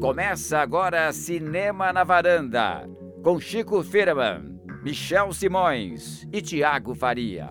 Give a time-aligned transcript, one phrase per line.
[0.00, 2.88] Começa agora Cinema na Varanda,
[3.22, 7.50] com Chico Firman, Michel Simões e Tiago Faria.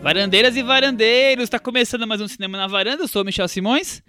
[0.00, 4.02] Varandeiras e varandeiros, está começando mais um Cinema na Varanda, eu sou o Michel Simões.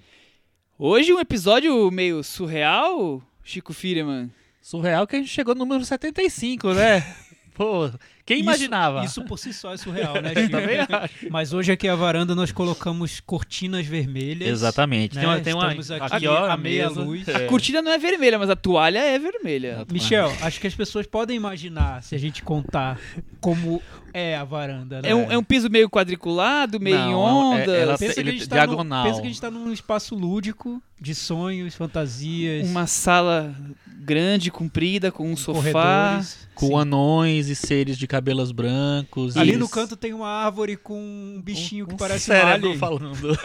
[0.78, 4.32] Hoje um episódio meio surreal, Chico Firman.
[4.62, 7.04] Surreal que a gente chegou no número 75, né?
[7.60, 7.92] Pô,
[8.26, 9.00] quem imaginava?
[9.04, 10.50] Isso, isso por si só é surreal, né, Chico?
[10.50, 11.30] também acho.
[11.30, 14.48] Mas hoje aqui a varanda nós colocamos cortinas vermelhas.
[14.48, 15.16] Exatamente.
[15.18, 15.22] né?
[15.22, 17.02] Tem uma, tem uma Estamos aqui, aqui, ó, a meia mesa.
[17.02, 17.28] luz.
[17.28, 17.36] É.
[17.36, 19.86] A cortina não é vermelha, mas a toalha é vermelha.
[19.92, 22.98] Michel, acho que as pessoas podem imaginar se a gente contar
[23.42, 23.82] como
[24.14, 25.10] é a varanda, né?
[25.10, 27.68] É um, é um piso meio quadriculado, meio em Não, é- ondas.
[27.76, 29.04] ela- Pensa que, a ele- gente tá diagonal.
[29.04, 33.54] No, pensa que a gente tá num espaço lúdico de sonhos, fantasias, Uma sala
[34.00, 36.22] grande, comprida, com um sofá.
[36.56, 36.76] Com Sim.
[36.76, 39.38] anões e seres de cabelos brancos.
[39.38, 42.68] Ali e- no canto tem uma árvore com um bichinho que um parece um cérebro
[42.68, 42.78] alien.
[42.80, 43.38] falando.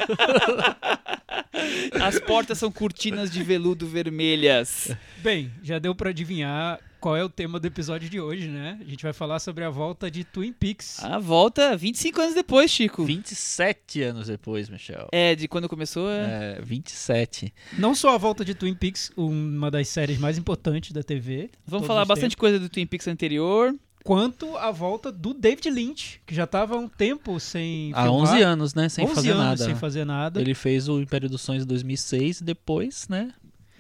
[2.03, 4.91] As portas são cortinas de veludo vermelhas.
[5.23, 8.79] Bem, já deu pra adivinhar qual é o tema do episódio de hoje, né?
[8.81, 11.05] A gente vai falar sobre a volta de Twin Peaks.
[11.05, 13.05] A volta 25 anos depois, Chico.
[13.05, 15.09] 27 anos depois, Michel.
[15.13, 16.09] É, de quando começou.
[16.09, 16.57] É.
[16.57, 17.53] É, 27.
[17.77, 21.87] Não só a volta de Twin Peaks, uma das séries mais importantes da TV, Vamos
[21.87, 23.75] falar bastante tempos, coisa do Twin Peaks anterior.
[24.03, 28.33] quanto a volta do David Lynch, que já estava há um tempo sem Há filmar.
[28.33, 28.89] 11 anos, né?
[28.89, 29.65] Sem 11 fazer anos nada.
[29.67, 30.41] sem fazer nada.
[30.41, 33.35] Ele fez o Império dos Sonhos em 2006 e depois, né?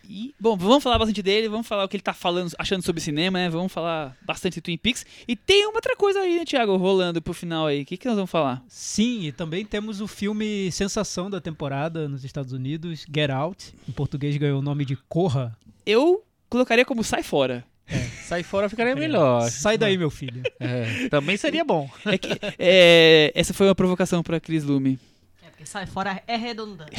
[0.08, 3.00] E, bom, vamos falar bastante dele, vamos falar o que ele tá falando, achando sobre
[3.00, 3.48] cinema, né?
[3.48, 5.04] Vamos falar bastante de Twin Peaks.
[5.26, 7.82] E tem uma outra coisa aí, né, Thiago, rolando pro final aí.
[7.82, 8.62] O que, que nós vamos falar?
[8.68, 13.74] Sim, e também temos o filme sensação da temporada nos Estados Unidos, Get Out.
[13.88, 15.56] Em português ganhou o nome de Corra.
[15.86, 17.64] Eu colocaria como Sai Fora.
[18.24, 19.50] Sair fora ficaria melhor.
[19.50, 20.42] Sai daí, meu filho.
[20.58, 21.90] É, também seria bom.
[22.06, 24.98] É que, é, essa foi uma provocação pra Cris Lume.
[25.44, 26.92] É porque sai fora é redundante.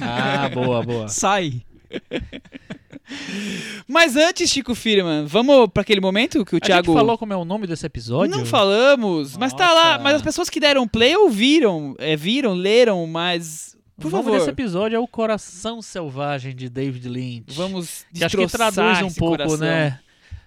[0.00, 1.08] Ah, boa, boa.
[1.08, 1.62] Sai.
[3.86, 6.86] Mas antes, Chico Firman, vamos pra aquele momento que o A Thiago.
[6.86, 8.34] gente falou como é o nome desse episódio?
[8.34, 9.98] Não falamos, mas tá lá.
[9.98, 13.76] Mas as pessoas que deram play ouviram, é, viram, leram, mas.
[14.00, 17.44] Por o nome favor, desse episódio é O Coração Selvagem de David Lynch.
[17.54, 19.58] vamos que acho que destroçar traduz um pouco, coração.
[19.58, 20.00] né?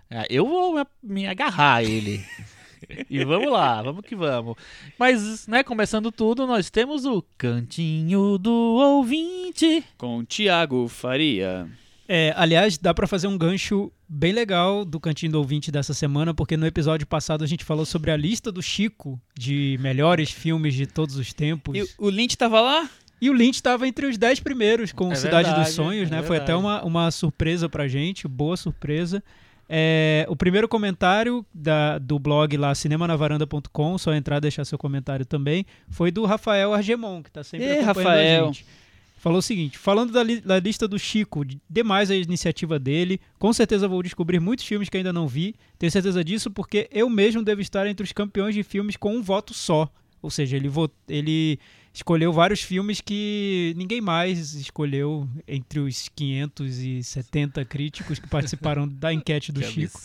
[0.10, 2.26] É, eu vou me agarrar a ele.
[3.10, 4.56] e vamos lá, vamos que vamos.
[5.00, 9.84] Mas, né, começando tudo, nós temos o Cantinho do Ouvinte.
[9.98, 11.68] Com Thiago Faria.
[12.08, 16.34] É, aliás, dá pra fazer um gancho bem legal do Cantinho do Ouvinte dessa semana,
[16.36, 20.76] porque no episódio passado a gente falou sobre a lista do Chico de melhores filmes
[20.76, 21.76] de todos os tempos.
[21.76, 22.88] E o- Lynch tava lá?
[23.20, 26.16] E o Lynch estava entre os 10 primeiros com É Cidade verdade, dos Sonhos, é
[26.16, 26.22] né?
[26.22, 29.24] Foi até uma, uma surpresa pra gente, boa surpresa.
[29.68, 35.26] É, o primeiro comentário da- do blog lá, cinemanavaranda.com, só entrar e deixar seu comentário
[35.26, 38.44] também, foi do Rafael Argemon, que tá sempre Ê, acompanhando Rafael.
[38.44, 38.66] a gente.
[39.18, 43.20] Falou o seguinte: falando da, li- da lista do Chico, de- demais a iniciativa dele.
[43.40, 45.56] Com certeza vou descobrir muitos filmes que ainda não vi.
[45.80, 49.24] Tenho certeza disso porque eu mesmo devo estar entre os campeões de filmes com um
[49.24, 49.90] voto só.
[50.22, 50.70] Ou seja, ele,
[51.10, 51.60] ele
[51.96, 59.50] escolheu vários filmes que ninguém mais escolheu entre os 570 críticos que participaram da enquete
[59.52, 60.02] do Que Chico.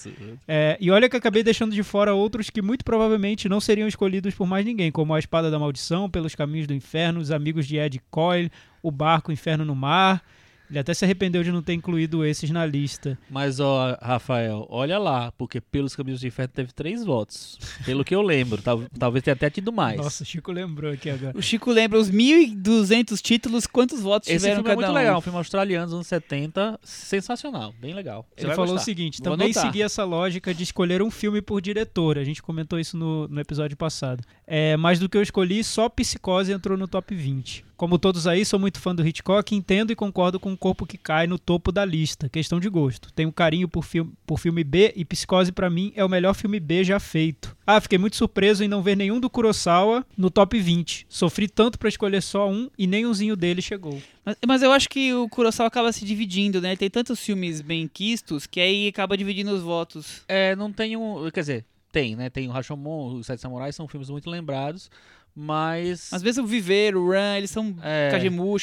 [0.46, 4.34] É, e olha que acabei deixando de fora outros que muito provavelmente não seriam escolhidos
[4.34, 7.76] por mais ninguém, como A Espada da Maldição, Pelos Caminhos do Inferno, Os Amigos de
[7.76, 10.22] Ed Coyle, O Barco, Inferno no Mar.
[10.70, 13.18] Ele até se arrependeu de não ter incluído esses na lista.
[13.28, 17.58] Mas, ó, Rafael, olha lá, porque pelos caminhos do inferno teve três votos.
[17.84, 18.62] Pelo que eu lembro.
[18.62, 19.96] Tal- talvez tenha até tido mais.
[19.96, 21.36] Nossa, o Chico lembrou aqui agora.
[21.36, 24.94] O Chico lembra os 1.200 títulos, quantos votos Esse tiveram filme é muito um.
[24.94, 28.26] legal, um filme australiano dos anos 70, sensacional, bem legal.
[28.36, 28.84] Você Ele falou o gostar.
[28.84, 29.64] seguinte: Vou também anotar.
[29.66, 32.16] segui essa lógica de escolher um filme por diretor.
[32.18, 34.22] A gente comentou isso no, no episódio passado.
[34.46, 37.64] É, mais do que eu escolhi, só Psicose entrou no top 20.
[37.80, 40.98] Como todos aí, sou muito fã do Hitchcock, entendo e concordo com o corpo que
[40.98, 42.28] cai no topo da lista.
[42.28, 43.10] Questão de gosto.
[43.10, 46.60] Tenho carinho por, filme por filme B e Psicose pra mim é o melhor filme
[46.60, 47.56] B já feito.
[47.66, 51.06] Ah, fiquei muito surpreso em não ver nenhum do Kurosawa no top 20.
[51.08, 53.98] Sofri tanto pra escolher só um e nenhumzinho dele chegou.
[54.22, 56.72] Mas, mas eu acho que o Kurosawa acaba se dividindo, né?
[56.72, 60.20] Ele tem tantos filmes bem quistos que aí acaba dividindo os votos.
[60.28, 61.30] É, não tem um.
[61.30, 62.30] Quer dizer, tem, né?
[62.30, 64.90] Tem o Rashomon, os Sete Samurais, são filmes muito lembrados,
[65.34, 66.12] mas.
[66.12, 68.10] Às vezes o Viver, o Run, eles são É.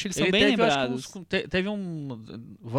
[0.06, 1.16] Eles são ele bem teve, eu acho que lembrados.
[1.16, 2.20] uns- te- teve um.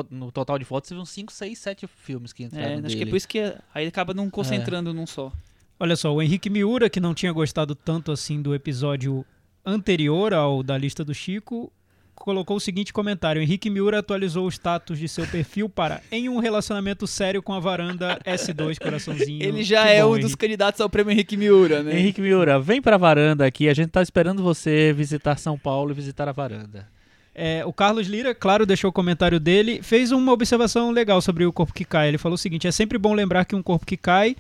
[0.10, 2.68] No total de votos, teve uns 5, 6, 7 filmes que entraram.
[2.68, 3.10] É, acho que é dele.
[3.10, 5.32] por isso que aí ele acaba não concentrando num só.
[5.80, 9.26] Olha só, o Henrique Miura, que não tinha gostado tanto assim do episódio
[9.66, 11.72] anterior ao da lista do Chico,
[12.20, 16.38] colocou o seguinte comentário: Henrique Miura atualizou o status de seu perfil para em um
[16.38, 19.42] relacionamento sério com a varanda S2 coraçãozinho.
[19.42, 20.38] Ele já Que é bom, um dos Henrique.
[20.38, 21.98] candidatos ao prêmio Henrique Miura, né?
[21.98, 23.68] Henrique Miura, vem pra varanda aqui.
[23.70, 26.88] A gente tá esperando você visitar São Paulo e visitar a varanda.
[27.34, 31.54] É, o Carlos Lira, claro, deixou o comentário dele, fez uma observação legal sobre o
[31.54, 32.10] corpo que cai.
[32.10, 34.36] Ele falou o seguinte: é sempre bom lembrar que um corpo que cai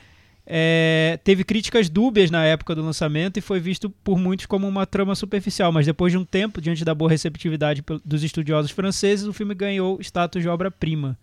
[0.51, 4.85] é, teve críticas dúbias na época do lançamento e foi visto por muitos como uma
[4.87, 9.33] trama superficial, mas depois de um tempo, diante da boa receptividade dos estudiosos franceses, o
[9.33, 11.15] filme ganhou status de obra-prima.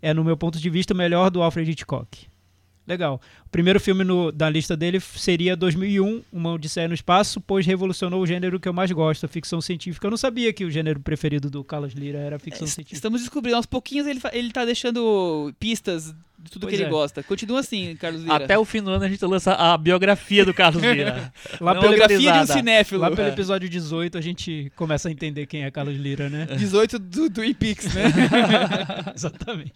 [0.00, 2.28] É, no meu ponto de vista, o melhor do Alfred Hitchcock.
[2.86, 3.20] Legal.
[3.44, 8.22] O primeiro filme no- da lista dele seria 2001, Uma Odisseia no Espaço, pois revolucionou
[8.22, 10.06] o gênero que eu mais gosto, a ficção científica.
[10.06, 12.96] Eu não sabia que o gênero preferido do Carlos Lira era a ficção Es- científica.
[12.96, 16.90] Estamos descobrindo, aos pouquinhos ele, ele tá deixando pistas de tudo Pois que ele é.
[16.90, 17.22] gosta.
[17.22, 18.36] Continua assim, Carlos Lira.
[18.36, 21.32] Até o fim do ano a gente lança a biografia do Carlos Lira.
[21.60, 23.00] Lá Biografia de um cinéfilo.
[23.00, 26.46] lá pelo episódio 18 a gente começa a entender quem é Carlos Lira, né?
[26.46, 28.04] 18 do Twin Peaks, né?
[29.14, 29.72] Exatamente.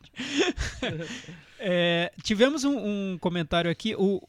[1.65, 2.77] É, tivemos um,
[3.13, 4.21] um comentário aqui o,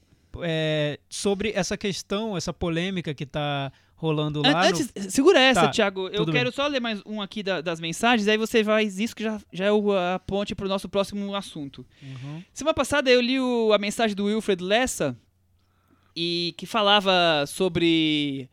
[0.43, 4.61] é, sobre essa questão, essa polêmica que está rolando An- lá.
[4.63, 6.07] no- Antes, segura essa, Tá, Thiago.
[6.09, 9.23] Eu quero só ler mais um aqui da- das mensagens, aí você faz isso que
[9.23, 11.85] já, já é o- a ponte pro nosso próximo assunto.
[12.01, 12.43] Uhum.
[12.53, 15.15] Semana passada eu li o- a mensagem do Wilfred Lessa
[16.15, 18.49] e que falava sobre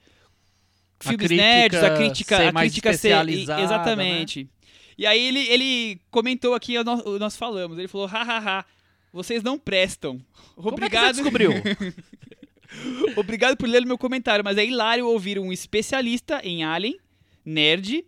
[1.01, 3.29] A filmes crítica nerds, a crítica, ser a crítica ser
[3.61, 4.49] exatamente.
[4.97, 8.65] E aí ele, ele comentou aqui, o no- o nós falamos, ele falou, hahaha,
[9.13, 10.21] vocês não prestam.
[10.55, 11.15] Como é que você Obrigado.
[11.15, 11.51] descobriu?
[13.17, 16.99] Obrigado por ler meu comentário, mas é hilário ouvir um especialista em Alien,
[17.44, 18.05] nerd,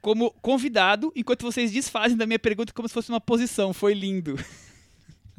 [0.00, 3.72] como convidado, enquanto vocês desfazem da minha pergunta como se fosse uma posição.
[3.72, 4.36] Foi lindo.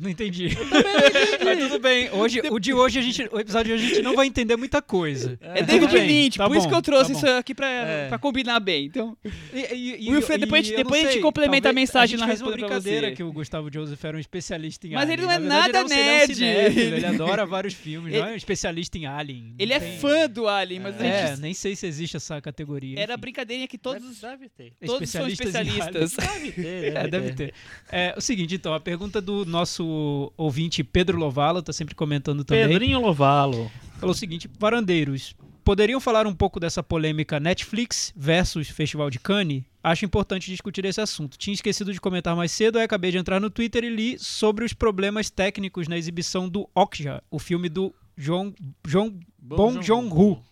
[0.01, 0.49] Não entendi.
[1.43, 2.09] Mas tudo bem.
[2.11, 4.55] Hoje, o de hoje, a gente, o episódio de hoje a gente não vai entender
[4.55, 5.37] muita coisa.
[5.41, 7.53] É, David tudo bem, Lynch, tá por isso bom, que eu trouxe tá isso aqui
[7.53, 8.07] pra, É.
[8.07, 8.85] pra combinar bem.
[8.85, 9.17] Então,
[9.53, 11.73] E, e, e- Wilfred, e depois a gente- eu não depois a gente complementa a
[11.73, 13.15] mensagem a na uma resposta pra brincadeira você.
[13.15, 15.13] que o Gustavo Joseph era um especialista em Mas Alien.
[15.13, 16.35] ele não é Na verdade, nada ele um- é um nerd.
[16.35, 19.55] cinéfilo, ele adora vários filmes, Ele- não é um especialista em Alien.
[19.59, 21.41] ele não é tem- fã do Alien, mas a É, gente...
[21.41, 22.97] nem sei se existe essa categoria.
[22.99, 23.21] Era enfim.
[23.21, 24.73] brincadeirinha que todos, Deve, deve ter.
[24.87, 26.13] todos são Especialistas.
[26.15, 27.53] Deve ter, É, deve ter.
[27.91, 29.88] É, o seguinte, então, a pergunta do nosso
[30.37, 32.67] ouvinte Pedro Lovalo, tá sempre comentando também.
[32.67, 33.71] Pedrinho Lovalo.
[33.99, 39.63] Falou o seguinte: Varandeiros, poderiam falar um pouco dessa polêmica Netflix versus Festival de Cannes?
[39.83, 41.37] Acho importante discutir esse assunto.
[41.37, 44.65] Tinha esquecido de comentar mais cedo, aí acabei de entrar no Twitter e li sobre
[44.65, 48.53] os problemas técnicos na exibição do Okja, o filme do John,
[48.85, 50.43] John Bong Joon-ho,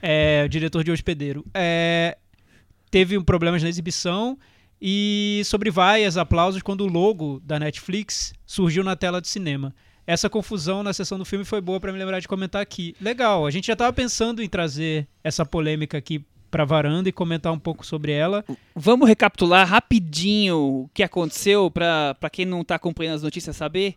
[0.00, 1.44] é, o diretor de Hospedeiro.
[1.52, 2.16] É,
[2.90, 4.38] teve um problemas na exibição
[4.80, 9.74] e sobre vaias, aplausos quando o logo da Netflix surgiu na tela de cinema.
[10.06, 12.96] Essa confusão na sessão do filme foi boa pra me lembrar de comentar aqui.
[13.00, 17.52] Legal, a gente já tava pensando em trazer essa polêmica aqui pra varanda e comentar
[17.52, 18.42] um pouco sobre ela.
[18.74, 23.96] Vamos recapitular rapidinho o que aconteceu pra quem não tá acompanhando as notícias saber.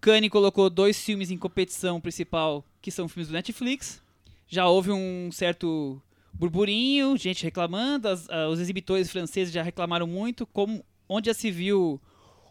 [0.00, 4.02] Kanye colocou dois filmes em competição principal, que são filmes do Netflix.
[4.48, 10.46] Já houve um certo burburinho, gente reclamando, as- ah, os exibitores franceses já reclamaram muito,
[10.46, 12.00] como onde já se viu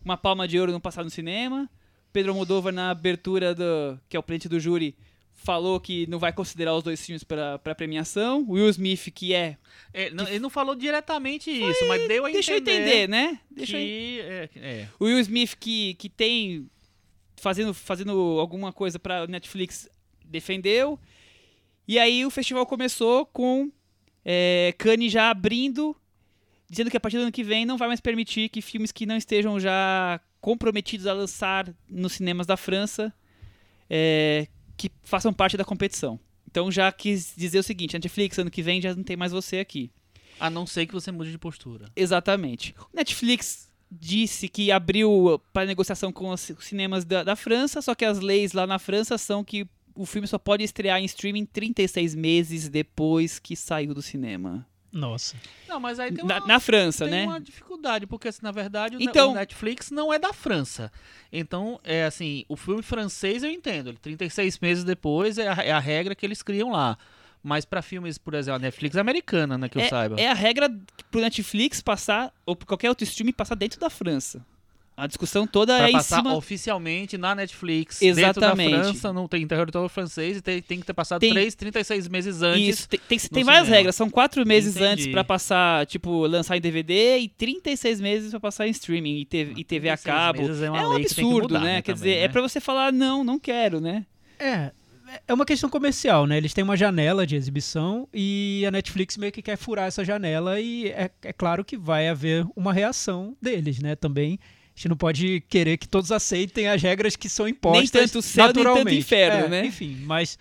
[0.04, 1.70] uma palma de ouro no passado no cinema.
[2.12, 4.96] Pedro Almodóvar na abertura do, que é o presidente do júri,
[5.34, 8.46] falou que não vai considerar os dois filmes para premiação.
[8.50, 9.58] Will Smith, que é,
[9.94, 12.80] É, não- ele não falou diretamente isso, mas deu a deixa eu entender.
[12.82, 13.40] entender, né?
[13.50, 14.88] Deixa eu que, é, é.
[15.00, 16.68] O Will Smith que, que tem
[17.38, 19.88] fazendo, fazendo alguma coisa pra Netflix
[20.26, 21.00] defendeu.
[21.90, 23.72] E aí o festival começou com
[24.24, 25.96] é, Cannes já abrindo,
[26.70, 29.08] dizendo que a partir do ano que vem não vai mais permitir que filmes que
[29.08, 33.12] não estejam já comprometidos a lançar nos cinemas da França
[33.90, 34.48] é,
[34.78, 36.20] que façam parte da competição.
[36.48, 39.58] Então já quis dizer o seguinte, Netflix, ano que vem já não tem mais você
[39.58, 39.92] aqui.
[40.40, 41.90] A não ser que você mude de postura.
[41.96, 42.76] Exatamente.
[42.94, 48.06] O Netflix disse que abriu para negociação com os cinemas da, da França, só que
[48.06, 49.68] as leis lá na França são que
[50.02, 54.66] o filme só pode estrear em streaming 36 meses depois que saiu do cinema.
[54.92, 55.36] Nossa.
[55.68, 57.26] Não, mas aí tem Na, uma, na França, tem né?
[57.26, 60.92] uma dificuldade, porque assim, na verdade Então- o Netflix não é da França.
[61.32, 63.90] Então, é assim, o filme francês eu entendo.
[63.90, 66.98] Ele 36 meses depois é a, é a regra que eles criam lá.
[67.44, 70.20] Mas pra filmes, por exemplo, a Netflix é americana, né, que eu saiba.
[70.20, 70.70] É a regra
[71.12, 74.44] pro Netflix passar, ou pra qualquer outro streaming passar dentro da França.
[75.00, 76.36] A discussão toda Pra é em passar cima...
[76.36, 78.70] oficialmente na Netflix, Exatamente.
[78.70, 81.56] dentro da França, não tem território francês e tem, tem que ter passado Tem- 3,
[81.56, 82.80] 36 meses antes.
[82.80, 83.78] Isso, tem, tem, tem várias cinema.
[83.78, 83.96] regras.
[83.96, 84.92] São quatro meses Entendi.
[84.92, 89.26] antes pra passar, tipo, lançar em DVD e 36 meses pra passar em streaming e
[89.26, 90.42] TV, e TV a 36 cabo.
[90.42, 91.66] meses é uma É um lei que tem que absurdo, mudar, né?
[91.76, 92.26] né, Quer também, dizer, né?
[92.26, 94.06] é pra você falar, não, não quero, né?
[94.38, 94.72] É.
[95.28, 96.38] é uma questão comercial, né?
[96.38, 100.60] Eles têm uma janela de exibição e a Netflix meio que quer furar essa janela
[100.60, 103.96] e é, é claro que vai haver uma reação deles, né?
[103.96, 104.40] Também
[104.80, 108.46] gente não pode querer que todos aceitem as regras que são impostas Nem tanto céu,
[108.46, 108.98] nem tanto naturalmente.
[108.98, 109.66] inferno, É, né?
[109.66, 110.40] Enfim, mas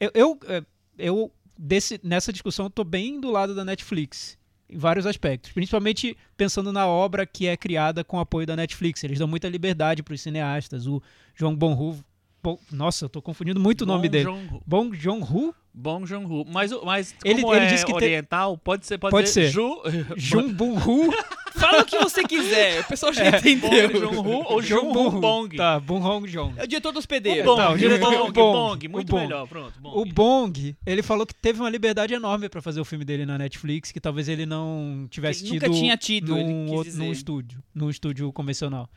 [0.00, 0.62] eu, eu, é,
[0.98, 4.36] eu desse, nessa discussão tô bem do lado da Netflix
[4.68, 9.04] em vários aspectos, principalmente pensando na obra que é criada com o apoio da Netflix.
[9.04, 10.88] Eles dão muita liberdade para os cineastas.
[10.88, 11.00] O
[11.36, 12.04] João Bonhu,
[12.46, 14.60] Bon, nossa, eu tô confundindo muito o nome Bong dele.
[14.64, 16.44] Bong Joon-ho, Bong Joon-ho.
[16.48, 19.46] Mas, o- mas Ele- como ele é disse que oriental, pode ser, pode, Pode ser.
[19.46, 19.50] ser.
[19.52, 19.82] Ju...
[20.16, 21.12] Jun Bong-ho,
[21.58, 23.98] Fala o que você quiser, o pessoal já Bong entendeu.
[24.00, 25.56] Joon-ho ou Jung Joon-ho Bong.
[25.56, 26.54] Tá, Bong Hong Jong.
[26.56, 27.44] É o diretor dos O pedeiros.
[27.46, 29.22] Bong, Tá, o diretor- Bong, Bong, Bong, muito Bong.
[29.22, 29.80] melhor, pronto.
[29.80, 29.98] Bong.
[29.98, 33.36] O Bong, ele falou que teve uma liberdade enorme pra fazer o filme dele na
[33.38, 36.96] Netflix, que talvez ele não tivesse Que tido nunca tinha tido, ele num, quis outro-
[36.98, 38.88] num estúdio, num estúdio convencional.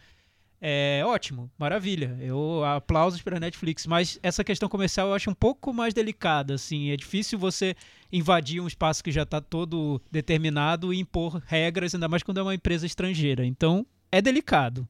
[0.62, 2.18] É ótimo, maravilha.
[2.20, 6.92] Eu aplausos para Netflix, mas essa questão comercial eu acho um pouco mais delicada, assim.
[6.92, 7.76] É difícil você
[8.12, 12.44] invadir um espaço que já está todo determinado e impor regras, ainda mais quando é
[12.44, 13.46] uma empresa estrangeira.
[13.46, 14.88] Então, é delicado.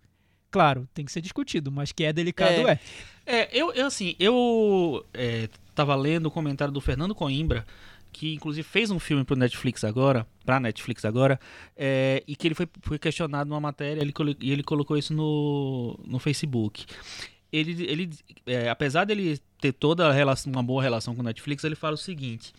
[0.51, 2.79] Claro, tem que ser discutido, mas que é delicado é.
[3.23, 7.63] É, eu, eu assim, eu é, tava lendo o comentário do Fernando Coimbra,
[8.11, 11.39] que inclusive fez um filme pro Netflix agora, pra Netflix agora,
[11.75, 15.99] é, e que ele foi, foi questionado numa matéria ele, e ele colocou isso no,
[16.05, 16.85] no Facebook.
[17.51, 18.09] Ele, ele
[18.45, 21.97] é, apesar dele ter toda relação, uma boa relação com o Netflix, ele fala o
[21.97, 22.53] seguinte: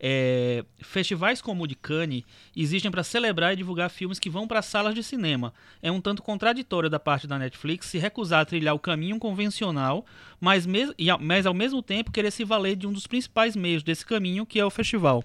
[0.00, 2.22] é, festivais como o de Cannes
[2.56, 5.52] existem para celebrar e divulgar filmes que vão para salas de cinema.
[5.82, 10.04] É um tanto contraditório da parte da Netflix se recusar a trilhar o caminho convencional,
[10.40, 13.82] mas, mes ao- mas ao mesmo tempo querer se valer de um dos principais meios
[13.82, 15.24] desse caminho, que é o festival.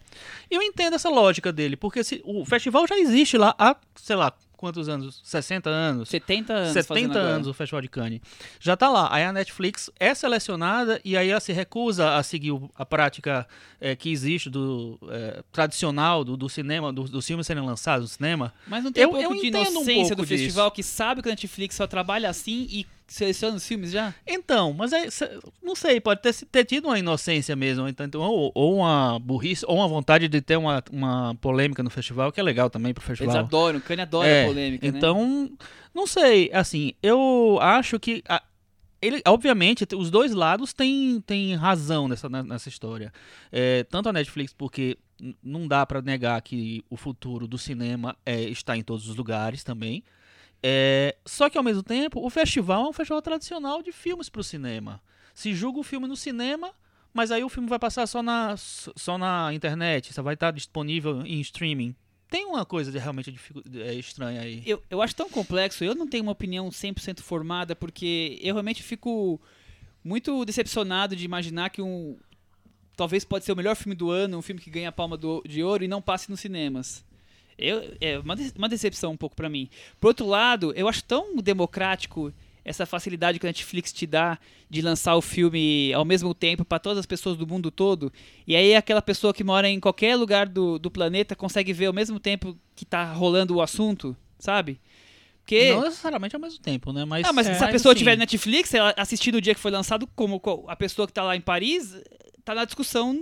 [0.50, 4.34] Eu entendo essa lógica dele, porque se, o festival já existe lá há, sei lá,
[4.64, 5.20] quantos anos?
[5.24, 6.10] 60 anos?
[6.10, 6.74] 70 anos.
[6.74, 7.34] 70 fazendo agora.
[7.36, 8.22] anos o Festival de Cannes.
[8.60, 9.10] Já tá lá.
[9.14, 13.46] Aí a Netflix é selecionada e aí ela se recusa a seguir a prática
[13.82, 18.16] eh, que existe do eh, tradicional do, do cinema, do- dos filmes serem lançados no
[18.16, 18.54] cinema.
[18.68, 20.82] Mas não tem Eu- um pouco eu de entendo um inocência pouco do festival que
[20.84, 24.14] sabe que a Netflix só trabalha assim e seleciona os filmes já?
[24.26, 25.08] Então, mas é,
[25.62, 29.64] não sei, pode ter, ter tido uma inocência mesmo, então, então, ou, ou uma burrice,
[29.68, 33.04] ou uma vontade de ter uma, uma polêmica no festival, que é legal também pro
[33.04, 33.38] Eles festival.
[33.46, 34.98] adoram, o Kanye adora É, a polêmica, né?
[34.98, 35.52] Então,
[35.94, 38.42] não sei, assim, eu acho que a-
[39.02, 43.12] ele, obviamente, os dois lados têm, têm razão nessa, ne- nessa história.
[43.52, 44.98] É, tanto a Netflix, porque
[45.44, 49.64] não dá pra negar que o futuro do cinema é, está em todos os lugares
[49.64, 50.04] também.
[50.66, 54.42] É, só que ao mesmo tempo, o festival é um festival tradicional de filmes pro
[54.44, 55.02] cinema.
[55.34, 56.72] Se julga o filme no cinema,
[57.14, 61.22] mas aí o filme vai passar só na, só na internet, só vai estar disponível
[61.26, 61.94] em streaming.
[62.30, 63.36] Tem uma coisa de realmente
[63.76, 64.64] é, estranha aí.
[64.66, 68.82] Eu, eu acho tão complexo, eu não tenho uma opinião 100% formada, porque eu realmente
[68.82, 69.40] fico
[70.04, 72.18] muito decepcionado de imaginar que um.
[72.96, 75.44] Talvez pode ser o melhor filme do ano, um filme que ganha a palma do-
[75.48, 77.04] de ouro e não passe nos cinemas.
[77.58, 79.70] Eu, é uma, uma decepção um pouco pra mim.
[80.00, 82.34] Por outro lado, eu acho tão democrático
[82.66, 86.80] essa facilidade que a Netflix te dá de lançar o filme ao mesmo tempo pra
[86.80, 88.12] todas as pessoas do mundo todo.
[88.48, 91.94] E aí aquela pessoa que mora em qualquer lugar do, do planeta consegue ver ao
[91.94, 94.80] mesmo tempo que tá rolando o assunto, sabe?
[95.42, 97.04] Porque Não necessariamente ao mesmo tempo, né?
[97.04, 99.60] Mas, ah, mas é, se a pessoa assim, tiver Netflix, ela assistir no dia que
[99.60, 102.02] foi lançado, como co- a pessoa que tá lá em Paris,
[102.46, 103.14] tá na discussão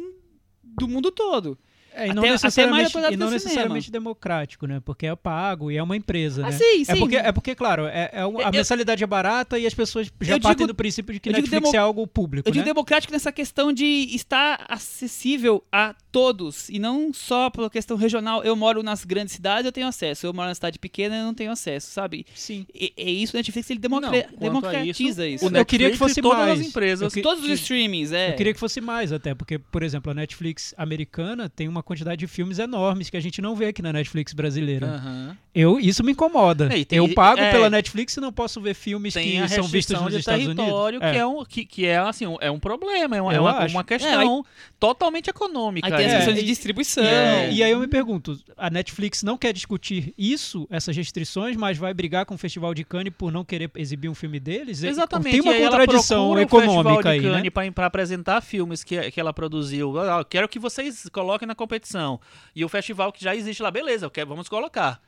[0.64, 1.58] do mundo todo.
[1.94, 4.82] É, e não Até- até necessariamente, apesar e não necessariamente democrático, né?
[4.84, 6.58] Porque é pago e é uma empresa, Ah, né?
[6.58, 6.92] sim, sim.
[6.92, 9.74] É porque, é porque, claro, é, é um- a Eu- mensalidade é barata e as
[9.74, 12.64] pessoas já partem digo- do princípio de que Netflix demo- é algo público, Eu digo
[12.66, 12.72] né?
[12.72, 18.44] democrático nessa questão de estar acessível a todos e não só pela questão regional.
[18.44, 20.26] Eu moro nas grandes cidades, eu tenho acesso.
[20.26, 22.26] Eu moro na cidade pequena, eu não tenho acesso, sabe?
[22.36, 22.66] Sim.
[22.74, 25.46] E, e isso o Netflix ele Não, democra- a democratiza isso.
[25.48, 26.60] O Eu queria que fosse todas mais.
[26.60, 27.14] as empresas.
[27.14, 28.32] Que- Todos os streamings, é.
[28.32, 32.18] Eu queria que fosse mais até, porque, por exemplo, a Netflix americana tem uma quantidade
[32.20, 34.88] de filmes enormes que a gente não vê aqui na Netflix brasileira.
[34.88, 35.38] Aham.
[35.54, 36.70] Eu, isso me incomoda.
[36.74, 40.00] É, tem- eu pago é, pela Netflix e não posso ver filmes que são vistos
[40.02, 40.64] nos de Estados Unidos.
[40.64, 41.18] território, que É.
[41.18, 43.84] é, um, que, que é, assim, um, é um problema, é uma, é uma, uma
[43.84, 44.46] questão
[44.80, 45.86] totalmente econômica.
[45.88, 47.04] Aí tem as É, questões de e- distribuição.
[47.04, 51.78] É, e aí eu me pergunto, a Netflix não quer discutir isso, essas restrições, mas
[51.78, 54.84] vai brigar com o Festival de Cannes por não querer exibir um filme deles?
[54.84, 55.32] É- Exatamente.
[55.34, 57.32] Tem uma e aí contradição econômica o Festival aí, de né?
[57.36, 59.96] Cannes pra, pra apresentar filmes que, que ela produziu.
[59.98, 62.20] Eu quero que vocês coloquem na competição.
[62.54, 65.02] E o festival que já existe lá, beleza, eu quero, vamos colocar.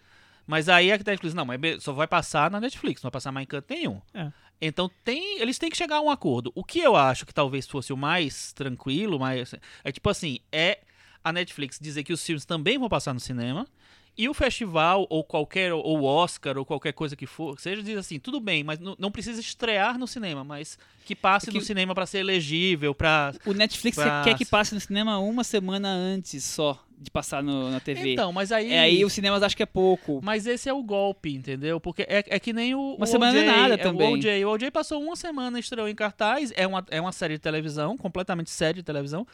[0.48, 3.43] Mas aí a Netflix, não, mas só vai passar na Netflix, não vai passar mais
[3.43, 4.01] em canto nenhum.
[4.13, 4.32] É.
[4.62, 6.51] Então tem, eles têm que chegar a um acordo.
[6.55, 9.53] O que eu acho que talvez fosse o mais tranquilo, mais
[9.84, 10.79] é tipo assim, é
[11.24, 13.67] a Netflix dizer que os filmes também vão passar no cinema
[14.15, 17.98] E o festival, ou qualquer, ou o Oscar, ou qualquer coisa que for, seja, diz
[17.98, 21.62] assim, tudo bem, mas não, não precisa estrear no cinema, mas que passe Que- no
[21.63, 23.34] cinema pra ser elegível, pra...
[23.46, 27.70] O Netflix Pra- quer que passe no cinema uma semana antes só de passar no-
[27.70, 28.14] na TV.
[28.14, 28.72] Então, mas aí...
[28.72, 30.20] É, aí os cinemas acham que é pouco.
[30.24, 31.80] Mas esse é o golpe, entendeu?
[31.80, 32.96] Porque é, é que nem o.
[32.96, 34.10] Uma o semana não é OJ, nada é também.
[34.10, 34.46] O OJ.
[34.46, 36.52] O OJ passou uma semana, estreou em cartaz.
[36.56, 39.26] É uma, é uma série de televisão, completamente série de televisão.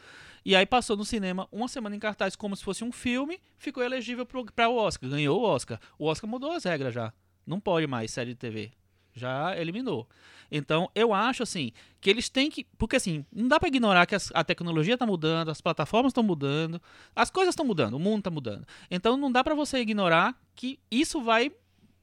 [0.44, 3.82] E aí passou no cinema uma semana em cartaz como se fosse um filme, ficou
[3.82, 5.78] elegível para o Oscar, ganhou o Oscar.
[5.98, 7.12] O Oscar mudou as regras já.
[7.46, 8.70] Não pode mais série de TV.
[9.14, 10.08] Já eliminou.
[10.50, 12.64] Então, eu acho assim, que eles têm que.
[12.76, 16.22] Porque assim, não dá para ignorar que as- a tecnologia tá mudando, as plataformas estão
[16.24, 16.80] mudando,
[17.14, 18.66] as coisas estão mudando, o mundo tá mudando.
[18.90, 21.52] Então não dá para você ignorar que isso vai.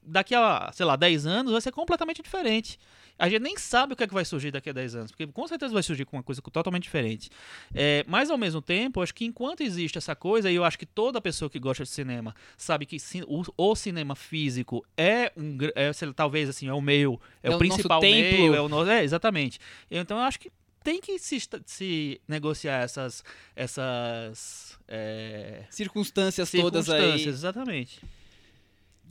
[0.02, 2.78] Daqui a, sei lá, 10 anos vai ser completamente diferente.
[3.18, 5.26] A gente nem sabe o que, é que vai surgir daqui a 10 anos, porque
[5.26, 7.30] com certeza vai surgir com uma coisa totalmente diferente.
[7.74, 10.86] É, mas ao mesmo tempo, acho que enquanto existe essa coisa, e eu acho que
[10.86, 12.96] toda pessoa que gosta de cinema sabe que
[13.26, 17.50] o, o cinema físico é um, é, sei lá, talvez assim, é o meio, é,
[17.50, 19.58] É o principal nosso meio, é o nosso, é, exatamente.
[19.90, 20.50] Então eu acho que
[20.82, 27.00] tem que se, se negociar essas, essas é, Circunstâncias todas aí.
[27.00, 28.00] circunstâncias, exatamente.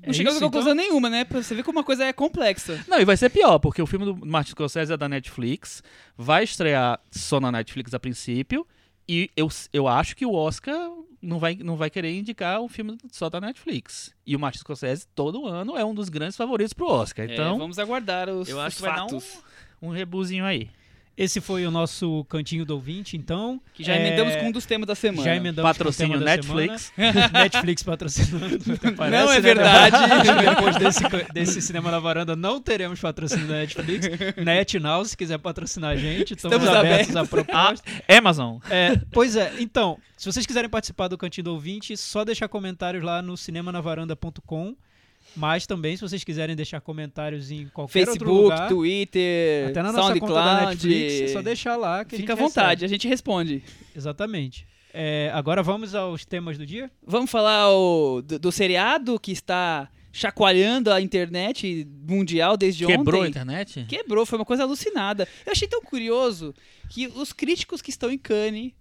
[0.06, 1.24] Não chegamos isso, a conclusão nenhuma, né?
[1.26, 2.84] Pra você ver como uma coisa é complexa.
[2.88, 5.82] Não, e vai ser pior, porque o filme do Martin Scorsese é da Netflix,
[6.18, 8.66] vai estrear só na Netflix a princípio,
[9.08, 10.90] e eu, eu acho que o Oscar
[11.22, 14.14] não vai, não vai querer indicar um filme só da Netflix.
[14.26, 17.28] E o Martin Scorsese, todo ano, é um dos grandes favoritos pro Oscar.
[17.30, 19.44] É, Então, vamos aguardar os, eu os acho que vai dar um, fatos.
[19.82, 20.70] um rebuzinho aí.
[21.18, 23.60] Esse foi o nosso cantinho do ouvinte, então.
[23.74, 25.24] Que já É, emendamos com um dos temas da semana.
[25.24, 26.94] Já emendamos Patrocínio com o tema da Netflix.
[26.96, 27.30] semana.
[27.34, 28.60] Netflix patrocinando.
[28.84, 29.40] Não Parece, é né?
[29.42, 29.98] verdade.
[30.56, 34.08] Depois desse, desse Cinema na Varanda, não teremos patrocínio da Netflix.
[34.38, 37.16] NetNow, se quiser patrocinar a gente, estamos, Estamos abertos abertos.
[37.16, 37.92] a proposta.
[38.08, 38.58] Amazon.
[38.70, 43.04] É, pois é, então, se vocês quiserem participar do Cantinho do Ouvinte, só deixar comentários
[43.04, 44.76] lá no cinemanavaranda.com.
[45.36, 49.92] Mas também, se vocês quiserem deixar comentários em qualquer outro Facebook, lugar, Twitter, até na
[49.92, 50.88] nossa conta da SoundCloud.
[50.88, 53.58] Netflix, é só deixar lá que a Fica à vontade, a gente responde.
[53.60, 53.88] recebe.
[53.96, 54.66] Exatamente.
[54.94, 56.90] É, agora vamos aos temas do dia?
[57.06, 63.26] Vamos falar o- do, do seriado que está chacoalhando a internet mundial desde Quebrou a
[63.26, 63.30] ontem.
[63.30, 63.86] internet?
[63.88, 65.28] Quebrou, foi uma coisa alucinada.
[65.46, 66.56] Eu achei tão curioso
[66.90, 68.72] que os críticos que estão em Cannes,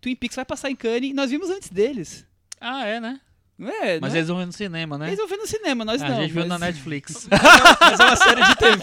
[0.00, 2.26] Twin Peaks vai passar em Cannes, nós vimos antes deles.
[2.60, 3.20] Ah, é, né?
[3.68, 3.98] É?
[4.00, 4.18] Mas não é?
[4.18, 5.06] eles vão ver no cinema, né?
[5.08, 6.16] Eles vão ver no cinema, nós a não.
[6.22, 7.28] gente viu mas- na Netflix.
[7.80, 8.82] Mas é uma série de TV.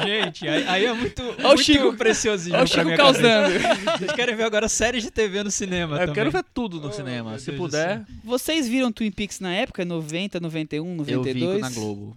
[0.04, 3.52] Gente, aí, aí é muito, Olha o muito Chico- preciosismo Olha o pra Chico causando.
[3.98, 6.14] Vocês querem ver agora séries de TV no cinema eu também.
[6.14, 7.38] quero ver tudo no Oh, cinema.
[7.38, 9.84] Se Deus puder, Vocês viram Twin Peaks na época?
[9.84, 11.56] 90, 91, eu 92?
[11.56, 12.16] vi na Globo.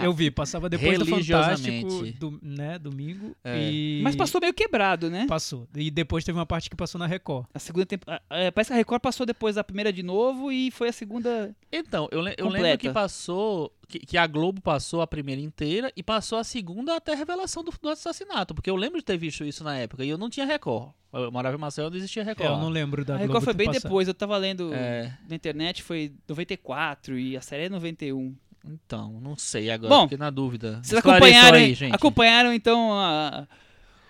[0.00, 1.06] Eu vi, passava depois do.
[1.06, 1.88] Fantástico,
[2.20, 3.34] do, né, domingo.
[3.42, 3.70] É.
[3.70, 4.00] E...
[4.02, 5.26] Mas passou meio quebrado, né?
[5.28, 5.66] Passou.
[5.74, 7.46] E depois teve uma parte que passou na Record.
[7.52, 8.22] A segunda temporada.
[8.54, 11.54] parece que a Record passou depois da primeira de novo e foi a segunda.
[11.72, 12.78] Então, eu, le- eu lembro Completa.
[12.78, 13.72] que passou.
[13.88, 17.64] Que, que a Globo passou a primeira inteira e passou a segunda até a revelação
[17.64, 18.54] do, do assassinato.
[18.54, 20.90] Porque eu lembro de ter visto isso na época e eu não tinha Record.
[21.10, 22.50] Eu morava em Maceió, não existia É, Record.
[22.50, 23.82] eu não lembro da a Globo Record foi ter bem passado.
[23.84, 24.06] depois.
[24.06, 28.34] Eu tava lendo É, na internet, foi 94 e a série é 91.
[28.64, 30.80] Então, não sei agora, Bom, fiquei na dúvida.
[30.82, 31.94] Vocês Esclareçam acompanharam, aí, gente.
[31.94, 33.46] acompanharam então a-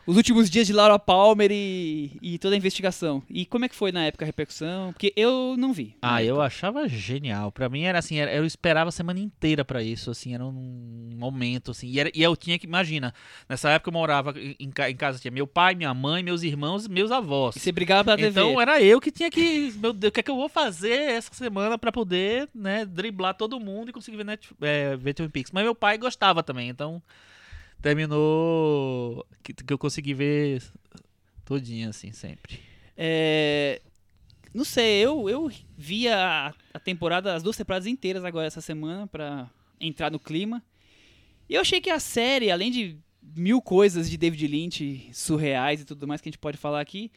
[0.09, 3.23] os últimos dias de Laura Palmer e, e toda a investigação.
[3.29, 4.91] E como é que foi na época a repercussão?
[4.93, 5.95] Porque eu não vi.
[6.01, 7.53] Ah, eu achava genial.
[7.53, 11.11] Pra mim era assim, era- eu esperava a semana inteira pra isso, assim, era um
[11.15, 11.89] momento, assim.
[11.89, 13.13] E, era- e eu tinha que, imagina,
[13.47, 16.43] nessa época eu morava em, em ca- em casa, tinha meu pai, minha mãe, meus
[16.43, 17.55] irmãos, meus avós.
[17.57, 18.31] E você brigava pela TV.
[18.31, 20.93] Então era eu que tinha que, meu Deus, o que é que eu vou fazer
[21.13, 25.29] essa semana pra poder, né, driblar todo mundo e conseguir ver, Net, é, ver Twin
[25.29, 25.53] Peaks.
[25.53, 27.03] Mas meu pai gostava também, então
[27.83, 30.63] terminou que, que eu consegui ver
[31.45, 32.61] todinha, assim, sempre.
[32.97, 33.81] É,
[34.53, 39.07] Não sei, eu, eu vi a, a temporada, as duas temporadas inteiras agora essa semana
[39.07, 39.49] pra
[39.81, 40.63] entrar no clima.
[41.49, 42.99] E eu achei que a série, além de
[43.37, 47.11] mil coisas de David Lynch surreais e tudo mais que a gente pode falar aqui,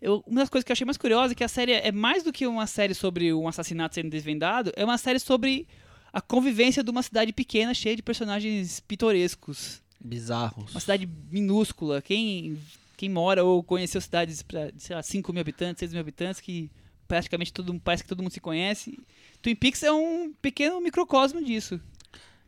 [0.00, 2.22] eu- uma das coisas que eu achei mais curiosa é que a série é mais
[2.22, 5.66] do que uma série sobre um assassinato sendo desvendado, é uma série sobre
[6.12, 9.82] a convivência de uma cidade pequena cheia de personagens pitorescos.
[10.00, 10.72] Bizarros.
[10.74, 12.00] Uma cidade minúscula.
[12.02, 12.58] Quem,
[12.96, 16.70] quem mora ou conheceu cidades para, sei lá, 5 mil habitantes, 6 mil habitantes, que
[17.08, 18.98] praticamente todo, parece que todo mundo se conhece.
[19.42, 21.80] Twin Peaks é um pequeno microcosmo disso.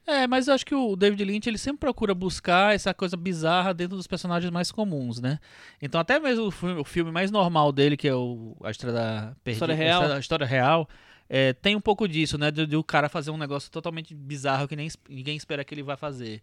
[0.07, 3.75] É, mas eu acho que o David Lynch ele sempre procura buscar essa coisa bizarra
[3.75, 5.39] dentro dos personagens mais comuns, né?
[5.83, 9.37] Então até mesmo o filme, o filme mais normal dele, que é o A Estrada
[9.45, 10.01] Perdida, História Real.
[10.01, 10.89] A Estrada- a História Real,
[11.29, 12.51] é, tem um pouco disso, né?
[12.51, 15.83] De, de o cara fazer um negócio totalmente bizarro que nem ninguém espera que ele
[15.83, 16.41] vai fazer.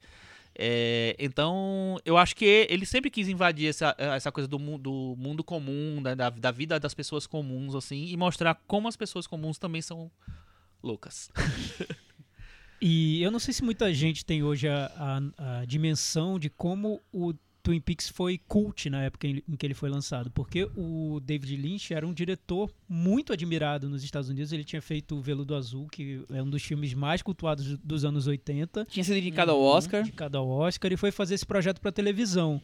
[0.58, 5.44] É, então, eu acho que ele sempre quis invadir essa, essa coisa do, do mundo
[5.44, 9.58] comum, né, da, da vida das pessoas comuns, assim, e mostrar como as pessoas comuns
[9.58, 10.10] também são
[10.82, 11.30] Lucas.
[12.82, 14.92] E eu não sei se muita gente tem hoje a,
[15.38, 17.34] a- a dimensão de como o
[17.66, 21.58] Twin Peaks foi cult na época em, em que ele foi lançado, porque o David
[21.58, 24.54] Lynch era um diretor muito admirado nos Estados Unidos.
[24.54, 28.28] Ele tinha feito o Veludo Azul, que é um dos filmes mais cultuados dos anos
[28.28, 28.86] 80.
[28.86, 30.02] Tinha sido indicado ao Oscar.
[30.02, 32.62] indicado ao Oscar e foi fazer esse projeto para televisão.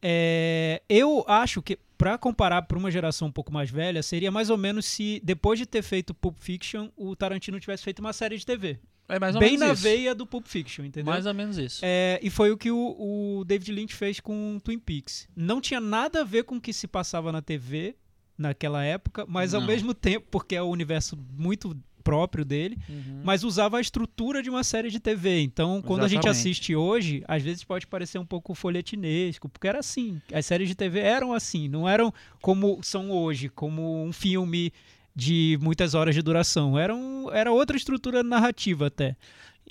[0.00, 4.48] É, eu acho que, para comparar para uma geração um pouco mais velha, seria mais
[4.48, 8.38] ou menos se, depois de ter feito Pulp Fiction, o Tarantino tivesse feito uma série
[8.38, 8.78] de TV.
[9.08, 9.82] É mais ou Bem menos na isso.
[9.82, 11.10] veia do Pulp Fiction, entendeu?
[11.12, 11.80] Mais ou menos isso.
[11.82, 15.26] É, e foi o que o, o David Lynch fez com Twin Peaks.
[15.34, 17.96] Não tinha nada a ver com o que se passava na TV
[18.36, 19.66] naquela época, mas ao Não.
[19.68, 23.20] mesmo tempo, porque é o universo muito próprio dele, Uhum.
[23.24, 25.40] mas usava a estrutura de uma série de TV.
[25.42, 26.38] Então, quando a gente Exatamente.
[26.40, 30.20] assiste hoje, às vezes pode parecer um pouco folhetinesco, porque era assim.
[30.32, 34.72] As séries de TV eram assim, não eram como são hoje, como um filme
[35.18, 36.78] de muitas horas de duração.
[36.78, 39.16] Era, um, era outra estrutura narrativa até.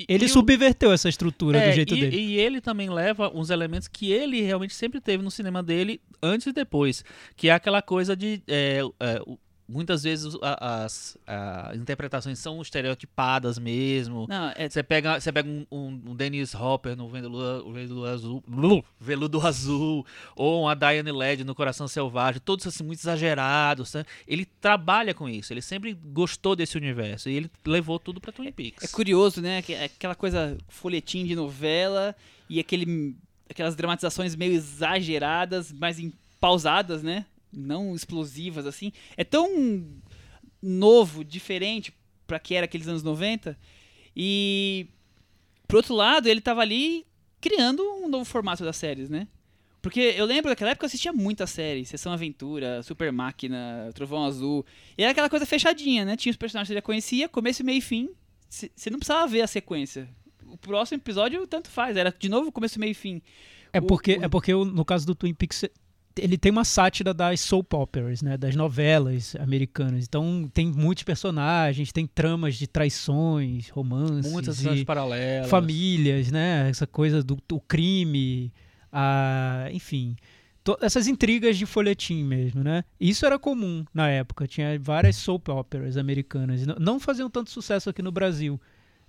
[0.08, 2.18] Ele e o- subverteu essa estrutura É, do jeito e, dele.
[2.18, 6.48] e ele também leva uns elementos que ele realmente sempre teve no cinema dele, antes
[6.48, 7.04] e depois.
[7.36, 8.42] Que é aquela coisa de.
[8.48, 14.26] é, é, o- muitas vezes as, as interpretações são estereotipadas mesmo.
[14.30, 18.44] Não, é, Você pega, você pega um, um, um Dennis Hopper no Veludo, Veludo Azul,
[18.48, 23.94] Blu, Veludo Azul, ou uma Diane Led no Coração Selvagem, todos assim muito exagerados.
[23.94, 24.06] né?
[24.28, 28.52] Ele trabalha com isso, ele sempre gostou desse universo e ele levou tudo pra Twin
[28.52, 28.84] Peaks.
[28.84, 29.62] é curioso, né?
[29.62, 32.16] que- Aquela coisa folhetim de novela
[32.50, 33.16] e aquele,
[33.50, 37.26] aquelas dramatizações meio exageradas, mas em- pausadas, né?
[37.52, 38.92] Não explosivas assim.
[39.16, 39.86] É tão
[40.62, 41.94] novo, diferente
[42.26, 43.58] pra que era aqueles anos 90.
[44.16, 44.88] E
[45.68, 47.06] por outro lado, ele tava ali
[47.40, 49.28] criando um novo formato das séries, né?
[49.82, 54.66] Porque eu lembro daquela época eu assistia muita série, Sessão Aventura, Super Máquina, Trovão Azul.
[54.98, 56.18] E era aquela coisa fechadinha, né?
[56.18, 58.10] Tinha os personagens que você já conhecia, começo, meio e fim.
[58.50, 60.10] Você não precisava ver a sequência.
[60.48, 63.22] O próximo episódio tanto faz, era de novo começo, meio e fim.
[63.72, 65.66] É O- porque, o- é porque o- no caso do Twin Peaks,
[66.18, 68.38] ele tem uma sátira das soap operas, né?
[68.38, 70.06] Das novelas americanas.
[70.06, 75.50] Então tem muitos personagens, tem tramas de traições, romances, Muitas paralelas.
[75.50, 76.70] famílias, né?
[76.70, 78.52] Essa coisa do, do crime,
[78.92, 80.16] a, enfim.
[80.64, 82.84] to- essas intrigas de folhetim mesmo, né?
[83.00, 84.48] Isso era comum na época.
[84.48, 86.66] Tinha várias soap operas americanas.
[86.66, 88.60] Não- Não faziam tanto sucesso aqui no Brasil.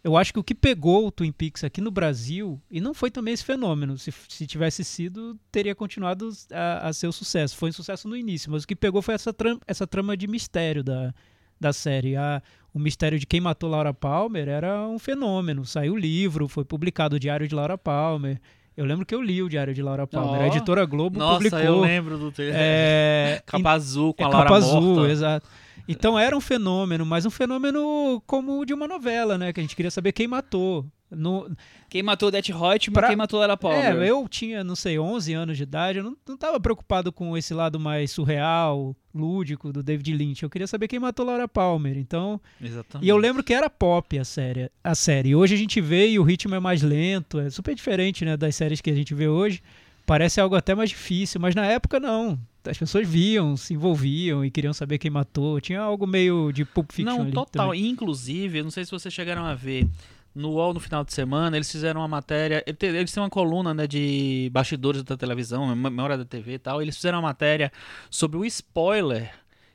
[0.03, 3.11] Eu acho que o que pegou o Twin Peaks aqui no Brasil, e não foi
[3.11, 7.57] também esse fenômeno, se, se tivesse sido, teria continuado a, a ser um sucesso.
[7.57, 10.29] Foi um sucesso no início, mas o que pegou foi essa, tram- essa trama de
[10.29, 11.13] mistério da,
[11.59, 12.15] da série.
[12.17, 12.41] A,
[12.73, 15.65] o mistério de quem matou Laura Palmer era um fenômeno.
[15.67, 18.41] Saiu o livro, foi publicado o Diário de Laura Palmer.
[18.77, 20.41] Eu lembro que eu li o Diário de Laura Palmer.
[20.41, 20.45] Ó.
[20.45, 21.59] A editora Globo Nossa, publicou.
[21.59, 22.55] eu lembro do texto.
[22.57, 25.11] É, Capa azul com é a Laura capa azul, morta.
[25.11, 25.49] exato.
[25.89, 29.53] Então era um fenômeno, mas um fenômeno como o de uma novela, né?
[29.53, 30.87] Que a gente queria saber quem matou.
[31.11, 31.51] No,
[31.89, 33.97] Quem matou Death Reutemann, Pra- quem matou Lara Palmer.
[34.03, 37.35] é, eu tinha, não sei, 11 anos de idade, eu não, não tava preocupado com
[37.35, 40.43] esse lado mais surreal, lúdico do David Lynch.
[40.43, 41.97] Eu queria saber quem matou Laura Palmer.
[41.97, 43.07] Então, Exatamente.
[43.07, 45.35] e eu lembro que era pop a série, a série.
[45.35, 48.55] Hoje a gente vê e o ritmo é mais lento, é super diferente, né, das
[48.55, 49.63] séries que a gente vê hoje.
[50.05, 52.39] Parece algo até mais difícil, mas na época não.
[52.69, 55.61] As pessoas viam, se envolviam e queriam saber quem matou.
[55.61, 57.67] Tinha algo meio de Pulp Fiction Não, ali total.
[57.69, 57.87] também.
[57.89, 59.87] Inclusive, eu não sei se vocês chegaram a ver.
[60.35, 62.63] No UOL, no final de semana, eles fizeram uma matéria.
[62.67, 66.81] Eles têm uma coluna né, de bastidores da televisão, mem- memória da TV e tal.
[66.81, 67.73] Eles fizeram uma matéria
[68.11, 69.33] sobre o spoiler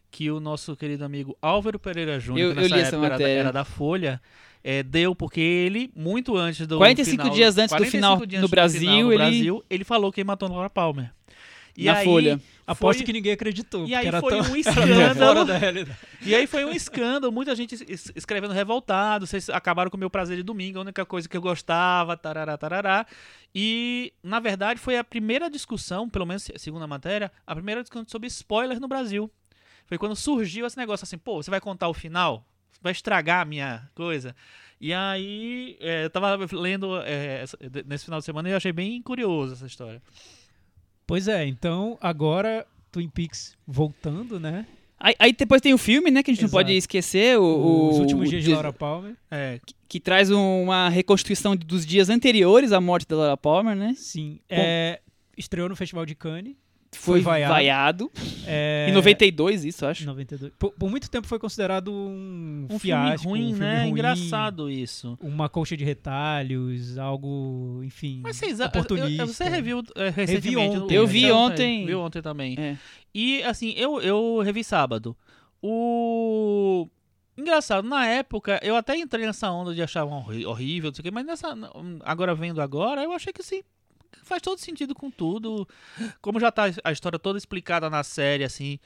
[0.09, 3.51] que o nosso querido amigo Álvaro Pereira Júnior, Eu- que nessa época era da, era
[3.51, 4.21] da Folha,
[4.63, 8.29] é, deu, porque ele, muito antes do 45 final, dias antes do 45 final dias
[8.41, 11.11] no antes do Brasil, final no ele- Brasil, ele falou quem matou Laura Palmer.
[11.75, 12.39] E Na aí, Folha.
[12.67, 13.85] Aposto foi- que ninguém acreditou.
[13.87, 15.43] E aí era foi tão, um escândalo.
[15.51, 15.97] realidade.
[16.21, 20.09] E aí foi um escândalo, muita gente es- escrevendo revoltado, vocês acabaram com o meu
[20.09, 23.05] prazer de domingo, a única coisa que eu gostava, tarará, tarará.
[23.53, 28.05] E, na verdade, foi a primeira discussão, pelo menos segundo a matéria, a primeira discussão
[28.07, 29.29] sobre spoilers no Brasil.
[29.85, 32.47] Foi quando surgiu esse negócio assim, pô, você vai contar o final?
[32.81, 34.35] Vai estragar a minha coisa?
[34.79, 37.43] E aí, é, eu tava lendo é,
[37.85, 40.01] nesse final de semana e eu achei bem curioso essa história.
[41.05, 44.65] Pois é, então agora Twin Peaks voltando, né?
[44.99, 46.23] Aí, aí depois tem o filme, né?
[46.23, 46.53] Que a gente Exato.
[46.55, 47.37] não pode esquecer.
[47.37, 49.15] O, o- Os últimos dias de o- Laura Palmer.
[49.29, 53.93] É, Que traz um- uma reconstituição dos dias anteriores à morte da Laura Palmer, né?
[53.97, 54.39] Sim.
[54.49, 55.01] É,
[55.37, 56.55] estreou no Festival de Cannes.
[56.93, 57.53] Foi, Foi vaiado.
[57.53, 58.11] vaiado.
[58.45, 60.05] É, Em 92, isso, eu acho.
[60.05, 60.53] 92.
[60.57, 63.79] Por, por muito tempo foi considerado um, um fiasco, filme ruim, um filme né?
[63.81, 65.17] ruim, Engraçado isso.
[65.21, 69.23] Uma colcha de retalhos, algo, enfim, Mas vocês, oportunista.
[69.23, 70.77] eu- você reviu é, recentemente?
[70.77, 70.79] ontem.
[70.79, 71.85] no- Eu vi ontem.
[71.85, 72.55] Viu ontem também.
[72.59, 72.77] É.
[73.13, 75.15] E assim, eu, eu revi sábado.
[75.61, 76.87] O
[77.35, 80.11] Engraçado, na época eu até entrei nessa onda de achar um
[80.47, 81.47] horrível, não sei o quê, mas nessa,
[82.05, 83.63] agora vendo agora, eu achei que sim,
[84.23, 85.67] faz todo sentido com tudo.
[86.21, 88.77] Como já tá a história toda explicada na série, assim,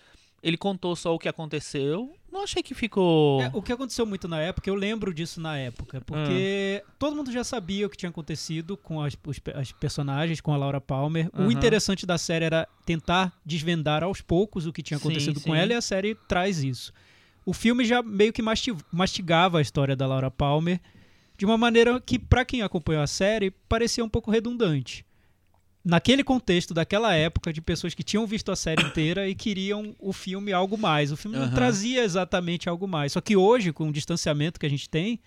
[0.42, 2.16] ele contou só o que aconteceu.
[2.32, 3.42] Não achei que ficou.
[3.42, 7.32] É, o que aconteceu muito na época, eu lembro disso na época, porque todo mundo
[7.32, 11.30] já sabia o que tinha acontecido com as, os as personagens, com a Laura Palmer.
[11.34, 11.52] O Aham.
[11.52, 15.58] interessante da série era tentar desvendar aos poucos o que tinha Sim, acontecido com sim.
[15.60, 16.94] ela e a série traz isso.
[17.46, 20.82] O filme já meio que masti- mastigava a história da Laura Palmer
[21.38, 25.06] de uma maneira que, pra quem acompanhou a série, parecia um pouco redundante.
[25.88, 30.12] Naquele contexto daquela época de pessoas que tinham visto a série inteira e queriam o
[30.12, 31.14] filme algo mais.
[31.14, 31.56] O filme não Aham.
[31.56, 33.14] trazia exatamente algo mais.
[33.14, 35.18] Só que hoje, com o distanciamento que a gente tem,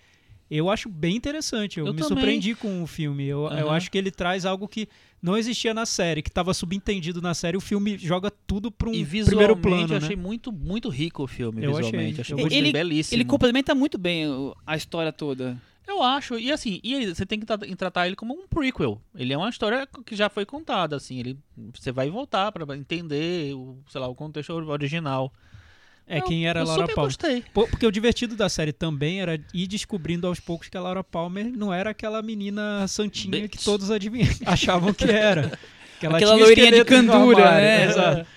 [0.51, 1.79] eu acho bem interessante.
[1.79, 2.15] Eu, Eu me também.
[2.15, 3.25] surpreendi com o filme.
[3.25, 3.69] Eu, eu Aham.
[3.71, 4.87] acho que ele traz algo que
[5.19, 7.57] não existia na série, que estava subentendido na série.
[7.57, 10.05] O filme joga tudo para um E primeiro plano, eu né?
[10.05, 12.21] achei muito, muito rico o filme, Eu visualmente.
[12.21, 12.71] achei, Achei, eu muito gostei.
[12.71, 13.17] belíssimo.
[13.17, 14.25] Ele complementa muito bem
[14.67, 15.57] a história toda.
[15.91, 19.01] Eu acho, e assim, e você tem que tratar ele como um prequel.
[19.13, 21.37] Ele é uma história que já foi contada, assim, ele
[21.73, 25.31] você vai voltar pra entender o, sei lá, o contexto original.
[26.07, 27.05] É Eu- quem era a Laura Palmer.
[27.05, 27.43] gostei.
[27.53, 31.45] Porque o divertido da série também era ir descobrindo aos poucos que a Laura Palmer
[31.51, 33.63] não era aquela menina santinha que Bitch.
[33.65, 35.57] todos adivinham, achavam que era.
[35.99, 37.85] Que ela Aquela tinha loirinha de candura, né?
[37.85, 38.27] Exato.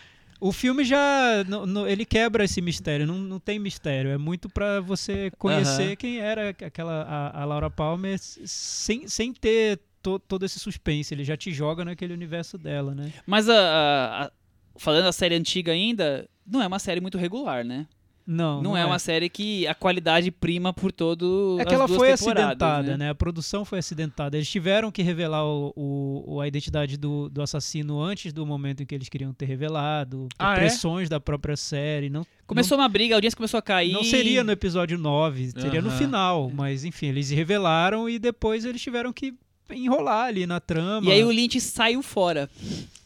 [0.46, 1.42] O filme já.
[1.48, 4.10] no- no- ele quebra esse mistério, não, não tem mistério.
[4.10, 5.96] É muito pra você conhecer Aham.
[5.96, 11.14] quem era aquela a, a Laura Palmer sem, sem ter to- todo esse suspense.
[11.14, 13.10] Ele já te joga naquele universo dela, né?
[13.26, 14.32] Mas a, a- a-
[14.76, 17.86] falando da série antiga ainda, não é uma série muito regular, né?
[18.26, 22.10] Não, Não, é, uma série que a qualidade prima por todo É que ela foi
[22.10, 23.10] acidentada, né?
[23.10, 24.36] A produção foi acidentada.
[24.38, 28.86] Eles tiveram que revelar o, o- a identidade do, do assassino antes do momento em
[28.86, 30.56] que eles queriam ter revelado, por Ah, é?
[30.56, 32.08] pressões da própria série.
[32.08, 33.92] Não, Começou uma briga, a audiência começou a cair.
[33.92, 36.50] não seria no episódio 9, seria no final.
[36.54, 39.34] Mas enfim, eles revelaram e depois eles tiveram que
[39.70, 41.08] enrolar ali na trama.
[41.08, 42.48] E aí o Lynch saiu fora.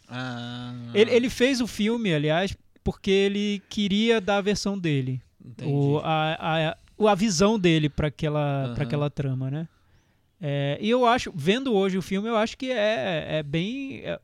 [0.09, 2.57] Ah, ele, ele fez o filme, aliás,
[2.91, 5.21] porque ele queria dar a versão dele.
[5.45, 5.71] entendi.
[5.73, 9.69] o, a, a, o- a visão dele para aquela, pra aquela trama, né?
[10.41, 14.01] É, e eu acho, vendo hoje o filme, eu acho que é, é bem.
[14.05, 14.19] É,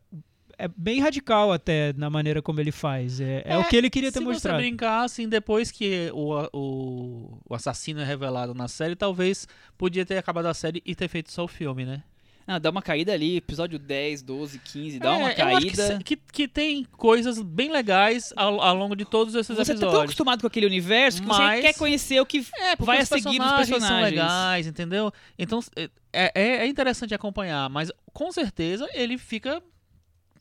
[0.56, 3.20] é bem radical até na maneira como ele faz.
[3.20, 4.56] É, é o É, que ele queria ter Se mostrado.
[4.58, 10.06] você brincar, assim, depois que o, o, o assassino é revelado na série, talvez podia
[10.06, 12.04] ter acabado a série e ter feito só o filme, né?
[12.46, 15.98] Ah, dá uma caída ali, episódio 10, 12, 15, dá uma É, que caída.
[16.04, 19.88] Que, que tem coisas bem legais ao, ao longo de todos esses Você tá tão
[19.88, 20.02] episódios.
[20.04, 23.38] acostumado com aquele universo que Mas- você quer conhecer o que É, vai a seguir
[23.38, 25.10] dos personagens são legais, entendeu?
[25.38, 29.62] Então é, é, é interessante acompanhar, mas com certeza ele fica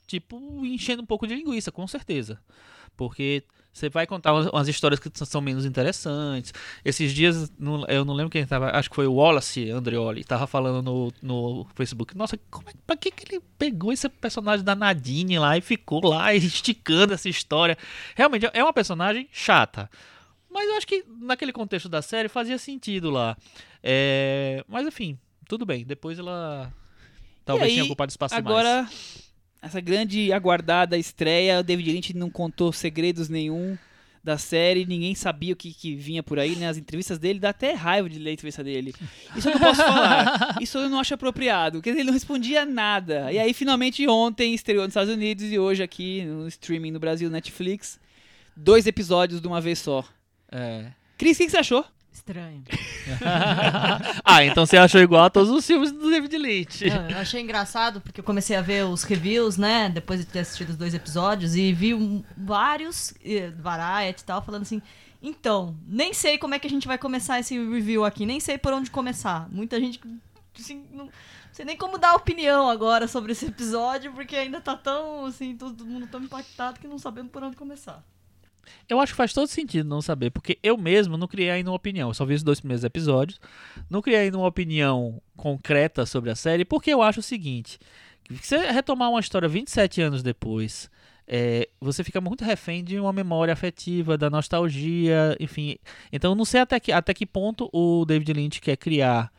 [0.05, 2.37] tipo enchendo um pouco de linguiça, com certeza.
[2.97, 6.53] Porque você vai contar umas, histórias que são menos interessantes.
[6.85, 7.51] Esses dias,
[7.87, 11.67] eu não lembro quem tava, acho que foi o Wallace Andreoli, tava falando no, no
[11.73, 12.15] Facebook.
[12.15, 16.05] Nossa, como é, pra que, que ele pegou esse personagem da Nadine lá e ficou
[16.05, 17.75] lá esticando essa história?
[18.15, 19.89] Realmente, é uma personagem chata.
[20.51, 23.35] Mas eu acho que naquele contexto da série fazia sentido lá.
[23.81, 25.83] É, mas enfim, tudo bem.
[25.83, 26.71] Depois ela
[27.43, 28.55] talvez aí, tenha ocupado espaço demais.
[28.55, 28.89] Agora,
[29.63, 33.77] essa grande aguardada estreia, o David Lynch não contou segredos nenhum
[34.23, 36.67] da série, ninguém sabia o que, que vinha por aí, né?
[36.67, 38.93] As entrevistas dele, dá até raiva de ler a entrevista dele.
[39.35, 40.55] Isso eu não posso falar.
[40.61, 41.79] Isso eu não acho apropriado.
[41.79, 43.31] Porque ele não respondia nada.
[43.33, 47.29] E aí, finalmente, ontem estreou nos Estados Unidos e hoje aqui no streaming no Brasil,
[47.29, 47.99] Netflix,
[48.55, 50.05] dois episódios de uma vez só.
[50.49, 50.85] É.
[51.17, 51.85] Cris, o que, que você achou?
[52.25, 52.63] Estranho.
[54.23, 56.89] ah, então você achou igual a todos os filmes do David Lynch.
[56.89, 59.89] Não, eu achei engraçado porque eu comecei a ver os reviews, né?
[59.89, 64.41] Depois de ter assistido os dois episódios e vi um- vários, eh, Variety e tal,
[64.41, 64.81] falando assim.
[65.21, 68.57] Então, nem sei como é que a gente vai começar esse review aqui, nem sei
[68.57, 69.49] por onde começar.
[69.51, 69.99] Muita gente,
[70.57, 71.09] assim, não
[71.51, 75.85] sei nem como dar opinião agora sobre esse episódio, porque ainda tá tão, assim, todo
[75.85, 78.01] mundo tão impactado que não sabemos por onde começar.
[78.87, 81.75] Eu acho que faz todo sentido não saber, porque eu mesmo não criei ainda uma
[81.75, 82.09] opinião.
[82.09, 83.39] Eu só vi os dois primeiros episódios.
[83.89, 87.79] Não criei ainda uma opinião concreta sobre a série, porque eu acho o seguinte:
[88.23, 90.89] que você retomar uma história 27 anos depois,
[91.27, 95.77] é, você fica muito refém de uma memória afetiva, da nostalgia, enfim.
[96.11, 99.31] Então não sei até que, até que ponto o David Lynch quer criar.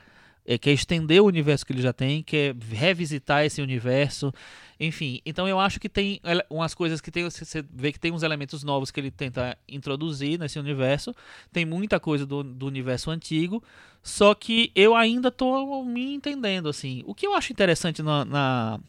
[0.47, 4.33] É, quer estender o universo que ele já tem, quer revisitar esse universo,
[4.79, 5.21] enfim.
[5.25, 8.63] Então eu acho que tem umas coisas que tem, você vê que tem uns elementos
[8.63, 11.15] novos que ele tenta introduzir nesse universo.
[11.53, 13.63] Tem muita coisa do, do universo antigo,
[14.03, 17.03] só que eu ainda tô me entendendo assim.
[17.07, 18.81] O que eu acho interessante na, na-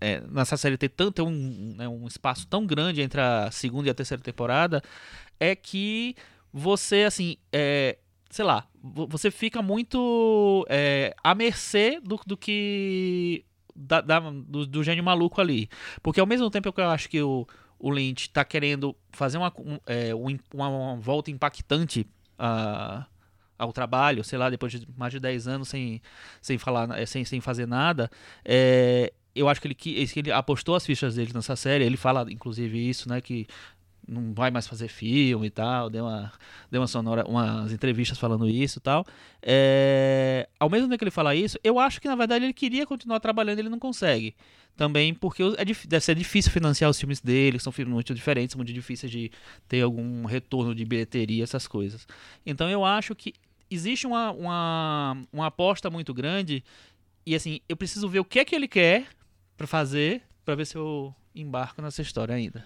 [0.00, 3.88] é, nessa série ter tanto ter um, né, um espaço tão grande entre a segunda
[3.88, 4.82] e a terceira temporada
[5.38, 6.14] é que
[6.52, 7.98] você assim é,
[8.30, 13.44] sei lá, vo- você fica muito é, à mercê do, do que.
[13.74, 15.68] da- da- do, do gênio maluco ali.
[16.02, 17.46] Porque ao mesmo tempo que eu acho que o,
[17.78, 22.06] o Lynch tá querendo fazer uma, um, é, um- uma, uma volta impactante
[22.38, 23.06] a-
[23.58, 26.00] ao trabalho, sei lá, depois de mais de 10 anos sem,
[26.40, 28.10] sem falar, é, sem, sem fazer nada,
[28.44, 31.84] é, eu acho que ele, que ele apostou as fichas dele nessa série.
[31.84, 33.20] Ele fala, inclusive, isso, né?
[33.20, 33.46] Que
[34.10, 35.88] não vai mais fazer filme e tal.
[35.88, 36.32] Deu uma,
[36.70, 39.06] deu uma sonora, umas entrevistas falando isso e tal.
[39.40, 42.86] É, ao mesmo tempo que ele fala isso, eu acho que na verdade ele queria
[42.86, 44.34] continuar trabalhando ele não consegue.
[44.76, 48.56] Também porque é, deve ser difícil financiar os filmes dele, que são filmes muito diferentes,
[48.56, 49.30] muito difíceis de
[49.68, 52.06] ter algum retorno de bilheteria, essas coisas.
[52.44, 53.34] Então eu acho que
[53.70, 56.64] existe uma, uma, uma aposta muito grande
[57.24, 59.06] e assim, eu preciso ver o que é que ele quer
[59.56, 62.64] pra fazer, pra ver se eu embarco nessa história ainda.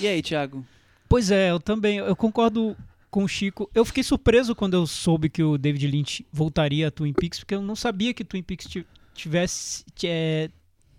[0.00, 0.64] E aí, Thiago?
[1.08, 1.98] Pois é, eu também.
[1.98, 2.76] Eu concordo
[3.10, 3.70] com o Chico.
[3.74, 7.54] Eu fiquei surpreso quando eu soube que o David Lynch voltaria a Twin Peaks, porque
[7.54, 10.50] eu não sabia que Twin Peaks ti- tivesse, ti- é,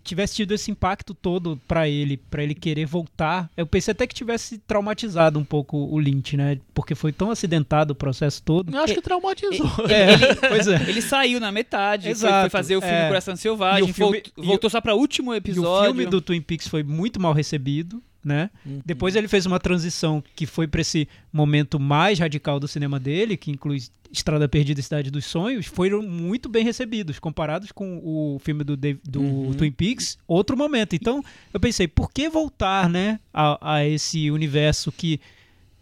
[0.03, 3.47] tivesse tido esse impacto todo pra ele, pra ele querer voltar.
[3.55, 6.57] Eu pensei até que tivesse traumatizado um pouco o Lynch, né?
[6.73, 8.75] Porque foi tão acidentado o processo todo.
[8.75, 9.67] Eu acho que traumatizou.
[9.87, 10.89] É, pois é.
[10.89, 13.07] Ele saiu na metade, foi- foi, Exato, fazer o filme é.
[13.07, 15.91] Coração Selvagem, filme- volt- e o- voltou só pra último E episódio.
[15.91, 18.49] o filme do Twin Peaks foi muito mal recebido, né?
[18.85, 23.37] Depois ele fez uma transição que foi pra esse momento mais radical do cinema dele,
[23.37, 23.79] que inclui
[24.11, 28.75] Estrada Perdida e Cidade dos Sonhos, foram muito bem recebidos, comparados com o filme do,
[28.75, 29.53] Dave- do Uhum.
[29.53, 30.95] Twin Peaks, outro momento.
[30.95, 35.19] Então eu pensei, por que voltar, né, a, a esse universo que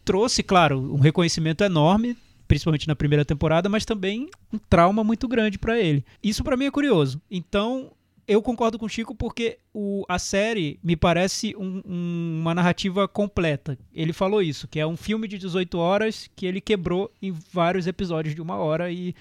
[0.03, 5.57] trouxe, claro, um reconhecimento enorme, principalmente na primeira temporada, mas também um trauma muito grande
[5.57, 6.03] pra ele.
[6.23, 7.21] Isso pra mim é curioso.
[7.31, 7.91] Então,
[8.27, 13.07] eu concordo com o Chico porque o, a série me parece um- um- uma narrativa
[13.07, 13.77] completa.
[13.93, 17.87] Ele falou isso, que é um filme de 18 horas que ele quebrou em vários
[17.87, 19.15] episódios de uma hora e,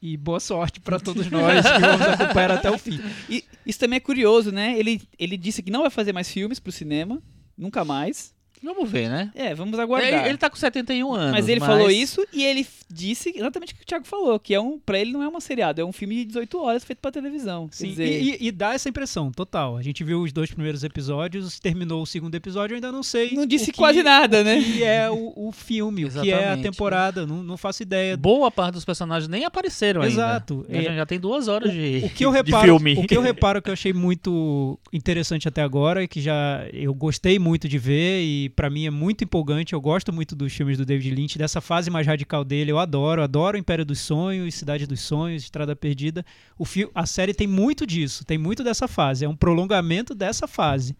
[0.00, 3.00] e boa sorte pra todos nós que vamos acompanhar até o fim.
[3.28, 4.78] E isso também é curioso, né?
[4.78, 7.20] Ele, ele disse que não vai fazer mais filmes pro cinema,
[7.58, 8.32] nunca mais.
[8.62, 9.30] Vamos ver, né?
[9.34, 10.20] É, vamos aguardar.
[10.20, 11.32] Ele, ele tá com 71 anos.
[11.32, 14.60] Mas ele falou isso e ele disse exatamente o que o Thiago falou, que é
[14.60, 17.10] um, pra ele não é uma seriado, é um filme de 18 horas feito pra
[17.10, 17.68] televisão.
[17.72, 19.76] Sim, dizer, e, e- e dá essa impressão, total.
[19.76, 23.32] A gente viu os dois primeiros episódios, terminou o segundo episódio, eu ainda não sei.
[23.32, 24.58] não disse o que- quase nada, né?
[24.58, 26.62] O que é o, o filme, o que é a Exatamente.
[26.62, 28.16] temporada, não, não faço ideia.
[28.16, 30.12] Boa parte dos personagens nem apareceram ainda.
[30.14, 30.64] Exato.
[30.68, 32.94] Já, É, já tem duas horas de, o que eu de reparo, filme.
[32.94, 36.94] o que eu reparo que eu achei muito interessante até agora e que já eu
[36.94, 39.72] gostei muito de ver e pra mim é muito empolgante.
[39.72, 42.70] Eu gosto muito dos filmes do David Lynch, dessa fase mais radical dele.
[42.70, 46.24] Eu adoro, adoro Império dos Sonhos, Cidade dos Sonhos, Estrada Perdida.
[46.56, 49.24] O fi a série tem muito disso, tem muito dessa fase.
[49.24, 50.96] É um prolongamento dessa fase.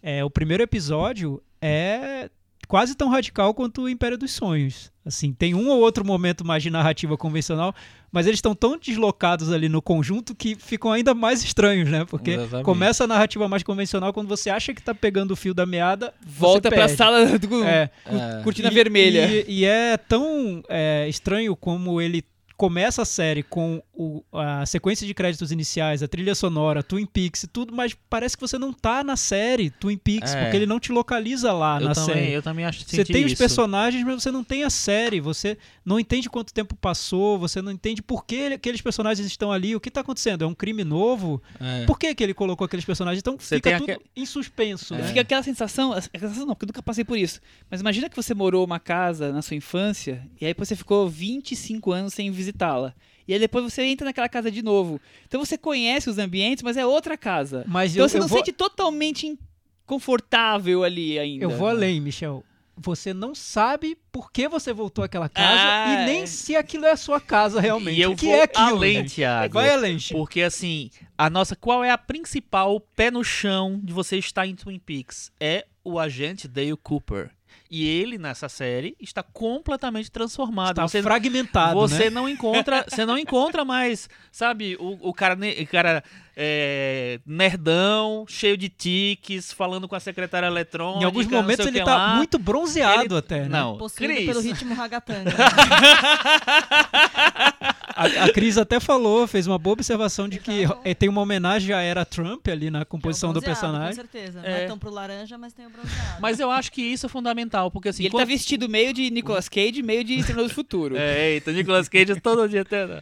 [0.00, 2.30] É, o primeiro episódio é
[2.72, 4.90] quase tão radical quanto o Império dos Sonhos.
[5.04, 7.74] Assim, tem um ou outro momento mais de narrativa convencional,
[8.10, 12.06] mas eles estão tão deslocados ali no conjunto que ficam ainda mais estranhos, né?
[12.06, 12.64] Porque Exatamente.
[12.64, 16.14] começa a narrativa mais convencional quando você acha que tá pegando o fio da meada,
[16.24, 16.96] Volta pra perde.
[16.96, 17.90] sala do É.
[18.06, 18.40] É.
[18.42, 19.26] cortina E- vermelha.
[19.46, 22.24] E, e é tão é, estranho como ele
[22.56, 27.42] começa a série com o- a sequência de créditos iniciais, a trilha sonora, Twin Peaks
[27.42, 30.42] e tudo, mas parece que você não tá na série Twin Peaks, É.
[30.42, 32.32] porque ele não te localiza lá eu, na também, série.
[32.32, 33.38] eu também acho que Você tem os isso.
[33.38, 35.20] personagens, mas você não tem a série.
[35.20, 39.52] Você não entende quanto tempo passou, você não entende por que ele- aqueles personagens estão
[39.52, 40.42] ali, o que tá acontecendo.
[40.42, 41.42] É um crime novo?
[41.60, 41.84] É.
[41.84, 43.20] Por que, que ele colocou aqueles personagens?
[43.20, 45.02] Então Você fica tudo aque- em suspenso, né?
[45.04, 47.40] Fica aquela sensação, aquela sensação não, porque eu nunca passei por isso.
[47.70, 51.92] Mas imagina que você morou uma casa na sua infância e aí você ficou 25
[51.92, 52.94] anos sem visitá-la.
[53.26, 55.00] E aí depois você entra naquela casa de novo.
[55.26, 57.64] Então você conhece os ambientes, mas é outra casa.
[57.68, 59.38] Mas Então eu, você eu não vou, sente totalmente
[59.86, 61.44] confortável ali ainda.
[61.44, 62.44] eu vou além, Michel.
[62.74, 66.26] Você não sabe por que você voltou àquela casa Ah, e nem é.
[66.26, 67.98] se aquilo é a sua casa realmente.
[67.98, 68.66] E eu o que vou é aquilo?
[68.76, 69.04] além, né?
[69.08, 69.54] Thiago.
[69.54, 70.18] Vai além, Chico.
[70.18, 74.54] Porque assim, a nossa, qual é a principal pé no chão de você estar em
[74.56, 75.30] Twin Peaks?
[75.38, 77.30] É o agente Dale Cooper.
[77.70, 80.76] E ele nessa série está completamente transformado.
[80.76, 82.10] Tá você fragmentado, você né?
[82.10, 86.04] não encontra, você não encontra mais, sabe, o, o cara, o cara
[86.36, 91.02] é, nerdão, cheio de tiques, falando com a secretária eletrônica.
[91.02, 92.14] Em alguns momentos ele tá lá.
[92.16, 93.48] muito bronzeado Ele- até, né?
[93.48, 94.26] Não, Possuído Cris.
[94.26, 95.32] pelo ritmo ragatanga.
[97.94, 101.74] A, a Cris até falou, fez uma boa observação de que eh, tem uma homenagem
[101.74, 103.88] à era Trump ali na composição Que é do personagem.
[103.90, 104.40] Com certeza.
[104.40, 104.64] Não É.
[104.64, 106.20] é tão pro laranja, mas tem o bronzeado.
[106.20, 108.02] Mas eu acho que isso é fundamental, porque assim.
[108.02, 110.94] E ele quando- tá vestido meio de Nicolas Cage, meio de Exterminador do Futuro.
[111.02, 112.94] É, eita, Nicolas Cage todo dia tendo.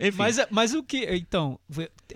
[0.00, 0.16] Enfim.
[0.18, 1.04] Mas, mas o que.
[1.16, 1.58] Então,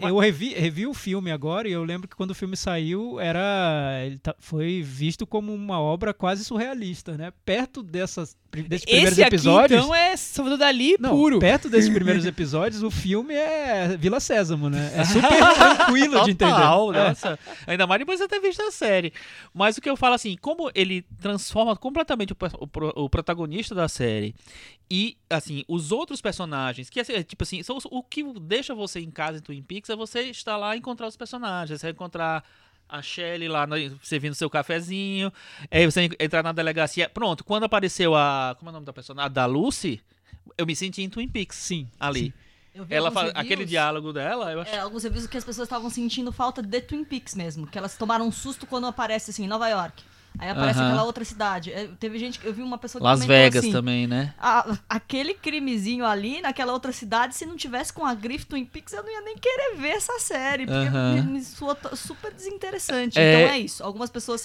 [0.00, 4.00] eu revi, revi o filme agora e eu lembro que quando o filme saiu, era.
[4.06, 7.32] Ele tá- foi visto como uma obra quase surrealista, né?
[7.44, 8.36] Perto dessas,
[8.68, 9.80] desses primeiros Esse aqui, episódios.
[9.82, 11.38] então, é Salvador Dali Não, puro.
[11.38, 14.92] perto desses primeiros episódios, o filme é Vila Sésamo, né?
[14.96, 16.52] É super tranquilo de entender.
[16.52, 17.08] É.
[17.08, 17.38] nossa.
[17.66, 19.12] Ainda mais depois de ter visto a série.
[19.54, 22.36] Mas o que eu falo assim, como ele transforma completamente o,
[22.96, 24.34] o o protagonista da série
[24.90, 29.00] e, assim, os outros personagens, que, assim, é, tipo assim, são o que deixa você
[29.00, 31.92] em casa em Twin Peaks é você estar lá e encontrar os personagens, você vai
[31.92, 32.44] encontrar
[32.88, 35.32] a Shelly lá no- servindo seu cafezinho,
[35.70, 37.08] aí você en- entrar na delegacia.
[37.08, 38.54] Pronto, quando apareceu a.
[38.58, 39.24] Como é o nome da personagem?
[39.26, 39.98] A da Lucy,
[40.58, 41.88] eu me senti em Twin Peaks Sim.
[41.98, 42.34] ali.
[42.74, 44.70] Vi Ela fala, aquele diálogo dela, eu acho.
[44.74, 47.66] É, alguns reviews que as pessoas estavam sentindo falta de Twin Peaks mesmo.
[47.66, 50.02] Que elas tomaram um susto quando aparece assim, Nova York.
[50.38, 50.88] Aí aparece Aham.
[50.88, 51.70] aquela outra cidade.
[51.70, 54.32] É, teve gente, eu vi uma pessoa que Las Vegas assim, também, né?
[54.38, 58.94] "A- aquele crimezinho ali naquela outra cidade, se não tivesse com a grife Twin Peaks,
[58.94, 61.14] eu não ia nem querer ver essa série, porque Aham.
[61.16, 63.18] me, me soa super desinteressante.
[63.18, 63.34] É.
[63.42, 63.84] Então é isso.
[63.84, 64.40] Algumas pessoas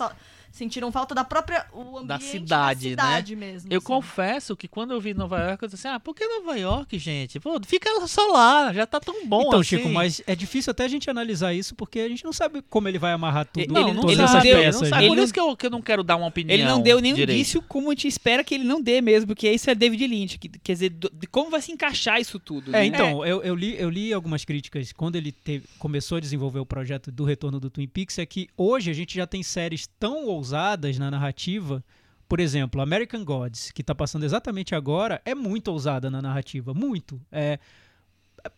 [0.58, 2.90] sentiram falta da própria o ambiente Da cidade, né?
[2.92, 3.72] cidade mesmo.
[3.72, 3.86] Eu assim.
[3.88, 6.98] confesso que quando eu vi Nova York, eu disse assim, ah, por que Nova York,
[7.00, 7.40] gente?
[7.40, 9.78] Pô, fica só lá, já tá tão bom então, assim.
[9.78, 12.88] Chico, mas é difícil até a gente analisar isso porque a gente não sabe como
[12.88, 13.64] ele vai amarrar tudo.
[13.64, 14.76] Ele Não, não todas ele essas sabe, deu- peças.
[14.76, 14.90] não né?
[14.90, 15.02] sabe.
[15.04, 16.82] Ele Por não- isso que eu, que eu não quero dar uma opinião Ele não
[16.82, 17.38] deu nenhum direito.
[17.38, 20.38] indício como a gente espera que ele não dê mesmo, porque isso é David Lynch.
[20.40, 22.70] que- quer dizer, do- de como vai se encaixar isso tudo.
[22.76, 22.86] É, né?
[22.88, 26.66] então, eu, eu li, eu li algumas críticas quando ele teve- começou a desenvolver o
[26.66, 30.26] projeto do retorno do Twin Peaks, é que hoje a gente já tem séries tão
[30.26, 31.84] ousadas na narrativa.
[32.28, 36.74] Por exemplo, American Gods, que está passando exatamente agora, é muito ousada na narrativa.
[36.74, 37.22] Muito.
[37.32, 37.58] É,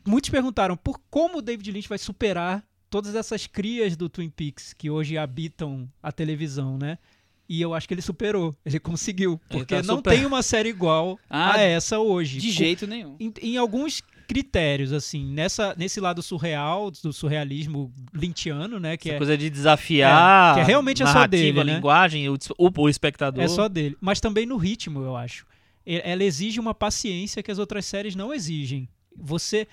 [0.06, 4.74] muitos perguntaram por como o David Lynch vai superar todas essas crias do Twin Peaks
[4.74, 6.98] que hoje habitam a televisão, né?
[7.48, 9.40] E eu acho que ele superou, ele conseguiu.
[9.50, 12.40] Ele Porque tá não super- tem uma série igual Ah, a essa hoje.
[12.40, 13.16] De jeito nenhum.
[13.20, 18.96] em, em alguns critérios, assim, nessa, nesse lado surreal, do surrealismo lynchiano, né?
[18.96, 21.74] Que Essa é, coisa de desafiar É, que é realmente é só dele, a né?
[21.74, 23.44] linguagem, o, o, o espectador.
[23.44, 23.98] é só dele.
[24.00, 25.48] Mas também no ritmo, eu acho.
[25.84, 28.88] Ela exige uma paciência que as outras séries não exigem.
[29.18, 29.68] Você.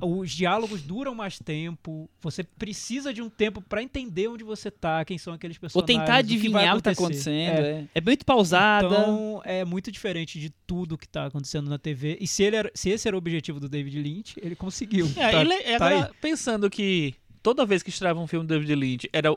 [0.00, 5.04] Os diálogos duram mais tempo, você precisa de um tempo pra entender onde você tá,
[5.04, 5.86] quem são aqueles Ou personagens.
[5.86, 6.18] tentar o que vai
[6.64, 7.30] adivinhar o que tá acontecer.
[7.48, 7.64] acontecendo.
[7.66, 7.70] É.
[7.80, 8.86] É, é muito pausada.
[8.86, 12.16] Então, é muito diferente de tudo que tá acontecendo na TV.
[12.20, 15.06] E se, ele era- se esse era o objetivo do David Lynch, ele conseguiu.
[15.16, 18.74] É, Tá- ele- tá agora, pensando que toda vez que estreava um filme do David
[18.74, 19.34] Lynch era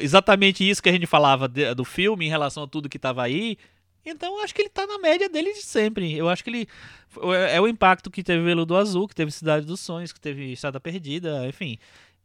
[0.00, 3.22] exatamente isso que a gente falava de- do filme em relação a tudo que estava
[3.22, 3.56] aí,
[4.06, 6.14] então eu acho que ele tá na média dele de sempre.
[6.16, 6.68] Eu acho que ele.
[7.48, 10.52] É, é o impacto que teve Veludo Azul, que teve Cidade dos Sonhos, que teve
[10.52, 11.78] Estrada Perdida, enfim.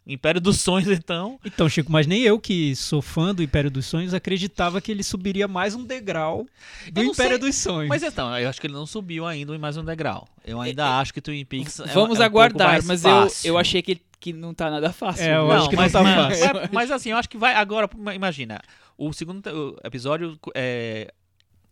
[0.07, 1.39] Império dos Sonhos, então.
[1.45, 5.03] Então, Chico, mas nem eu que sou fã do Império dos Sonhos acreditava que ele
[5.03, 6.47] subiria mais um degrau
[6.91, 7.89] do Eu não Império sei, dos Sonhos.
[7.89, 10.27] Mas então, eu acho que ele não subiu ainda em mais um degrau.
[10.43, 11.79] Eu ainda acho que Twin Peaks.
[11.81, 13.47] é- Vamos é um pouco aguardar, mais mas eu, fácil.
[13.49, 15.23] eu achei que, que não tá nada fácil.
[15.25, 15.51] É, eu viu?
[15.51, 16.53] acho que não mas, tá mas- fácil.
[16.55, 17.87] mas- mas assim, eu acho que vai agora.
[18.15, 18.59] Imagina,
[18.97, 21.13] o segundo episódio é,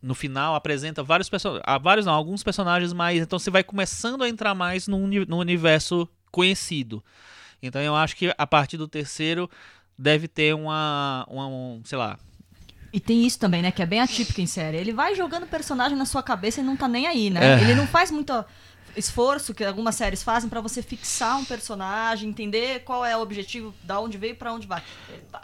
[0.02, 1.64] no final apresenta vários personagens.
[1.82, 3.20] Vários não, alguns personagens mais.
[3.22, 7.02] Então você vai começando a entrar mais no, uni- no universo conhecido.
[7.62, 9.50] Então eu acho que a partir do terceiro
[9.98, 11.26] deve ter uma.
[11.28, 12.18] uma um, sei lá.
[12.92, 13.70] E tem isso também, né?
[13.70, 14.76] Que é bem atípico em série.
[14.78, 17.58] Ele vai jogando personagem na sua cabeça e não tá nem aí, né?
[17.58, 17.60] É.
[17.62, 18.32] Ele não faz muito
[18.96, 23.74] esforço que algumas séries fazem pra você fixar um personagem, entender qual é o objetivo,
[23.84, 24.82] da onde veio e pra onde vai.
[25.10, 25.42] Ele tá-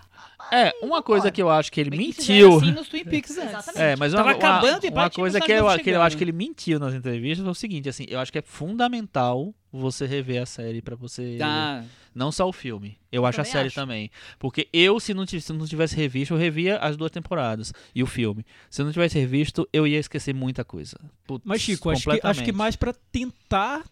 [0.53, 2.57] É, uma coisa que eu acho que ele Bem que mentiu.
[2.59, 3.51] assim nos Twin Peaks antes.
[3.51, 3.83] Exatamente.
[3.83, 6.25] É, mas Tava uma, uma, acabando uma bate coisa que eu, que eu acho que
[6.25, 10.41] ele mentiu nas entrevistas é o seguinte, assim, eu acho que é fundamental você rever
[10.43, 11.85] a série pra você Tá.
[12.15, 12.97] não só o filme.
[13.11, 13.75] Eu acho a série acho.
[13.75, 17.73] também, porque eu se não, tivesse, se não tivesse revisto, eu revia as duas temporadas
[17.95, 18.45] e o filme.
[18.71, 20.97] Se eu não tivesse revisto, eu ia esquecer muita coisa.
[21.27, 23.83] Putz, Mas, Chico, acho que, acho que mais pra tentar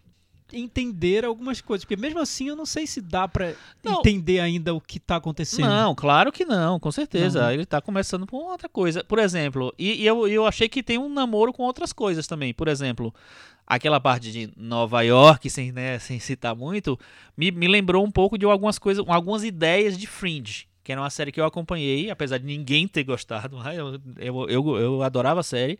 [0.53, 1.83] entender algumas coisas.
[1.83, 3.99] Porque mesmo assim eu não sei se dá pra Não.
[3.99, 5.67] entender ainda o que tá acontecendo.
[5.67, 7.41] Não, claro que não, com certeza.
[7.41, 7.51] Não?
[7.51, 9.03] Ele tá começando com outra coisa.
[9.03, 12.53] Por exemplo, e, e eu, eu achei que tem um namoro com outras coisas também.
[12.53, 13.13] Por exemplo,
[13.65, 16.99] aquela parte de Nova York, sem, né, sem citar muito,
[17.35, 20.67] me, me lembrou um pouco de algumas coisas, algumas ideias de Fringe.
[20.83, 23.57] Que era uma série que eu acompanhei, apesar de ninguém ter gostado.
[23.73, 25.79] Eu, eu, eu, eu adorava a série.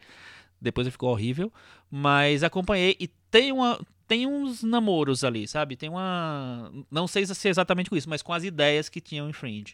[0.62, 1.52] Depois ficou horrível.
[1.92, 3.78] Mas acompanhei e tem uma.
[4.08, 5.76] Tem uns namoros ali, sabe?
[5.76, 6.72] Tem uma.
[6.92, 9.74] Não sei se é exatamente com isso, mas com as ideias que tinham em Fringe.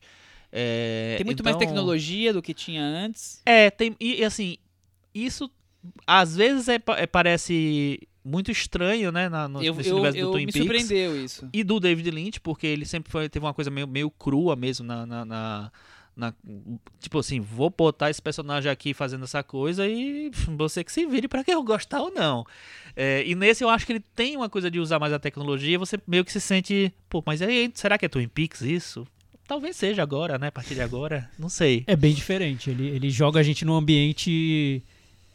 [0.51, 3.41] É, Tem muito mais então- tecnologia do que tinha antes.
[3.45, 3.95] É, tem.
[3.99, 4.57] E assim,
[5.13, 5.49] isso
[6.05, 10.23] às vezes é, é- parece muito estranho, né, na, no, Eu, nesse eu, universo do
[10.25, 10.67] eu Twin me Peaks.
[10.67, 11.49] surpreendeu isso.
[11.53, 14.86] E do David Lynch, porque ele sempre foi, teve uma coisa meio, meio crua mesmo
[14.86, 15.71] na, na, na-
[16.20, 16.34] na-
[16.99, 21.28] Tipo assim, vou botar esse personagem aqui fazendo essa coisa e você que se vire
[21.28, 22.45] pra que eu gostar ou não.
[22.95, 25.80] É, e nesse eu acho que ele tem uma coisa de usar mais a tecnologia,
[25.80, 29.07] você meio que se sente, pô, mas aí, será que é Twin Peaks isso?
[29.47, 30.47] Talvez seja agora, né?
[30.47, 31.84] A partir de agora, não sei.
[31.88, 32.70] É bem diferente.
[32.70, 34.84] Ele, ele joga a gente num ambiente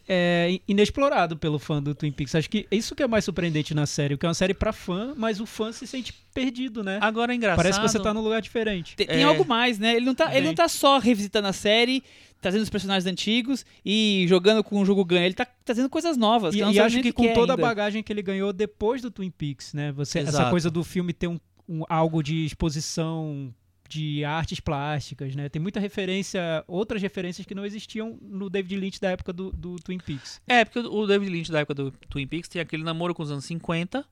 [0.09, 2.35] é, inexplorado pelo fã do Twin Peaks.
[2.35, 5.15] Acho que isso que é mais surpreendente na série, que é uma série pra fã,
[5.17, 6.99] mas o fã se sente perdido, né?
[7.01, 7.57] Agora é engraçado.
[7.57, 8.97] Parece que você tá num lugar diferente.
[8.97, 9.25] Tem, tem É.
[9.25, 9.95] algo mais, né?
[9.97, 12.03] Ele não, tá, ele não tá só revisitando a série,
[12.41, 15.25] trazendo os personagens antigos e jogando com o jogo ganho.
[15.25, 16.55] Ele tá trazendo coisas novas.
[16.55, 17.67] E, e acho que com é toda a ainda.
[17.67, 19.93] bagagem que ele ganhou depois do Twin Peaks, né?
[19.93, 21.39] Você, essa coisa do filme ter um,
[21.69, 23.55] um- algo de exposição
[23.95, 25.49] de artes plásticas, né?
[25.49, 29.77] Tem muita referência, outras referências que não existiam no David Lynch da época do, do
[29.77, 30.41] Twin Peaks.
[30.49, 33.31] É, porque o David Lynch da época do Twin Peaks tinha aquele namoro com os
[33.31, 34.05] anos 50,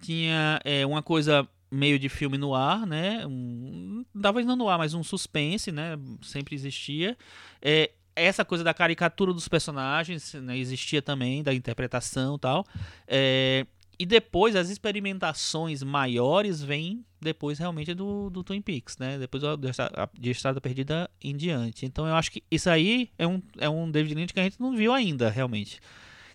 [0.00, 3.24] tinha é, uma coisa meio de filme no ar, né?
[3.24, 5.96] Um, talvez não no ar, mas um suspense, né?
[6.22, 7.16] Sempre existia.
[7.62, 12.66] É, essa coisa da caricatura dos personagens né, existia também, da interpretação e tal.
[13.06, 13.64] É,
[14.00, 19.18] e depois as experimentações maiores vêm depois realmente do, do Twin Peaks, né?
[19.18, 19.58] Depois do-
[20.18, 21.84] de Estrada Perdida em diante.
[21.84, 24.58] Então eu acho que isso aí é um, é um David Lynch que a gente
[24.58, 25.80] não viu ainda, realmente.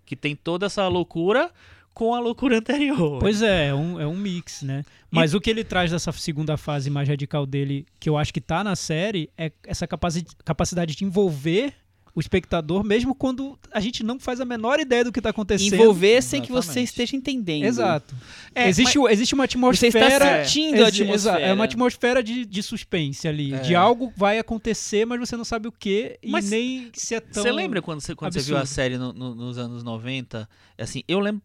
[0.06, 1.52] Que tem toda essa loucura
[1.92, 3.18] com a loucura anterior.
[3.20, 4.84] Pois é, é um, é um mix, né?
[5.10, 8.42] Mas o que ele traz dessa segunda fase mais radical dele, que eu acho que
[8.42, 11.74] tá na série, é essa capaci- capacidade de envolver
[12.16, 15.74] o espectador, mesmo quando a gente não faz a menor ideia do que tá acontecendo.
[15.74, 17.66] Envolver sem que você esteja entendendo.
[17.66, 18.16] Exato.
[18.56, 20.08] É, existe, o- existe uma Você atmosfera.
[20.08, 21.40] está sentindo a Ex- exa- atmosfera.
[21.42, 23.54] É uma atmosfera de, de suspense ali.
[23.54, 23.60] É.
[23.60, 27.20] De algo vai acontecer, mas você não sabe o que e Mas nem se é
[27.20, 27.44] tão.
[27.44, 30.48] Você lembra quando, você, quando você viu a série no- no- nos anos 90?
[30.78, 31.42] Assim, eu lembro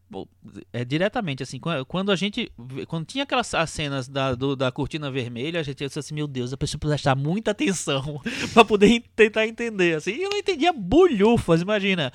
[0.72, 2.50] é, diretamente, assim, quan- quando a gente.
[2.86, 6.26] Quando tinha aquelas as cenas da, do- da cortina vermelha, a gente disse assim, meu
[6.28, 8.20] Deus, a pessoa precisa prestar muita atenção
[8.54, 9.96] pra poder en- tentar entender.
[9.96, 12.12] Assim, e eu não entendia bulhufas, imagina.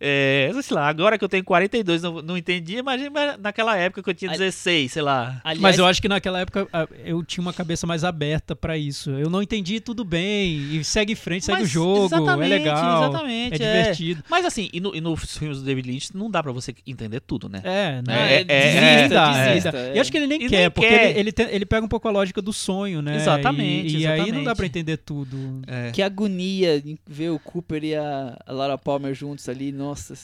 [0.00, 4.10] É, sei lá, agora que eu tenho 42, não, não entendi, imagina naquela época que
[4.10, 5.40] eu tinha Ali- 16, sei lá.
[5.44, 6.66] Aliás, Mas eu acho que naquela época
[7.04, 9.10] eu tinha uma cabeça mais aberta pra isso.
[9.10, 10.56] Eu não entendi tudo bem.
[10.76, 13.02] E segue em frente, segue o jogo, é exatamente, legal.
[13.04, 14.24] Exatamente, é divertido.
[14.30, 17.20] Mas assim, e, no, e nos filmes do David Lynch não dá pra você entender
[17.20, 17.60] tudo, né?
[17.64, 18.32] É, Não, né?
[18.32, 19.48] é, é, desista, é, é.
[19.48, 19.96] desista, é.
[19.96, 21.10] E acho que ele nem E quer, nem porque quer.
[21.10, 23.16] Ele, ele, tem- ele pega um pouco a lógica do sonho, né?
[23.16, 24.56] Exatamente, E, e aí não dá exatamente.
[24.56, 25.60] pra entender tudo.
[25.66, 25.90] É.
[25.90, 30.14] Que agonia em ver o Cooper e a a Laura Palmer juntos ali, nossa.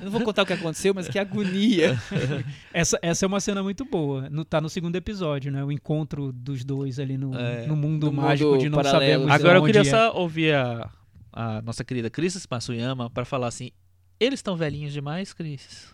[0.04, 1.98] não vou contar o que aconteceu, mas que agonia.
[2.72, 4.28] Essa, essa é uma cena muito boa.
[4.30, 5.62] No, tá no segundo episódio, né?
[5.64, 7.66] O encontro dos dois ali no, É.
[7.66, 9.22] no mundo No mágico mundo de não paralelo.
[9.22, 9.84] sabemos Agora eu queria é.
[9.84, 10.90] só ouvir a,
[11.32, 13.70] a nossa querida Cris Matsuyama pra falar assim:
[14.18, 15.92] eles estão velhinhos demais, Cris?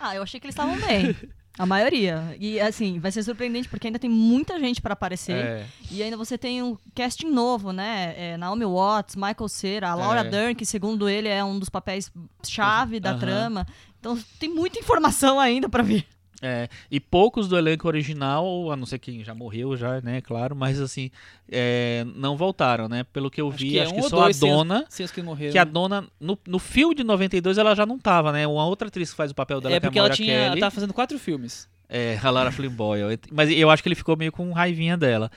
[0.00, 1.14] Ah, eu achei que eles estavam bem.
[1.58, 2.36] A maioria.
[2.40, 5.36] E assim, vai ser surpreendente porque ainda tem muita gente pra aparecer.
[5.36, 5.66] É.
[5.90, 8.14] E ainda você tem um casting novo, né?
[8.16, 10.24] É, Naomi Watts, Michael Cera, a Laura É.
[10.24, 12.10] Dern, que segundo ele é um dos papéis
[12.42, 13.66] chave da trama.
[14.00, 16.06] Então tem muita informação ainda pra vir.
[16.44, 20.56] É, e poucos do elenco original, a não ser quem já morreu, já, né, claro,
[20.56, 21.08] mas assim,
[21.48, 23.04] é, não voltaram, né?
[23.12, 24.84] Pelo que eu Acho vi, que é acho um que só a sem dona.
[24.88, 25.22] Sem os que.
[25.52, 28.44] Que a dona, no, no filme de 92, ela já não tava, né?
[28.44, 30.34] Uma outra atriz que faz o papel dela, É que é a porque ela tinha.
[30.34, 30.60] Ela Kelly.
[30.60, 31.68] tava fazendo quatro filmes.
[31.88, 33.20] É, a Lara Flynn Boyle.
[33.30, 35.30] Mas eu acho que ele ficou meio com raivinha dela.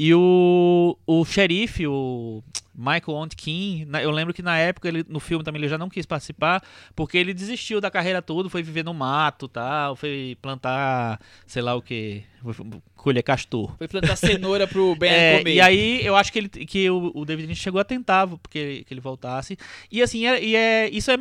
[0.00, 2.40] E o, o xerife, o
[2.72, 6.06] Michael Ontkin, eu lembro que na época, ele, no filme também, ele já não quis
[6.06, 6.62] participar,
[6.94, 11.74] porque ele desistiu da carreira toda, foi viver no mato tal, foi plantar, sei lá
[11.74, 12.22] o que,
[12.94, 13.74] colher castor.
[13.76, 15.54] Foi plantar cenoura pro Ben É, comer.
[15.54, 18.84] e aí eu acho que, ele, que o, o David Lynch chegou a tentar porque
[18.86, 19.58] que ele voltasse.
[19.90, 21.16] E assim, é, e é, isso é,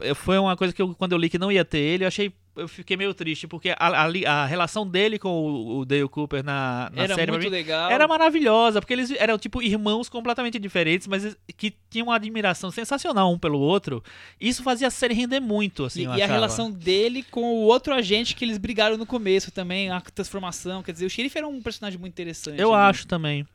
[0.00, 2.08] é- foi uma coisa que eu, quando eu li que não ia ter ele, eu
[2.08, 2.32] achei.
[2.58, 6.42] Eu fiquei meio triste, porque a, a, a relação dele com o, o Dale Cooper
[6.44, 7.90] na, na Era série muito mim, legal.
[7.90, 13.32] era maravilhosa, porque eles eram tipo irmãos completamente diferentes, mas que tinham uma admiração sensacional
[13.32, 14.02] um pelo outro.
[14.40, 17.94] Isso fazia a série render muito, assim, E, e a relação dele com o outro
[17.94, 20.82] agente que eles brigaram no começo também, a transformação.
[20.82, 22.60] Quer dizer, o xerife era um personagem muito interessante.
[22.60, 22.76] Eu né?
[22.78, 23.46] acho também.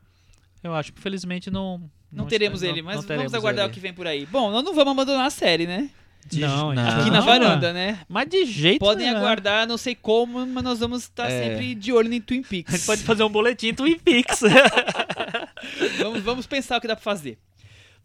[0.63, 0.91] Eu acho.
[0.97, 1.89] Infelizmente não.
[2.11, 3.71] Não, teremos não- ele, mas vamos teremos aguardar ele.
[3.71, 4.25] o que vem por aí.
[4.27, 5.89] Bom, nós não vamos abandonar a série, né?
[6.25, 7.99] De- Não, a gente Aqui na Não, varanda, né?
[8.07, 9.17] Mas de jeito Podem nenhum.
[9.19, 11.49] aguardar, não sei como, mas nós vamos estar É.
[11.49, 12.73] sempre de olho em Twin A Peaks.
[12.75, 14.39] gente pode fazer um boletim Twin Peaks.
[15.99, 17.37] vamos, vamos pensar o que dá pra fazer.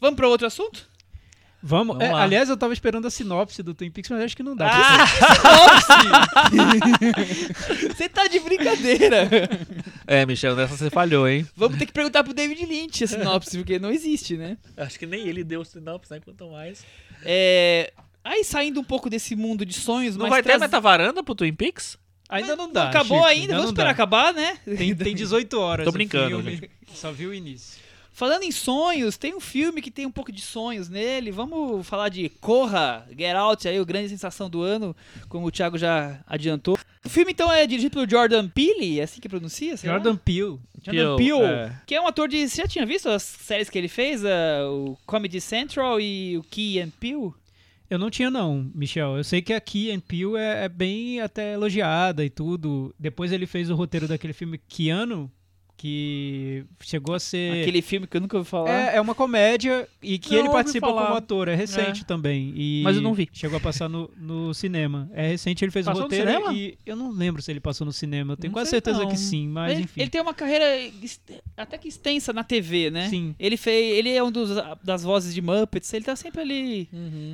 [0.00, 0.86] Vamos pra outro assunto?
[1.60, 1.96] Vamos.
[1.98, 4.54] Vamos é, aliás, eu tava esperando a sinopse do Twin Peaks, mas acho que não
[4.54, 4.70] dá.
[7.88, 9.28] Você tá de brincadeira.
[10.06, 11.46] é, Michel, nessa você falhou, hein?
[11.56, 14.56] Vamos ter que perguntar pro David Lynch a sinopse, porque não existe, né?
[14.76, 16.20] Acho que nem ele deu o sinopse, né?
[16.24, 16.84] Quanto mais.
[17.24, 17.92] É,
[18.24, 21.34] Aí saindo um pouco desse mundo de sonhos, Não mas vai ter traz- metavaranda pro
[21.34, 21.96] Twin Peaks?
[22.28, 22.88] Ainda Mas não dá.
[22.90, 23.92] Acabou Chico, ainda, vamos não esperar dá.
[23.92, 24.58] acabar, né?
[24.76, 25.84] Tem, tem 18 horas.
[25.86, 26.70] Tô brincando, filme.
[26.92, 27.80] Só viu o início.
[28.12, 31.30] Falando em sonhos, tem um filme que tem um pouco de sonhos nele.
[31.30, 34.94] Vamos falar de Corra, Get Out, aí, o grande sensação do ano,
[35.28, 36.76] como o Thiago já adiantou.
[37.04, 39.76] O filme, então, é dirigido pelo Jordan Peele, é assim que pronuncia?
[39.76, 39.94] sei lá?
[39.94, 40.58] Jordan Peele.
[40.84, 41.72] Jordan Peele, Peele, é.
[41.86, 42.46] que é um ator de...
[42.48, 44.22] Você já tinha visto as séries que ele fez?
[44.24, 47.32] ah, o Comedy Central e o Key and Peele?
[47.90, 49.16] Eu não tinha não, Michel.
[49.16, 52.94] Eu sei que a Key and Peele é, é bem até elogiada e tudo.
[52.98, 55.30] Depois ele fez o roteiro daquele filme Keanu,
[55.78, 57.62] que chegou a ser...
[57.62, 58.68] Aquele filme que eu nunca ouvi falar.
[58.70, 61.04] É, é uma comédia e que Não ele participa falar.
[61.04, 61.46] como ator.
[61.48, 62.04] É recente É.
[62.04, 62.52] também.
[62.56, 63.28] E Mas eu não vi.
[63.32, 65.08] Chegou a passar no, no cinema.
[65.14, 67.84] É recente, ele fez Passou o no roteiro e eu não lembro se ele passou
[67.84, 68.32] no cinema.
[68.32, 69.08] Eu tenho Não quase certeza não.
[69.08, 70.00] que sim, mas ele, enfim.
[70.00, 70.64] ele tem uma carreira
[71.56, 73.08] até que extensa na TV, né?
[73.08, 73.34] Sim.
[73.38, 74.50] Ele fez, ele é um dos
[74.82, 76.88] das vozes de Muppets, ele tá sempre ali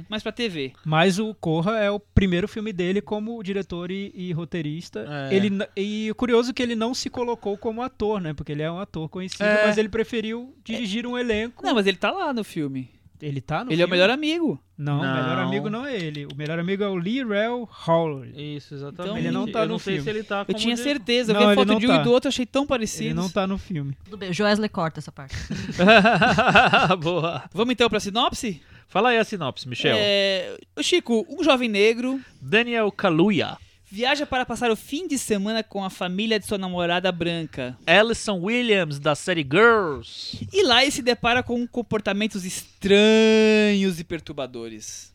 [0.09, 0.72] mais pra TV.
[0.84, 5.07] Mas o Corra é o primeiro filme dele como diretor e, e roteirista.
[5.30, 5.34] É.
[5.34, 8.34] Ele, e o curioso é que ele não se colocou como ator, né?
[8.35, 9.66] Porque ele é um ator conhecido, É.
[9.66, 11.64] mas ele preferiu dirigir um elenco.
[11.64, 12.91] Não, mas ele tá lá no filme.
[13.22, 13.93] Ele tá no ele é o filme?
[14.03, 14.61] melhor amigo.
[14.76, 16.26] Não, o melhor amigo não é ele.
[16.26, 18.57] O melhor amigo é o Lee Rel Howley.
[18.57, 19.03] Isso, exatamente.
[19.12, 20.11] Então, Ele não tá eu no não sei filme.
[20.12, 21.97] se ele tá Eu tinha de- certeza, eu Não, vi a foto de um tá.
[22.01, 23.05] e do outro, achei tão parecido.
[23.05, 23.97] Ele não tá no filme.
[24.05, 25.35] Tudo bem, o Joesley corta essa parte.
[27.01, 27.45] Boa.
[27.53, 28.61] Vamos então pra sinopse?
[28.89, 29.95] Fala aí a sinopse, Michel.
[29.97, 33.57] É, o Chico, um jovem negro Daniel Kaluuya.
[33.95, 37.78] Viaja para passar o fim de semana com a família de sua namorada branca.
[37.86, 40.49] Alison Williams, da série Girls.
[40.53, 45.14] E lá ele se depara com comportamentos estranhos e perturbadores.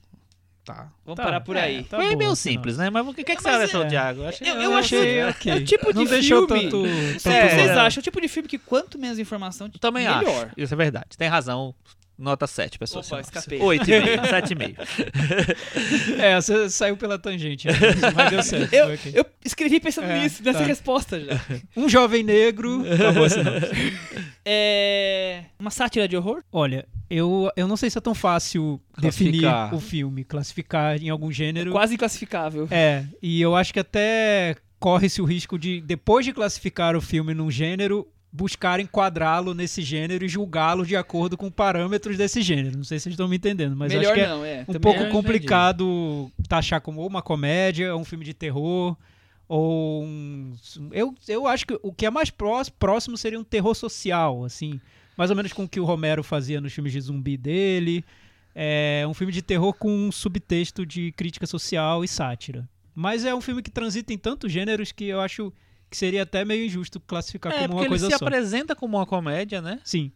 [0.64, 0.88] Tá.
[1.04, 1.84] Vamos Tá, parar por é, aí.
[1.84, 2.78] tá Foi boa meio a simples, sinopse.
[2.78, 2.90] né?
[2.90, 4.22] Mas o que, que, que você acha, é- Thiago?
[4.22, 5.54] Eu- Eu, eu acho- achei é ok.
[5.54, 7.50] o tipo não de deixou filme- tanto, O tanto que É.
[7.50, 8.00] vocês acham?
[8.00, 10.46] É o tipo de filme que quanto menos informação, Também melhor.
[10.46, 10.54] acho.
[10.56, 11.18] Isso é verdade.
[11.18, 11.74] Tem razão.
[12.20, 13.04] Nota 7, pessoal.
[13.06, 13.60] Opa, escapei.
[13.60, 14.76] 8,5, 7,5.
[16.20, 17.74] É, você saiu pela tangente, né?
[18.14, 18.74] mas deu certo.
[18.74, 19.12] Eu, foi ok.
[19.16, 20.66] eu escrevi pensando É, nisso, nessa tá.
[20.66, 21.40] resposta já.
[21.78, 22.84] Um jovem negro.
[22.94, 23.70] Acabou a sinopse.
[24.46, 25.44] É.
[25.58, 26.44] Uma sátira de horror?
[26.52, 31.32] Olha, eu, eu não sei se é tão fácil definir o filme, classificar em algum
[31.32, 31.72] gênero.
[31.72, 32.68] Quase inclassificável.
[32.70, 37.34] É, e eu acho que até corre-se o risco de, depois de classificar o filme
[37.34, 42.78] num gênero, buscar enquadrá-lo nesse gênero e julgá-lo de acordo com parâmetros desse gênero.
[42.78, 44.62] Não sei se vocês estão me entendendo, mas Melhor acho que é não, é.
[44.62, 45.12] um Também pouco eu entendi.
[45.12, 48.96] complicado taxar como uma comédia, ou um filme de terror,
[49.48, 50.54] ou um...
[50.92, 54.80] Eu, eu acho que o que é mais próximo seria um terror social, assim,
[55.18, 58.06] mais ou menos com o que o Romero fazia nos filmes de zumbi dele.
[58.54, 62.68] É um filme de terror com um subtexto de crítica social e sátira.
[62.94, 65.54] Mas é um filme que transita em tantos gêneros que eu acho
[65.90, 68.26] que seria até meio injusto classificar É, como uma ele coisa se só.
[68.26, 69.80] apresenta como uma comédia, né?
[69.84, 70.12] Sim.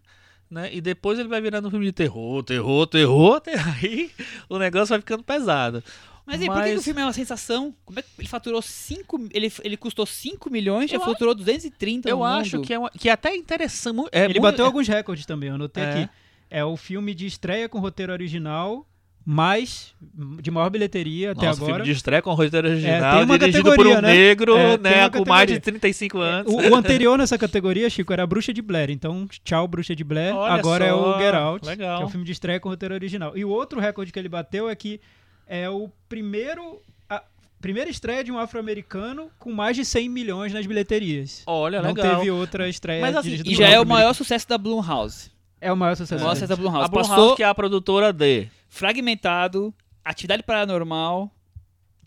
[0.50, 0.70] né?
[0.74, 3.74] E depois ele vai virando um filme de terror, terror, terror, terror.
[3.82, 4.12] Aí
[4.48, 5.84] o negócio vai ficando pesado.
[6.26, 7.76] Mas e por que que o filme é uma sensação?
[7.84, 12.08] Como é que ele faturou 5 ele, ele custou 5 milhões, já Eu faturou 230
[12.08, 12.66] Eu no acho mundo.
[12.68, 14.08] que é, uma, que é até interessante.
[14.12, 15.90] É Ele muito- bateu alguns recordes também, eu anotei É.
[15.90, 16.10] aqui.
[16.50, 18.88] É o filme de estreia com roteiro original,
[19.26, 19.94] mais
[20.42, 21.74] de maior bilheteria até Nossa, agora.
[21.76, 24.14] filme de estreia com roteiro tem original, uma dirigido por categoria, um né?
[24.14, 25.62] negro, É, né, com mais de categoria.
[25.62, 26.54] 35 anos.
[26.54, 28.90] O, o anterior nessa categoria, Chico, era Bruxa de Blair.
[28.92, 30.36] Então, tchau, Bruxa de Blair.
[30.36, 31.98] Olha Agora é só, o Get Out, legal.
[31.98, 33.38] que é o filme de estreia com roteiro original.
[33.38, 35.00] E o outro recorde que ele bateu é que
[35.48, 36.82] é o primeiro...
[37.10, 37.24] A
[37.62, 41.44] primeira estreia de um afro-americano com mais de 100 milhões nas bilheterias.
[41.48, 42.18] Olha, Não legal.
[42.18, 45.32] teve outra estreia Mas assim, E já é o maior sucesso da Blumhouse.
[45.64, 46.24] É o maior O sucesso.
[46.24, 46.46] maior dele.
[46.46, 46.86] sucesso da Blumhouse.
[46.86, 51.32] A Blumhouse, Passou que é a produtora de Fragmentado, Atividade Paranormal.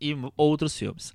[0.00, 1.14] e outros filmes.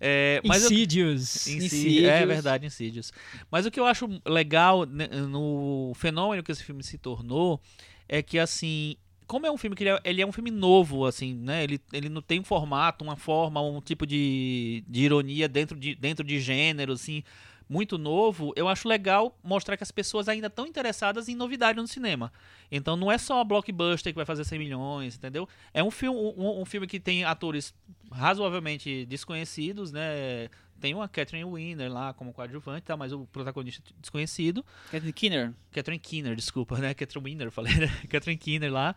[0.00, 1.46] É, mas eu- Insidious.
[1.46, 1.72] Insidious.
[1.72, 2.08] Insidious.
[2.10, 3.12] É verdade, Insidious.
[3.50, 7.60] Mas o que eu acho legal né, no fenômeno que esse filme se tornou
[8.08, 8.96] é que, assim,
[9.26, 11.62] como é um filme que ele é, ele é um filme novo, assim, né?
[11.62, 15.94] Ele, ele não tem um formato, uma forma, um tipo de, de ironia dentro de,
[15.94, 17.22] dentro de gênero, assim,
[17.70, 18.52] muito novo.
[18.56, 22.32] Eu acho legal mostrar que as pessoas ainda estão interessadas em novidade no cinema.
[22.70, 25.48] Então não é só a blockbuster que vai fazer 100 milhões, entendeu?
[25.72, 27.72] É um filme, um, um filme que tem atores
[28.10, 30.48] razoavelmente desconhecidos, né?
[30.80, 32.96] Tem uma Catherine Winner lá como coadjuvante, tá?
[32.96, 34.64] Mas o protagonista desconhecido.
[34.86, 35.52] Catherine Keener.
[35.70, 36.92] Catherine Keener, desculpa, né?
[36.92, 37.86] Catherine Winner, falei, né?
[38.10, 38.96] Catherine Keener lá.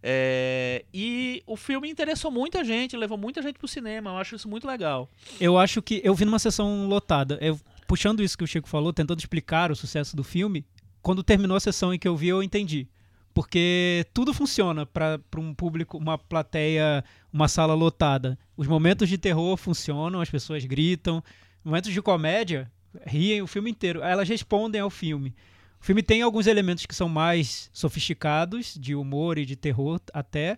[0.00, 4.10] É, e o filme interessou muita gente, levou muita gente pro cinema.
[4.10, 5.08] Eu acho isso muito legal.
[5.40, 7.38] Eu acho que eu vi numa sessão lotada.
[7.40, 7.58] Eu,
[7.92, 10.64] puxando isso que o Chico falou, tentando explicar o sucesso do filme,
[11.02, 12.88] quando terminou a sessão em que eu vi, eu entendi.
[13.34, 18.38] Porque tudo funciona para um público, uma plateia, uma sala lotada.
[18.56, 21.22] Os momentos de terror funcionam, as pessoas gritam.
[21.62, 22.72] Momentos de comédia,
[23.06, 24.00] riem o filme inteiro.
[24.00, 25.34] Elas respondem ao filme.
[25.78, 30.56] O filme tem alguns elementos que são mais sofisticados, de humor e de terror até.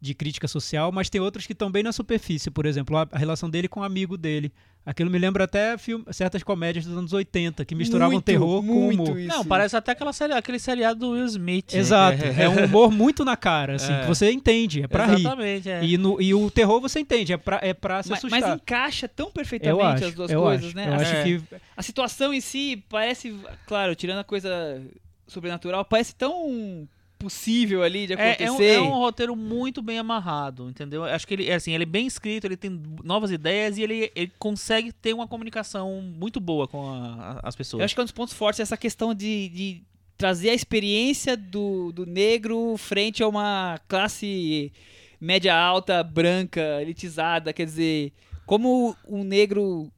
[0.00, 3.50] De crítica social, mas tem outros que estão bem na superfície, por exemplo, a, relação
[3.50, 4.50] dele com o amigo dele.
[4.86, 8.66] Aquilo me lembra até filme, certas comédias dos anos 80, que misturavam Muito, terror com
[8.66, 9.18] muito humor.
[9.20, 9.28] isso.
[9.28, 11.74] Não, parece até aquela série, aquele seriado do Will Smith.
[11.74, 11.78] né?
[11.80, 14.00] Exato, é um humor muito na cara, assim, É.
[14.00, 15.20] que você entende, é pra rir.
[15.20, 15.84] Exatamente, é.
[15.84, 18.40] E, no, e o terror você entende, é pra, é pra se mas, assustar.
[18.40, 20.88] mas encaixa tão perfeitamente acho, as duas eu coisas, acho, né?
[20.88, 21.24] Eu A- acho É.
[21.24, 21.42] que
[21.76, 23.36] A situação em si parece,
[23.66, 24.80] claro, tirando a coisa
[25.26, 26.88] sobrenatural, parece tão
[27.20, 28.70] possível ali de É, é um, acontecer.
[28.74, 31.04] é um roteiro muito bem amarrado, entendeu?
[31.04, 32.70] Acho que ele é assim, ele é bem escrito, ele tem
[33.04, 37.54] novas ideias e ele, ele consegue ter uma comunicação muito boa com a- a- as
[37.54, 37.80] pessoas.
[37.80, 39.82] Eu acho que é um dos pontos fortes essa questão de, de
[40.16, 44.72] trazer a experiência do, do negro frente a uma classe
[45.20, 47.52] média alta, branca, elitizada.
[47.52, 48.12] Quer dizer,
[48.46, 49.90] como um negro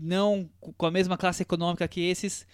[0.00, 2.46] não com a mesma classe econômica que esses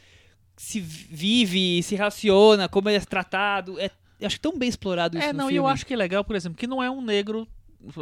[0.56, 3.78] se vive, se relaciona, como ele é tratado.
[3.80, 3.90] É,
[4.20, 6.36] eu acho tão bem explorado isso É, não, e eu acho que é legal, por
[6.36, 7.46] exemplo, que não é um negro.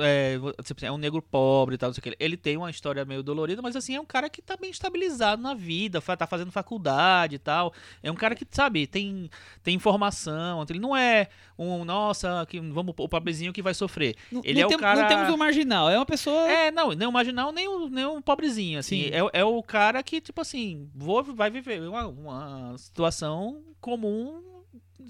[0.03, 2.17] É, tipo, é um negro pobre e tal, não sei o que.
[2.19, 5.41] Ele tem uma história meio dolorida, mas assim, é um cara que tá bem estabilizado
[5.43, 7.73] na vida, tá fazendo faculdade e tal.
[8.03, 9.31] É um cara que, sabe, tem,
[9.63, 10.65] tem informação.
[10.69, 11.29] Ele não é
[11.59, 14.17] um, nossa, que, vamos, o pobrezinho que vai sofrer.
[14.31, 16.49] Não, ele não é o tem- cara- não temos um marginal, é uma pessoa.
[16.49, 19.05] É, não, nem o marginal, nem o, nem o pobrezinho, assim.
[19.05, 19.11] Sim.
[19.11, 24.43] É, é o cara que, tipo assim, vou, vai viver uma, uma situação comum,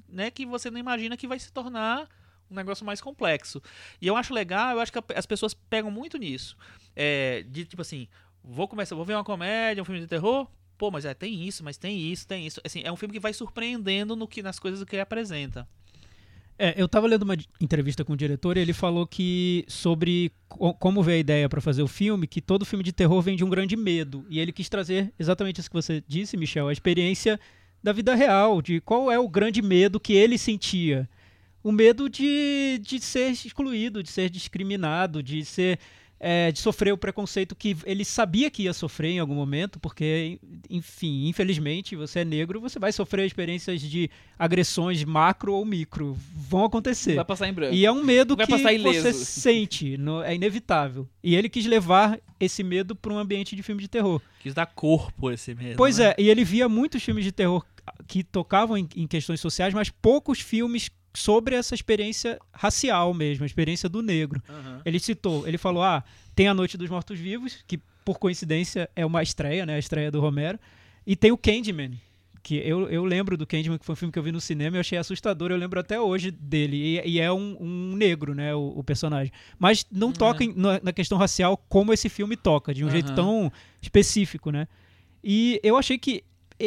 [0.08, 2.08] né, que você não imagina que vai se tornar
[2.52, 3.62] um negócio mais complexo.
[4.00, 6.56] E eu acho legal, eu acho que as pessoas pegam muito nisso.
[6.94, 8.06] É, de, tipo assim,
[8.44, 10.46] vou começar, vou ver uma comédia, um filme de terror,
[10.78, 12.60] pô, mas é, tem isso, mas tem isso, tem isso.
[12.64, 15.66] Assim, é um filme que vai surpreendendo no que, nas coisas que ele apresenta.
[16.58, 20.74] É, eu tava lendo uma entrevista com o diretor e ele falou que sobre co-
[20.74, 23.42] como veio a ideia para fazer o filme, que todo filme de terror vem de
[23.42, 24.24] um grande medo.
[24.28, 27.40] E ele quis trazer exatamente isso que você disse, Michel, a experiência
[27.82, 31.08] da vida real, de qual é o grande medo que ele sentia.
[31.62, 35.78] O medo de, de ser excluído, de ser discriminado, de ser
[36.24, 40.38] é, de sofrer o preconceito que ele sabia que ia sofrer em algum momento, porque,
[40.70, 44.08] enfim, infelizmente, você é negro, você vai sofrer experiências de
[44.38, 46.16] agressões macro ou micro.
[46.32, 47.16] Vão acontecer.
[47.16, 47.74] Vai passar em branco.
[47.74, 51.08] E é um medo Vai que você sente, no- é inevitável.
[51.24, 54.22] E ele quis levar esse medo para um ambiente de filme de terror.
[54.40, 55.76] Quis dar corpo a esse mesmo.
[55.76, 56.10] Pois né?
[56.10, 57.64] é, e ele via muitos filmes de terror
[58.06, 63.46] que tocavam em, em questões sociais, mas poucos filmes sobre essa experiência racial mesmo, a
[63.46, 64.42] experiência do negro.
[64.48, 64.80] Aham.
[64.84, 66.02] Ele citou, ele falou: ah,
[66.34, 69.74] tem A Noite dos Mortos Vivos, que por coincidência é uma estreia, né?
[69.74, 70.58] A estreia do Romero.
[71.06, 71.92] E tem o Candyman,
[72.42, 74.76] que eu, eu lembro do Candyman, que foi um filme que eu vi no cinema
[74.76, 75.50] e eu achei assustador.
[75.50, 76.76] Eu lembro até hoje dele.
[77.04, 78.54] E, e é um, um negro, né?
[78.54, 79.32] O, o personagem.
[79.58, 83.08] Mas não toca em- na, na questão racial como esse filme toca, de um jeito
[83.08, 83.14] Aham.
[83.16, 84.66] tão específico, né?
[85.22, 86.24] E eu achei que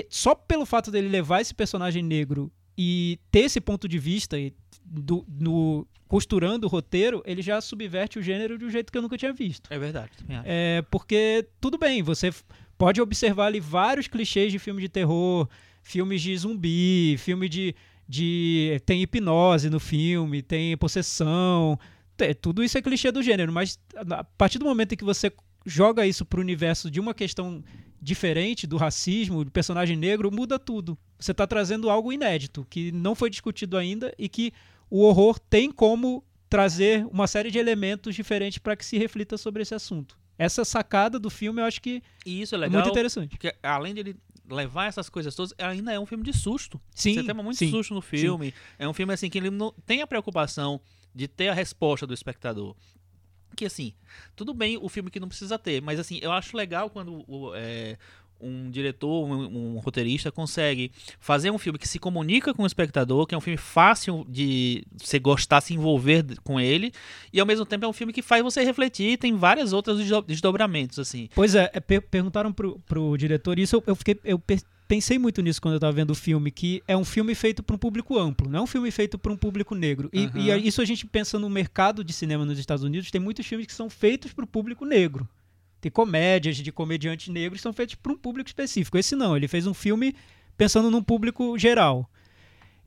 [0.10, 4.54] só pelo fato dele levar esse personagem negro e ter esse ponto de vista e
[4.84, 9.02] do, no, costurando o roteiro, ele já subverte o gênero de um jeito que eu
[9.02, 9.72] nunca tinha visto.
[9.72, 10.12] É verdade.
[10.46, 12.32] É, porque, tudo bem, você
[12.78, 15.48] pode observar ali vários clichês de filme de terror,
[15.82, 17.74] filmes de zumbi, filme de.
[18.08, 21.80] de tem hipnose no filme, tem possessão.
[22.18, 25.32] te- tudo isso é clichê do gênero, mas a partir do momento em que você
[25.66, 27.64] joga isso pro universo de uma questão
[28.00, 30.96] diferente do racismo, do personagem negro, muda tudo.
[31.20, 34.52] Você está trazendo algo inédito, que não foi discutido ainda e que
[34.90, 39.62] o horror tem como trazer uma série de elementos diferentes para que se reflita sobre
[39.62, 40.18] esse assunto.
[40.38, 43.30] Essa sacada do filme eu acho que E isso é é legal, muito interessante.
[43.30, 44.16] porque além de ele
[44.50, 46.80] levar essas coisas todas, ainda é um filme de susto.
[46.94, 47.72] Sim, Você tem muito sim.
[47.72, 48.54] susto no filme.
[48.78, 50.80] É um filme assim que ele não tem a preocupação
[51.16, 52.76] de ter a resposta do espectador.
[53.56, 53.94] Que assim,
[54.36, 57.54] tudo bem o filme que não precisa ter, mas assim, eu acho legal quando o-
[57.56, 57.98] é,
[58.40, 63.26] um diretor, um, um roteirista consegue fazer um filme que se comunica com o espectador,
[63.26, 66.92] que é um filme fácil de você gostar, se envolver com ele,
[67.32, 70.22] e ao mesmo tempo é um filme que faz você refletir, tem várias outras desdo-
[70.22, 71.30] desdobramentos assim.
[71.34, 75.18] Pois é, é, per- perguntaram pro, pro diretor isso, eu, eu fiquei, eu pe- pensei
[75.18, 77.80] muito nisso quando eu tava vendo o filme, que é um filme feito para um
[77.80, 80.10] público amplo, não é um filme feito para um público negro.
[80.14, 80.58] E, Aham.
[80.58, 83.66] e isso a gente pensa no mercado de cinema nos Estados Unidos, tem muitos filmes
[83.66, 85.28] que são feitos para o público negro.
[85.86, 88.98] Tem comédias de comediantes negros são feitos para um público específico.
[88.98, 90.16] Esse não, ele fez um filme
[90.58, 92.10] pensando num público geral.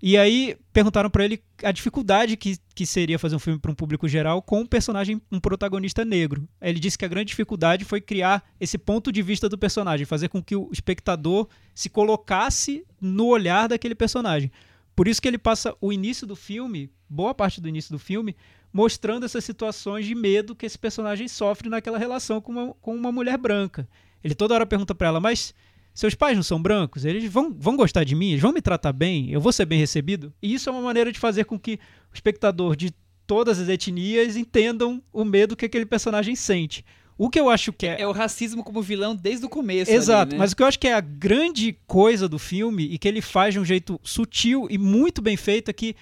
[0.03, 3.75] E aí perguntaram pra ele a dificuldade que, que seria fazer um filme para um
[3.77, 6.49] público geral com um personagem, um protagonista negro.
[6.61, 10.29] Ele disse que a grande dificuldade foi criar esse ponto de vista do personagem, fazer
[10.29, 14.51] com que o espectador se colocasse no olhar daquele personagem.
[14.97, 18.35] Por isso que ele passa o início do filme, boa parte do início do filme,
[18.79, 23.11] mostrando essas situações de medo que esse personagem sofre naquela relação com uma, com uma
[23.11, 23.89] mulher branca.
[24.23, 25.53] Ele toda hora pergunta pra ela, mas
[25.93, 27.05] seus pais não são brancos?
[27.05, 28.31] Eles vão, vão gostar de mim?
[28.31, 29.33] Eles vão me tratar bem?
[29.33, 30.33] Eu vou ser bem recebido?
[30.41, 31.81] E isso é uma maneira de fazer com que
[32.13, 32.95] o espectador, de
[33.27, 36.85] todas as etnias entendam o medo que aquele personagem sente.
[37.19, 38.03] O que eu acho que é.
[38.03, 39.91] É o racismo como vilão desde o começo.
[39.91, 40.39] Exato, ali, né?
[40.39, 43.21] mas o que eu acho que é a grande coisa do filme e que ele
[43.21, 45.97] faz de um jeito sutil e muito bem feito é que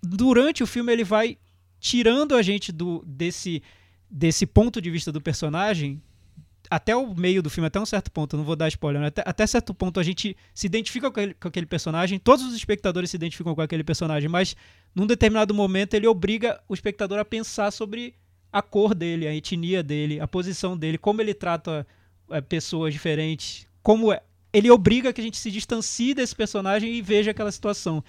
[0.00, 1.36] durante o filme ele vai
[1.82, 3.60] tirando a gente do desse
[4.08, 6.00] desse ponto de vista do personagem
[6.70, 9.08] até o meio do filme, até um certo ponto, não vou dar spoiler, né?
[9.08, 12.54] até, até certo ponto a gente se identifica com aquele, com aquele personagem, todos os
[12.54, 14.56] espectadores se identificam com aquele personagem, mas
[14.94, 18.14] num determinado momento ele obriga o espectador a pensar sobre
[18.52, 21.86] a cor dele, a etnia dele, a posição dele, como ele trata
[22.30, 24.22] é, pessoas diferentes, como é,
[24.52, 28.04] ele obriga que a gente se distancie desse personagem e veja aquela situação.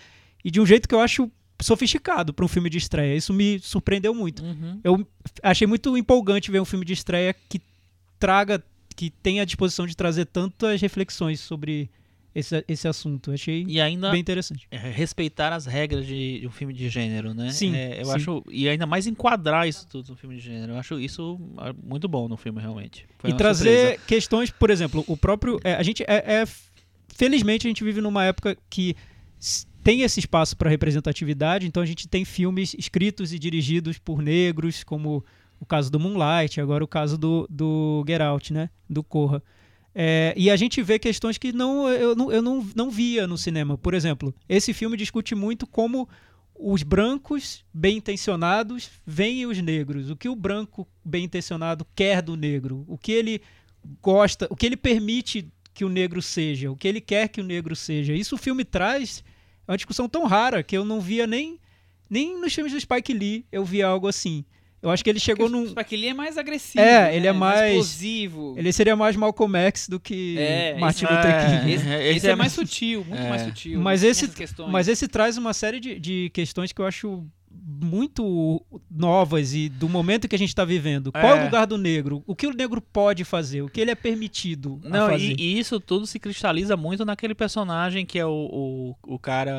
[0.46, 1.32] E de um jeito que eu acho
[1.64, 3.16] sofisticado para um filme de estreia.
[3.16, 4.44] Isso me surpreendeu muito.
[4.44, 4.80] Uhum.
[4.84, 5.08] Eu
[5.42, 7.62] achei muito empolgante ver um filme de estreia que
[8.20, 8.64] traga,
[8.96, 11.90] que tenha a disposição de trazer tantas reflexões sobre
[12.36, 13.32] esse, esse assunto.
[13.32, 14.68] Achei E ainda bem interessante.
[14.72, 17.52] é, respeitar as regras de, de um filme de gênero, né?
[17.52, 18.12] Sim, É, eu sim.
[18.14, 20.74] acho e ainda mais enquadrar isso tudo no filme de gênero.
[20.74, 23.06] Eu acho isso ah, muito bom no filme realmente.
[23.20, 24.04] Foi e trazer surpresa.
[24.08, 25.60] questões, por exemplo, o próprio.
[25.64, 26.48] é, a gente é, é-
[27.16, 28.96] Felizmente a gente vive numa época que
[29.84, 34.84] tem esse espaço para representatividade, então a gente tem filmes escritos e dirigidos por negros,
[34.84, 35.24] como
[35.60, 38.70] o caso do Moonlight, agora o caso do, do Get Out, né?
[38.90, 39.44] Do Corra.
[39.96, 43.38] É, e a gente vê questões que não, eu, não, eu não, não via no
[43.38, 43.78] cinema.
[43.78, 46.10] Por exemplo, esse filme discute muito como
[46.56, 50.10] os brancos bem intencionados veem os negros.
[50.10, 52.84] O que o branco bem intencionado quer do negro.
[52.88, 53.42] O que ele
[54.02, 57.44] gosta, o que ele permite que o negro seja, o que ele quer que o
[57.44, 58.14] negro seja.
[58.14, 59.24] Isso o filme traz
[59.68, 61.60] é uma discussão tão rara que eu não via nem,
[62.10, 64.44] nem nos filmes do Spike Lee eu via algo assim.
[64.82, 65.70] Eu acho que ele chegou Porque o num.
[65.70, 66.84] Spike Lee é mais agressivo.
[66.84, 67.16] É, né?
[67.16, 68.54] ele é mais- explosivo.
[68.58, 71.72] Ele seria mais Malcolm X do que É, Martin esse- Luther é, King.
[71.74, 73.30] Esse, É, esse esse é, é mais sutil, muito É.
[73.30, 73.80] mais sutil.
[73.80, 74.30] Mas esse-.
[74.70, 77.26] Mas esse traz uma série de, de questões que eu acho
[77.82, 81.12] muito novas e do momento que a gente está vivendo.
[81.12, 81.44] Qual é o É.
[81.46, 82.24] lugar do negro?
[82.28, 83.62] O que o negro pode fazer?
[83.62, 85.36] O que ele é permitido Não, fazer?
[85.40, 88.30] e, e isso tudo se cristaliza muito naquele personagem que é o,
[89.06, 89.54] o, o cara,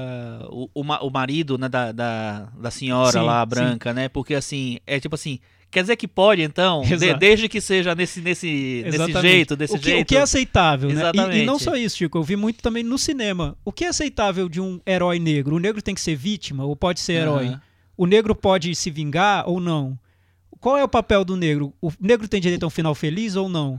[0.50, 3.48] o, o, o marido né, da, da, da senhora Sim, lá, sim.
[3.48, 4.08] branca, né?
[4.08, 5.38] Porque assim, é tipo assim,
[5.70, 6.82] quer dizer que pode então?
[6.82, 9.20] De- desde que seja nesse, nesse, nesse Exatamente.
[9.22, 10.02] jeito, desse o que, jeito.
[10.02, 10.94] O que é aceitável, né?
[10.94, 11.46] E- E, Exatamente.
[11.46, 12.18] não só isso, Chico.
[12.18, 13.56] Eu vi muito também no cinema.
[13.64, 15.56] O que é aceitável de um herói negro?
[15.56, 17.46] O negro tem que ser vítima ou pode ser herói?
[17.48, 17.60] Aham.
[17.96, 19.98] O negro pode se vingar ou não?
[20.60, 21.72] Qual é o papel do negro?
[21.80, 23.78] O negro tem direito a um final feliz ou não?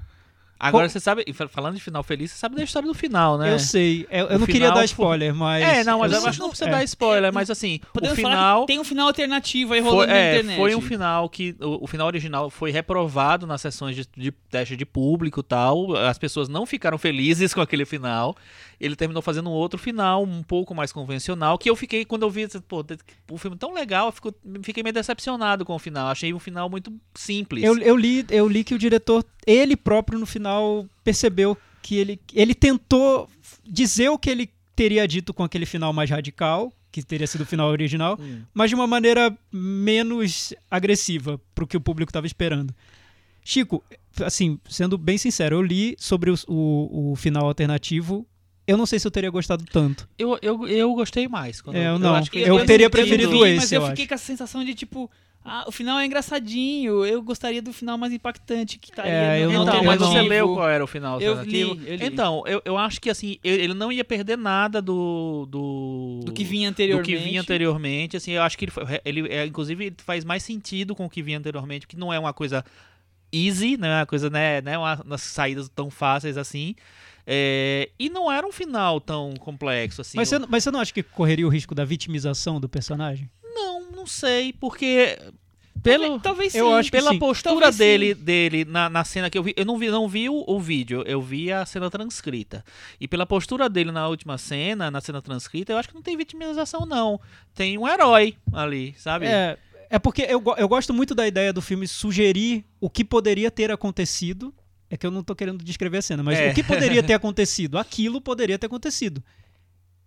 [0.57, 3.38] Agora Qual- você sabe, fa- falando de final feliz, você sabe da história do final,
[3.38, 3.51] né?
[3.51, 4.07] Eu sei.
[4.09, 5.61] Eu, eu O não queria dar foi- spoiler, mas.
[5.61, 6.30] É, não, mas eu, sei.
[6.30, 6.72] acho que não precisa É.
[6.72, 9.97] dar spoiler, mas assim, Podemos o falar final que tem um final alternativo aí rolando
[10.03, 10.55] foi, na é, internet.
[10.57, 14.78] foi um final que o, o final original foi reprovado nas sessões de, de teste
[14.78, 15.93] de público e tal.
[15.97, 18.34] As pessoas não ficaram felizes com aquele final.
[18.80, 22.30] Ele terminou fazendo um outro final, um pouco mais convencional, que eu fiquei, quando eu
[22.30, 22.86] vi, disse, pô,
[23.32, 26.08] o filme tão legal, eu fico- fiquei meio decepcionado com o final.
[26.08, 27.64] Achei um final muito simples.
[27.64, 32.20] Eu, eu, li, eu li que o diretor, ele próprio, no final, percebeu que ele,
[32.34, 33.30] ele tentou
[33.64, 37.46] dizer o que ele teria dito com aquele final mais radical, que teria sido o
[37.46, 38.42] final original, Hum.
[38.54, 42.74] mas de uma maneira menos agressiva pro que o público estava esperando.
[43.44, 43.84] Chico,
[44.24, 48.26] assim, sendo bem sincero, eu li sobre os- o, o final alternativo.
[48.68, 50.07] Eu não sei se eu teria gostado tanto.
[50.18, 51.61] Eu, eu, eu gostei mais.
[51.61, 52.16] quando- É, eu não.
[52.16, 54.09] acho que Eu não- teria preferido vi, esse, Mas eu eu fiquei acho.
[54.09, 55.09] com a sensação de tipo.
[55.47, 57.05] Ah, o final é engraçadinho.
[57.05, 60.22] Eu gostaria do final mais impactante que estaria É, eu não- Então, eu mas você
[60.24, 61.74] leu qual era o final Eu alternativo?
[61.76, 62.05] li, eu li.
[62.07, 65.45] Então, eu, eu acho que assim, ele não ia perder nada do.
[65.47, 67.11] Do, Do que vinha do anteriormente.
[67.11, 68.18] que vinha anteriormente.
[68.18, 71.09] Assim, eu acho que ele, foi- ele é, inclusive, ele faz mais sentido com o
[71.11, 72.66] que vinha anteriormente, que não é uma coisa
[73.32, 76.74] easy, não é uma coisa, né, né uma, umas saídas tão fáceis assim.
[77.28, 80.18] É, e não era um final tão complexo assim.
[80.18, 83.30] Mas você, mas você não acha que correria o risco da vitimização do personagem?
[83.44, 85.18] Não, não sei, porque
[85.86, 86.58] pelo Talvez sim.
[86.58, 87.20] Eu acho pela sim.
[87.20, 90.28] postura Talvez dele, dele na, na cena que eu vi, eu não vi, não vi
[90.28, 92.66] o, o vídeo, eu vi a cena transcrita.
[93.00, 96.18] E pela postura dele na última cena, na cena transcrita, eu acho que não tem
[96.18, 97.22] vitimização não.
[97.54, 99.28] Tem um herói ali, sabe?
[99.28, 99.58] É,
[99.88, 103.72] é porque eu, eu gosto muito da ideia do filme sugerir o que poderia ter
[103.72, 104.52] acontecido.
[104.90, 106.52] É que eu não tô querendo descrever a cena, mas É.
[106.52, 107.78] o que poderia ter acontecido?
[107.78, 109.24] Aquilo poderia ter acontecido.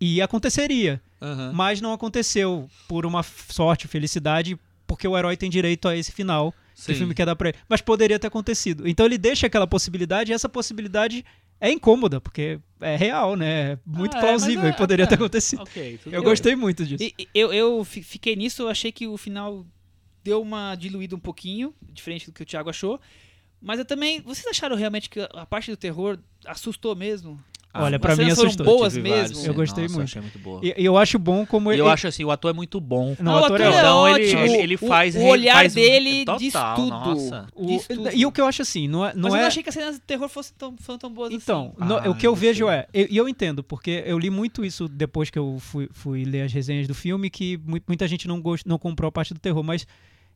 [0.01, 1.01] E aconteceria.
[1.21, 1.53] Aham.
[1.53, 4.57] Mas não aconteceu por uma sorte, felicidade,
[4.87, 6.93] porque o herói tem direito a esse final que Sim.
[6.93, 7.59] o filme quer dar pra ele.
[7.69, 8.87] Mas poderia ter acontecido.
[8.89, 11.25] Então ele deixa aquela possibilidade e essa possibilidade
[11.61, 13.73] é incômoda, porque é real, né?
[13.73, 15.17] É muito Ah, é, plausível é- e poderia ter é.
[15.17, 15.63] acontecido.
[15.63, 16.31] Ok, tudo Eu bem.
[16.31, 17.03] gostei muito disso.
[17.03, 19.67] E- eu, eu fi- fiquei nisso, eu achei que o final
[20.23, 23.01] deu uma diluída um pouquinho, diferente do que o Thiago achou.
[23.61, 24.21] Mas eu também.
[24.21, 27.39] Vocês acharam realmente que a parte do terror assustou mesmo?
[27.75, 28.65] Olha, pra As mim foram assustou.
[28.67, 29.11] boas mesmo.
[29.11, 30.09] vários, Eu gostei Nossa, muito.
[30.09, 30.61] achei muito boa.
[30.65, 31.81] E, eu acho bom como ele.
[31.83, 33.15] eu acho assim, o ator é muito bom.
[33.21, 34.41] Não, Ah, o ator é Então, ótimo.
[34.41, 36.89] ele- ele- ele O- faz- O, olhar faz um- dele total, diz tudo.
[36.89, 37.47] nossa.
[37.55, 38.11] O- Diz tudo.
[38.13, 39.13] e o que eu acho assim, não é.
[39.15, 41.13] Não Mas eu é não achei que as cenas de terror fossem tão, foram tão
[41.13, 41.89] boas Então, assim.
[41.89, 42.75] no- Ah, o que eu eu vejo sei.
[42.75, 46.25] é, e eu, eu entendo, porque eu li muito isso depois que eu fui, fui
[46.25, 49.35] ler as resenhas do filme, que mu- muita gente não, gost, não comprou a parte
[49.35, 49.87] do terror, mas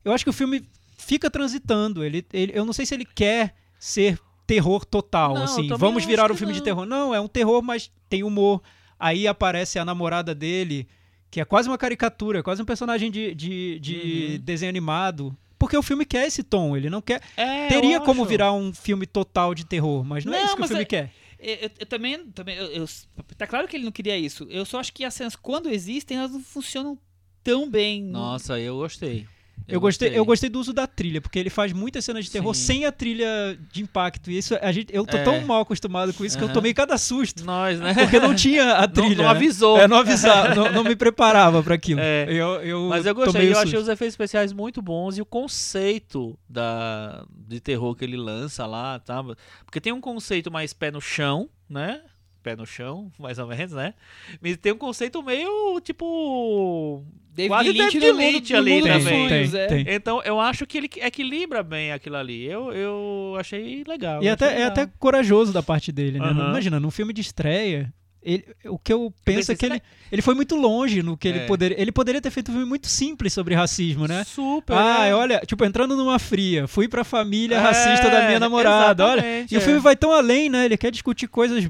[0.05, 0.63] eu acho que o filme
[1.03, 2.05] fica transitando.
[2.05, 6.31] Ele, ele, eu não sei se ele quer ser terror total, Não, assim, vamos virar
[6.31, 6.65] um filme de não.
[6.65, 6.85] terror.
[6.87, 8.63] Não, é um terror, mas tem humor.
[8.99, 10.87] Aí aparece a namorada dele,
[11.31, 14.45] que é quase uma caricatura, é quase um personagem de, de, de Uhum.
[14.45, 15.37] desenho animado.
[15.59, 17.23] Porque o filme quer esse tom, ele não quer.
[17.37, 18.29] É, Teria como acho.
[18.31, 20.87] virar um filme total de terror, mas não, é Não, isso que o filme é-
[20.87, 21.13] quer.
[21.39, 22.87] Eu, eu- eu também, também eu, eu-
[23.37, 24.47] tá claro que ele não queria isso.
[24.51, 26.97] Eu só acho que as cenas, quando existem, elas não funcionam
[27.43, 28.03] tão bem.
[28.03, 29.27] Nossa, eu gostei.
[29.69, 32.55] Eu gostei, eu gostei do uso da trilha, porque ele faz muitas cenas de terror
[32.55, 32.63] Sim.
[32.63, 33.27] sem a trilha
[33.73, 34.31] de impacto.
[34.31, 35.23] E isso a gente, eu tô É.
[35.23, 37.45] tão mal acostumado com isso que eu tomei cada susto.
[37.45, 37.95] Nós, né?
[37.95, 39.17] Porque não tinha a Não- trilha.
[39.17, 39.31] não né?
[39.31, 39.79] avisou.
[39.79, 42.01] É, não avisava, não, não me preparava pra aquilo.
[42.01, 42.27] É.
[42.29, 46.39] Eu, eu Mas eu gostei, eu achei os efeitos especiais muito bons e o conceito
[46.49, 49.23] da, de terror que ele lança lá, tá?
[49.65, 52.01] Porque tem um conceito mais pé no chão, né?
[52.43, 53.95] Pé no chão, mais ou menos, né?
[54.41, 57.05] Mas tem um conceito meio, tipo...
[57.35, 59.29] David Quase Lynch David Lynch ali também.
[59.29, 59.67] sonhos, Tem, é.
[59.67, 59.85] tem.
[59.89, 62.45] Então, eu acho que ele equilibra bem aquilo ali.
[62.45, 64.17] Eu, eu achei legal.
[64.23, 64.69] E achei até, é legal.
[64.69, 66.27] até corajoso da parte dele, né?
[66.27, 66.51] Aham.
[66.51, 67.91] Imagina, num filme de estreia,
[68.23, 69.81] ele- o que eu penso é que ele,
[70.13, 71.47] ele foi muito longe no que ele É.
[71.47, 71.81] poderia.
[71.81, 74.25] Ele poderia ter feito um filme muito simples sobre racismo, né?
[74.25, 74.75] Super.
[74.77, 75.15] Ah, né?
[75.15, 79.25] olha, tipo, entrando numa fria, fui pra família É, racista da minha namorada, olha.
[79.51, 79.61] E o é.
[79.61, 80.67] filme vai tão além, né?
[80.67, 81.67] Ele quer discutir coisas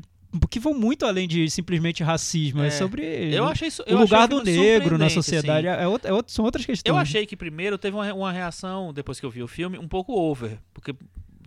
[0.51, 2.63] que vão muito além de simplesmente racismo.
[2.63, 2.71] É, É.
[2.71, 3.03] sobre
[3.35, 3.83] Eu achei isso.
[3.83, 5.69] o eu lugar do negro na sociedade.
[5.69, 5.83] assim.
[5.83, 6.91] É é são outras questões.
[6.91, 9.89] Eu achei que primeiro teve uma, uma reação, depois que eu vi o filme, um
[9.89, 10.59] pouco over.
[10.73, 10.95] Porque,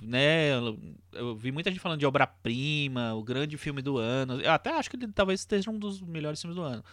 [0.02, 0.78] né, eu,
[1.14, 4.40] eu vi muita gente falando de obra-prima, o grande filme do ano.
[4.42, 6.84] Eu até acho que ele talvez esteja um dos melhores filmes do ano.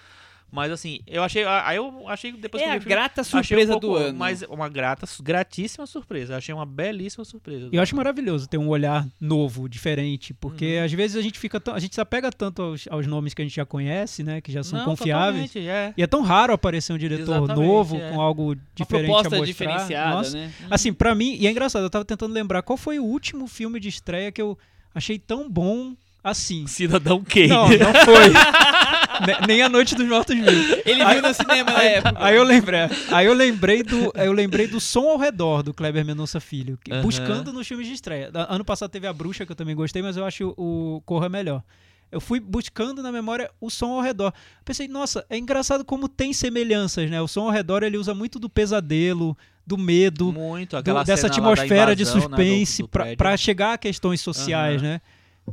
[0.52, 1.44] Mas assim, eu achei.
[1.44, 3.72] Aí eu achei depois É que eu a vi o filme, grata achei um surpresa
[3.72, 4.18] pouco- do ano.
[4.18, 6.34] Mas uma grata, gratíssima surpresa.
[6.34, 7.70] Eu achei uma belíssima surpresa.
[7.72, 10.84] E eu acho maravilhoso ter um olhar novo, diferente, porque Uhum.
[10.84, 13.40] às vezes a gente fica tão, a gente se apega tanto aos, aos nomes que
[13.40, 15.56] a gente já conhece, né, que já são Não, confiáveis.
[15.56, 15.94] é.
[15.96, 18.10] E é tão raro aparecer um diretor Exatamente, novo é.
[18.10, 19.46] com algo Uma diferente a proposta mostrar.
[19.46, 20.36] diferenciada, Nossa.
[20.36, 20.52] né?
[20.70, 23.80] Assim, pra mim, e é engraçado, eu tava tentando lembrar qual foi o último filme
[23.80, 24.58] de estreia que eu
[24.94, 26.66] achei tão bom assim.
[26.66, 27.48] Cidadão Kane.
[27.48, 28.32] Não, não foi.
[29.26, 30.82] Ne- Nem a Noite dos Mortos Vivos.
[30.84, 32.14] Ele viu no cinema na época.
[32.18, 36.04] Aí eu lembrei, aí eu lembrei do, eu lembrei do Som ao Redor do Kleber
[36.04, 38.30] Mendonça Filho, que- buscando nos filmes de estreia.
[38.48, 41.62] Ano passado teve a Bruxa que eu também gostei, mas eu acho o Corra melhor.
[42.10, 44.34] Eu fui buscando na memória o som ao redor.
[44.66, 47.22] Pensei, nossa, é engraçado como tem semelhanças, né?
[47.22, 49.34] O som ao redor ele usa muito do pesadelo,
[49.66, 53.16] do medo, Muito, do- dessa atmosfera de invasão, né, do- suspense prédio.
[53.16, 54.90] pra chegar a questões sociais, Aham.
[54.92, 55.00] né?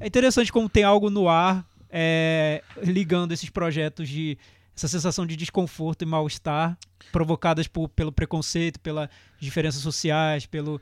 [0.01, 4.37] É interessante como tem algo no ar é, ligando esses projetos de
[4.75, 6.77] essa sensação de desconforto e mal-estar
[7.11, 9.09] provocadas por, pelo preconceito, pelas
[9.39, 10.81] diferenças sociais, pelo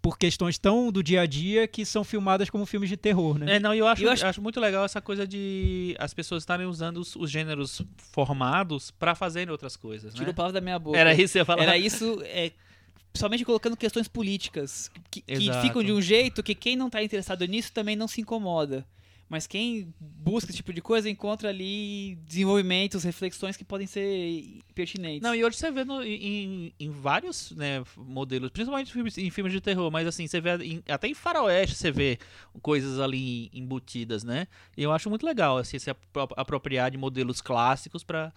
[0.00, 3.56] por questões tão do dia a dia que são filmadas como filmes de terror, né?
[3.56, 4.42] É, não, eu acho, Eu eu acho- acho...
[4.42, 7.80] muito legal essa coisa de as pessoas estarem usando os, os gêneros
[8.12, 10.32] formados pra fazerem outras coisas, Tirou né?
[10.34, 10.98] palavras da minha boca.
[10.98, 11.62] Era isso que você ia falar.
[11.62, 12.52] Era isso, é,
[13.14, 17.42] somente colocando questões políticas que, que ficam de um jeito que quem não tá interessado
[17.46, 18.86] nisso também não se incomoda.
[19.28, 25.22] Mas quem busca esse tipo de coisa encontra ali desenvolvimentos, reflexões que podem ser pertinentes.
[25.22, 29.30] Não, e hoje você vê no- em, em vários né, modelos, principalmente em filmes, em
[29.30, 32.18] filmes de terror, mas assim, você vê em- até em faroeste você vê
[32.62, 34.46] coisas ali embutidas, né?
[34.76, 38.32] E eu acho muito legal assim, se apro- apropriar de modelos clássicos pra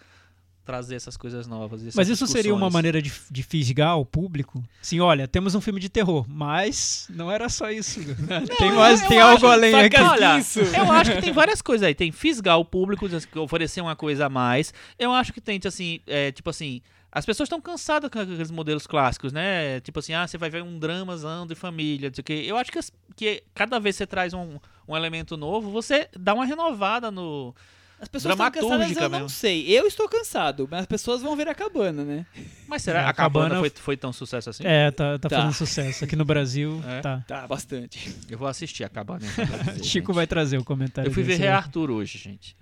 [0.68, 1.82] trazer essas coisas novas.
[1.82, 4.62] essas Mas isso seria uma maneira de, de fisgar o público?
[4.82, 8.02] Sim, olha, temos um filme de terror, mas não era só isso.
[8.02, 8.44] né?
[8.60, 9.98] tem mais, tem acho- algo além aqui.
[10.00, 10.60] Olha, Isso.
[10.60, 11.96] eu acho que tem várias coisas aí.
[11.96, 13.08] Tem fisgar o público,
[13.38, 14.74] oferecer uma coisa a mais.
[15.00, 18.86] Eu acho que tem, assim, é, tipo assim, as pessoas estão cansadas com aqueles modelos
[18.86, 19.80] clássicos, né?
[19.80, 22.44] Tipo assim, ah, você vai ver um dramazão de família, não sei o quê.
[22.46, 22.80] Eu acho que,
[23.16, 27.56] que cada vez que você traz um, um elemento novo, você dá uma renovada no...
[28.00, 29.66] As pessoas estão cansadas, eu não sei.
[29.76, 32.26] Eu estou cansado, mas as pessoas vão ver a cabana, né?
[32.68, 34.64] Mas será É, que a a cabana, Cabana- foi, foi tão sucesso assim?
[34.66, 35.36] É, tá, tá Tá.
[35.38, 36.04] fazendo sucesso.
[36.04, 37.02] Aqui no Brasil, É?
[37.02, 37.24] tá.
[37.28, 38.16] Tá, bastante.
[38.30, 39.26] Eu vou assistir a cabana.
[39.34, 40.16] pra dizer, Chico gente.
[40.16, 41.10] vai trazer o comentário.
[41.10, 41.48] Eu fui ver Rei.
[41.48, 42.56] Arthur hoje, gente.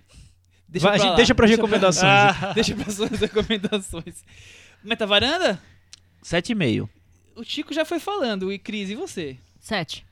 [0.70, 2.04] Deixa Vai, pra gente, deixa pra Deixa recomendações.
[2.12, 4.24] Ah, Deixa para suas recomendações.
[4.84, 5.62] Meta varanda?
[6.22, 6.90] Sete e meio.
[7.36, 8.52] O Chico já foi falando.
[8.54, 9.38] E Cris, e você?
[9.60, 10.06] Sete.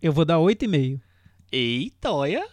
[0.00, 0.98] Eu vou dar 8,5.
[1.52, 2.46] Eita, olha.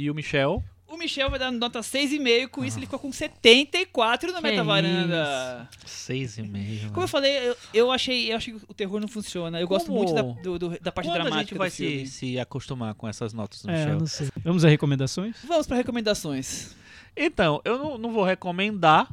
[0.00, 0.62] E o Michel?
[0.86, 5.68] O Michel vai dar nota 6,5, com isso ele ficou com 74 na Que meta-varanda.
[5.84, 6.88] Seis e meio.
[6.92, 9.60] Como eu falei, eu, eu achei, eu achei que o terror não funciona.
[9.60, 9.98] Eu gosto Como?
[9.98, 12.06] muito da, do- do- da parte Quando a dramática gente vai do filme.
[12.06, 13.98] se, se acostumar com essas notas do É, Michel?
[13.98, 14.28] não sei.
[14.42, 15.36] Vamos a recomendações?
[15.46, 16.74] Vamos para recomendações.
[17.14, 19.08] Então, eu não, não vou recomendar.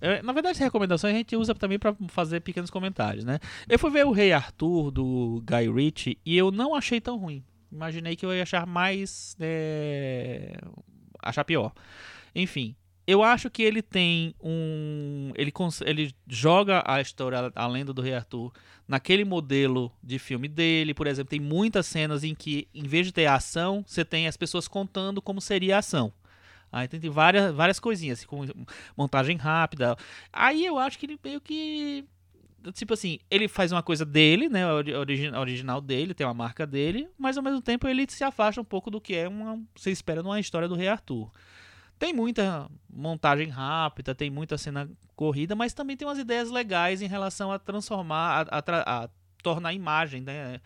[0.00, 3.38] É, na verdade, recomendações a gente usa também pra fazer pequenos comentários, né?
[3.68, 7.44] Eu fui ver o Rei Arthur do Guy Ritchie e eu não achei tão ruim.
[7.76, 9.36] Imaginei que eu ia achar mais.
[9.38, 10.56] é,
[11.22, 11.72] achar pior.
[12.34, 12.74] Enfim,
[13.06, 15.30] eu acho que ele tem um.
[15.36, 15.52] Ele,
[15.84, 18.50] ele joga a história, a lenda do Rei Arthur,
[18.88, 20.94] naquele modelo de filme dele.
[20.94, 24.36] Por exemplo, tem muitas cenas em que, em vez de ter ação, você tem as
[24.36, 26.12] pessoas contando como seria a ação.
[26.72, 28.44] Aí tem, várias, várias coisinhas, assim, com
[28.96, 29.96] montagem rápida.
[30.32, 32.04] Aí eu acho que ele meio que.
[32.72, 34.66] Tipo assim, ele faz uma coisa dele, né?
[34.70, 38.60] ori- origi- original dele, tem uma marca dele, mas ao mesmo tempo ele se afasta
[38.60, 39.60] um pouco do que é uma.
[39.74, 41.30] Você espera numa história do Rei Arthur.
[41.98, 47.06] Tem muita montagem rápida, tem muita cena corrida, mas também tem umas ideias legais em
[47.06, 49.08] relação a transformar, a, a a
[49.42, 50.60] tornar imagem, né?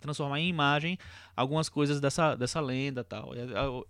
[0.00, 0.96] Transformar em imagem
[1.36, 3.32] algumas coisas dessa, dessa lenda tal.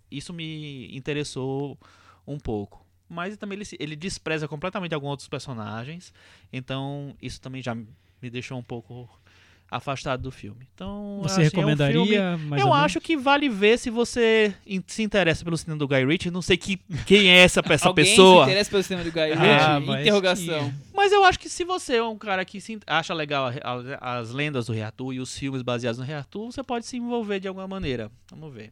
[0.09, 1.77] Isso me interessou
[2.25, 2.85] um pouco.
[3.09, 6.13] Mas também ele, ele despreza completamente alguns outros personagens.
[6.53, 9.09] Então isso também já me deixou um pouco
[9.71, 10.67] afastado do filme.
[10.73, 12.03] Então, Você assim, é um recomendaria?
[12.05, 12.15] filme-
[12.59, 12.75] eu menos?
[12.77, 16.31] acho que vale ver se você in- se interessa pelo cinema do Guy Ritchie.
[16.31, 18.45] Não sei que, quem é essa, essa Alguém pessoa.
[18.45, 19.87] se interessa pelo cinema do Guy Ah, Ritchie?
[19.87, 20.73] mas Interrogação.
[20.93, 24.17] Mas eu acho que se você é um cara que se acha legal a- a-
[24.19, 26.97] as lendas do Rei Arthur e os filmes baseados no Rei Arthur, você pode se
[26.97, 28.11] envolver de alguma maneira.
[28.31, 28.71] Vamos ver.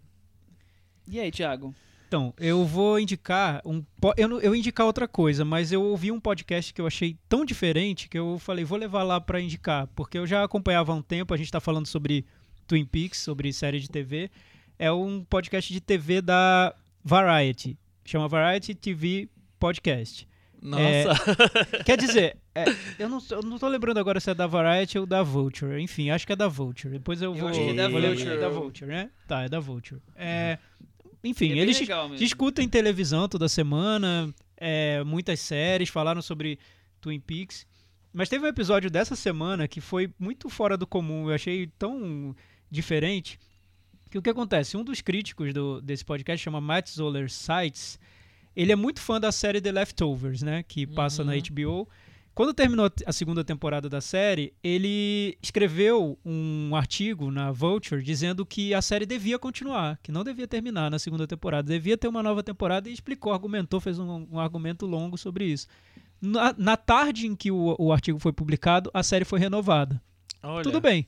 [1.08, 1.76] E aí, Thiago?
[2.08, 3.84] Então, eu vou indicar um.
[4.16, 7.44] Eu, não- eu indicar outra coisa, mas eu ouvi um podcast que eu achei tão
[7.44, 11.02] diferente que eu falei, vou levar lá pra indicar, porque eu já acompanhava há um
[11.02, 12.26] tempo, a gente tá falando sobre
[12.66, 14.32] Twin Peaks, sobre série de TV.
[14.80, 17.78] É um podcast de TV da Variety.
[18.06, 19.28] Chama Variety TV
[19.60, 20.26] Podcast.
[20.62, 21.84] Nossa.
[21.86, 22.66] Quer dizer, é,
[22.98, 25.82] eu, não, eu não tô lembrando agora se é da Variety ou da Vulture.
[25.82, 26.94] Enfim, acho que é da Vulture.
[26.94, 27.50] Depois eu Eu vou.
[27.50, 27.88] acho que é da.
[27.90, 28.30] Vulture.
[28.30, 29.10] É da Vulture, né?
[29.28, 30.02] Tá, é da Vulture.
[30.16, 30.58] É,
[31.24, 31.80] enfim, É eles
[32.18, 36.58] discutem televisão toda semana, é, muitas séries, falaram sobre
[37.02, 37.66] Twin Peaks.
[38.14, 42.36] Mas teve um episódio dessa semana que foi muito fora do comum, eu achei tão
[42.70, 43.40] diferente.
[44.10, 44.78] Que o que acontece?
[44.78, 48.00] Um dos críticos do, desse podcast chama Matt Zoller Sites.
[48.56, 50.64] Ele é muito fã da série The Leftovers, né?
[50.64, 51.40] Que passa na Uhum.
[51.52, 51.90] HBO.
[52.38, 58.76] Quando terminou a segunda temporada da série, ele escreveu um artigo na Vulture dizendo que
[58.76, 62.44] a série devia continuar, que não devia terminar na segunda temporada, devia ter uma nova
[62.44, 65.66] temporada e explicou, argumentou, fez um, um argumento longo sobre isso.
[66.22, 70.00] Na, na tarde em que o, o artigo foi publicado, a série foi renovada.
[70.44, 70.62] Olha.
[70.62, 71.08] Tudo bem.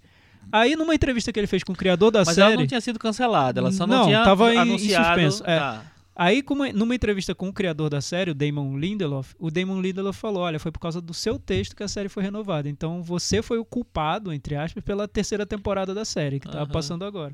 [0.51, 2.53] Aí, numa entrevista que ele fez com o criador da Mas série.
[2.53, 5.05] ela não tinha sido cancelada, ela só não, Não, tinha tava em- em anunciado.
[5.21, 5.59] suspenso, é.
[5.59, 5.84] Tá.
[6.22, 6.43] Aí,
[6.74, 10.59] numa entrevista com o criador da série, o Damon Lindelof, o Damon Lindelof falou: olha,
[10.59, 12.67] foi por causa do seu texto que a série foi renovada.
[12.67, 16.67] Então você foi o culpado, entre aspas, pela terceira temporada da série, que Aham.
[16.67, 17.34] passando agora.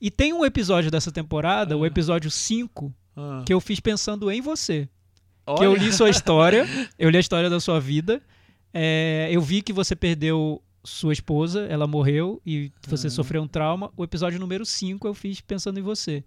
[0.00, 1.86] E tem um episódio dessa temporada, o Ah.
[1.86, 3.42] episódio 5, Ah.
[3.44, 4.88] que eu fiz pensando em você.
[5.46, 5.58] Olha.
[5.58, 6.64] Que eu li sua história,
[6.98, 8.22] eu li a história da sua vida.
[8.78, 13.10] é, eu vi que você perdeu sua esposa, ela morreu e você Uhum.
[13.10, 13.90] sofreu um trauma.
[13.96, 16.22] O episódio número 5 eu fiz pensando em você.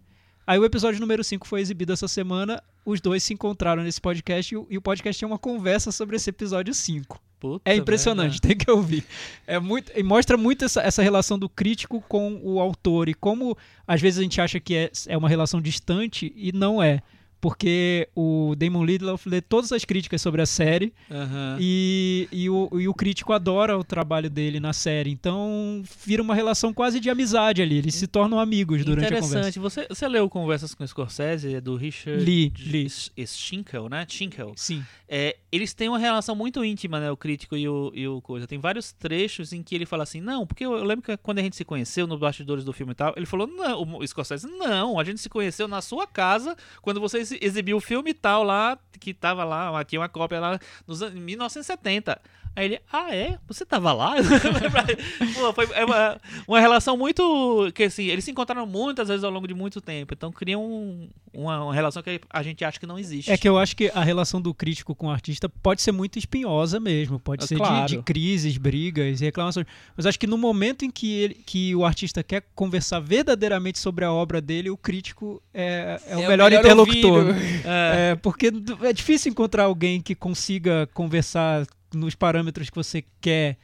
[0.50, 4.52] Aí o episódio número 5 foi exibido essa semana, os dois se encontraram nesse podcast
[4.52, 7.22] e o, e o podcast tinha uma conversa sobre esse episódio 5.
[7.40, 8.48] Puta É impressionante, merda.
[8.48, 9.06] tem que ouvir.
[9.46, 13.56] É muito, e mostra muito essa, essa relação do crítico com o autor e como
[13.88, 17.04] às vezes a gente acha que é, é uma relação distante e não é.
[17.42, 21.58] Porque o Damon Lindelof lê todas as críticas sobre a série Aham.
[21.60, 25.10] e, e, o, e o crítico adora o trabalho dele na série.
[25.10, 27.78] Então vira uma relação quase de amizade ali.
[27.78, 29.28] Eles se tornam amigos durante a conversa.
[29.40, 29.60] Interessante.
[29.60, 32.52] Você, você leu Conversas com Scorsese, é do Richard li.
[32.86, 34.06] S- Schinkel, né?
[34.08, 34.54] Schinkel.
[34.56, 34.84] Sim.
[35.08, 37.10] É, eles têm uma relação muito íntima, né?
[37.10, 38.46] O crítico e o, e o coisa.
[38.48, 41.40] Tem vários trechos em que ele fala assim, não, porque eu, eu lembro que quando
[41.40, 44.46] a gente se conheceu no bastidores do filme e tal, ele falou, não, o Scorsese,
[44.48, 48.44] não, a gente se conheceu na sua casa quando você exi- exibiu o filme tal
[48.44, 52.20] lá, que tava lá, tinha uma cópia lá nos anos 1970.
[52.60, 53.38] Aí ele, ah, é?
[53.48, 54.16] Você tava lá?
[55.34, 57.72] Pô, foi é uma, uma relação muito.
[57.74, 60.14] que assim, eles se encontraram muitas vezes ao longo de muito tempo.
[60.14, 63.32] Então criam um- uma, uma relação que a gente acha que não existe.
[63.32, 66.18] É que eu acho que a relação do crítico com o artista pode ser muito
[66.20, 67.86] espinhosa mesmo, pode É ser de- claro.
[67.88, 69.66] de, crises, brigas e reclamações.
[69.96, 74.04] Mas acho que no momento em que, ele- que o artista quer conversar verdadeiramente sobre
[74.04, 77.28] a obra dele, o crítico é, é o melhor, interlocutor.
[77.28, 77.64] ouvido.
[77.66, 78.52] É, porque
[78.84, 83.58] é difícil encontrar alguém que consiga conversar nos parâmetros que você quer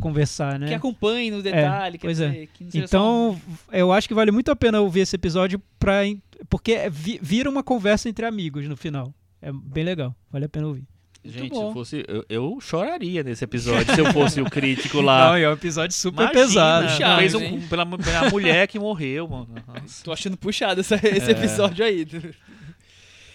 [0.00, 0.68] conversar, né?
[0.68, 1.98] Que acompanhe no detalhe.
[1.98, 2.28] quer pois é.
[2.30, 3.40] dizer, não seja só Então,
[3.70, 6.00] eu acho que vale muito a pena ouvir esse episódio pra,
[6.48, 9.12] porque vi- vira uma conversa entre amigos no final.
[9.42, 10.84] É bem legal, vale a pena ouvir.
[11.22, 11.68] Gente, bom.
[11.68, 12.04] se fosse.
[12.08, 15.28] Eu, eu choraria nesse episódio se eu fosse o crítico lá.
[15.28, 16.86] Não, é um episódio super Imagina, pesado.
[16.88, 17.66] Puxado, Fez um, hein?
[17.68, 19.48] pela, pela mulher que morreu, mano.
[19.66, 20.02] Nossa.
[20.02, 21.32] Tô achando puxado essa- esse É.
[21.32, 22.06] episódio aí.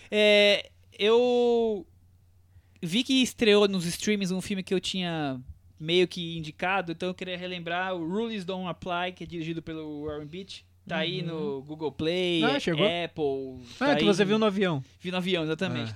[0.10, 1.86] É, eu
[2.86, 5.40] vi que estreou nos streams um filme que eu tinha
[5.80, 10.06] meio que indicado, então eu queria relembrar o Rules Don't Apply, que é dirigido pelo
[10.06, 10.66] Warren Beach.
[10.88, 12.58] Tá aí no Google Play, Ah?
[12.58, 13.66] Apple.
[13.80, 14.84] Ah, tá que aí você viu no avião.
[15.02, 15.92] Vi no avião, exatamente.
[15.92, 15.96] É.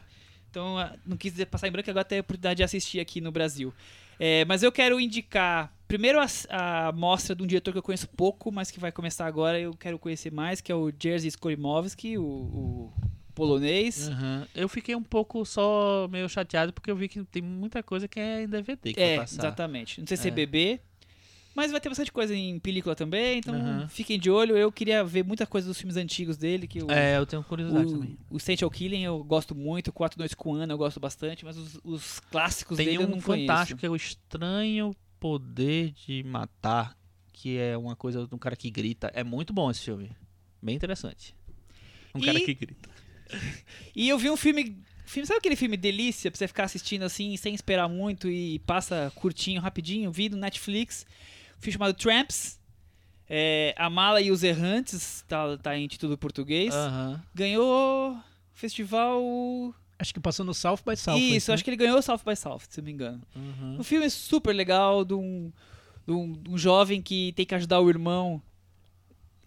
[0.50, 3.32] Então, ah, não quis passar em branco, agora tem a oportunidade de assistir aqui no
[3.32, 3.72] Brasil.
[4.20, 8.08] É, mas eu quero indicar, primeiro, a, a mostra de um diretor que eu conheço
[8.10, 12.18] pouco, mas que vai começar agora, eu quero conhecer mais, que é o Jerzy Skolimowski,
[12.18, 12.94] o, o
[13.40, 14.10] polonês.
[14.10, 14.48] Aham.
[14.54, 18.20] Eu fiquei um pouco só meio chateado porque eu vi que tem muita coisa que
[18.20, 19.44] é em DVD que É, vai passar.
[19.44, 20.00] exatamente.
[20.02, 20.32] Não sei se é É.
[20.34, 20.80] bebê,
[21.56, 23.88] mas vai ter bastante coisa em película também, então Aham.
[23.88, 24.58] fiquem de olho.
[24.58, 27.92] Eu queria ver muita coisa dos filmes antigos dele, que o, É, eu tenho curiosidade
[27.92, 28.18] também.
[28.30, 31.44] o, o Essential Killing eu gosto muito, o 4 Noites com Ana eu gosto bastante,
[31.46, 33.78] mas os, os clássicos Tem dele eu um não fantástico conheço.
[33.78, 36.96] que é o Estranho Poder de Matar,
[37.34, 39.10] que é uma coisa de um cara que grita.
[39.14, 40.12] É muito bom esse filme.
[40.62, 41.34] Bem interessante.
[42.14, 42.89] Um cara E- que grita.
[43.96, 44.78] E eu vi um filme.
[45.06, 49.12] filme sabe aquele filme Delícia, pra você ficar assistindo assim, sem esperar muito e passa
[49.16, 50.12] curtinho, rapidinho?
[50.12, 51.06] Vi no Netflix.
[51.58, 52.60] Um filme chamado Tramps.
[53.32, 56.74] É, a Mala e os Errantes, tá, tá em título português.
[56.74, 57.22] Aham.
[57.36, 58.18] Ganhou
[58.54, 59.22] festival.
[60.00, 61.20] Acho que passou no South by South.
[61.20, 63.22] Isso, acho que ele ganhou o South by South, se não me engano.
[63.36, 63.78] Uhum.
[63.80, 65.52] Um filme super legal de um,
[66.08, 68.42] de um, de um jovem que tem que ajudar o irmão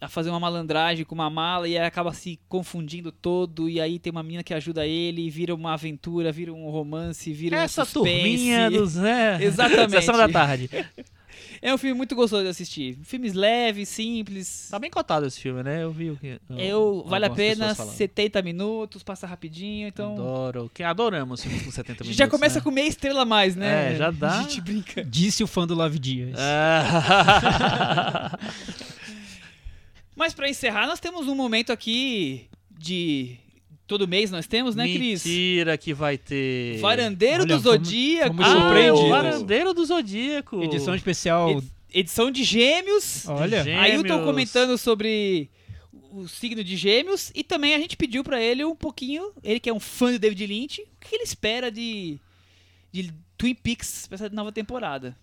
[0.02, 4.00] a fazer uma malandragem com uma mala e aí acaba se confundindo todo e aí
[4.00, 7.82] tem uma menina que ajuda ele e vira uma aventura, vira um romance, vira Essa
[7.82, 8.16] um suspense.
[8.16, 9.38] turminha do Zé.
[9.40, 9.92] Exatamente.
[9.92, 10.68] Sessão da tarde.
[11.60, 12.98] É um filme muito gostoso de assistir.
[13.04, 14.68] Filmes leves, simples.
[14.70, 15.82] Tá bem cotado esse filme, né?
[15.82, 16.40] Eu vi o que.
[16.58, 17.94] Eu, vale a pena, pessoas falando.
[17.94, 20.12] 70 minutos, passa rapidinho, então...
[20.12, 20.70] Adoro.
[20.74, 22.16] Que adoramos filmes com 70 A minutos.
[22.16, 22.60] já começa né?
[22.64, 23.94] com meia estrela a mais, né?
[23.94, 24.40] É, já dá.
[24.40, 25.04] A gente brinca.
[25.04, 26.36] Disse o fã do Lave Dias.
[26.38, 28.36] Ah.
[30.23, 33.36] Mas pra encerrar, nós temos um momento aqui de.
[33.89, 35.27] Todo mês nós temos, né, Cris?
[35.27, 36.78] Mentira que vai ter.
[36.78, 38.36] Varandeiro Olha, do fomos- Zodíaco.
[38.36, 39.01] fomos Ah, surpreendidos.
[39.01, 40.62] o Varandeiro do Zodíaco.
[40.62, 41.51] Edição especial.
[41.51, 43.27] Ed- Edição de Gêmeos.
[43.27, 43.82] Olha, Gêmeos.
[43.85, 45.51] Ailton comentando sobre
[46.12, 47.32] o signo de Gêmeos.
[47.35, 49.32] E também a gente pediu pra ele um pouquinho.
[49.43, 50.81] Ele que é um fã do David Lynch.
[50.82, 52.16] O que ele espera de,
[52.93, 55.16] de Twin Peaks pra essa nova temporada?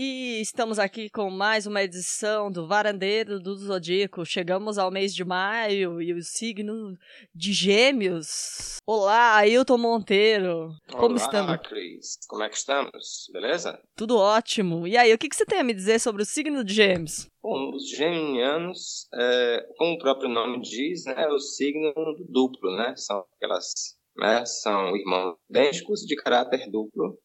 [0.00, 4.24] E estamos aqui com mais uma edição do Varandeiro do Zodíaco.
[4.24, 6.96] Chegamos ao mês de maio e o signo
[7.34, 8.76] de Gêmeos.
[8.86, 10.70] Olá, Ailton Monteiro.
[10.92, 11.56] Como Olá, estamos?
[11.68, 12.16] Cris.
[12.28, 13.28] Como é que estamos?
[13.32, 13.82] Beleza?
[13.96, 14.86] Tudo ótimo.
[14.86, 17.26] E aí, o que, que você tem a me dizer sobre o signo de Gêmeos?
[17.42, 22.70] Bom, os geminianos, é, como o próprio nome diz, né, é o signo do duplo,
[22.76, 22.94] né?
[22.94, 23.72] São aquelas,
[24.16, 27.18] né, são irmãos idênticos de caráter duplo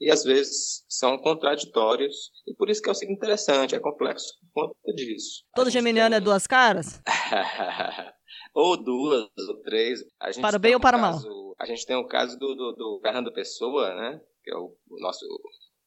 [0.00, 4.34] e às vezes são contraditórios e por isso que é um signo interessante, é complexo
[4.52, 5.44] por conta disso.
[5.54, 7.00] Todo geminiano tem- é duas caras?
[8.54, 10.00] ou duas, ou três.
[10.40, 11.18] Para o bem ou um para o mal?
[11.58, 14.20] A gente tem o caso do, do, do Fernando Pessoa, né?
[14.44, 15.24] Que é o, o nosso,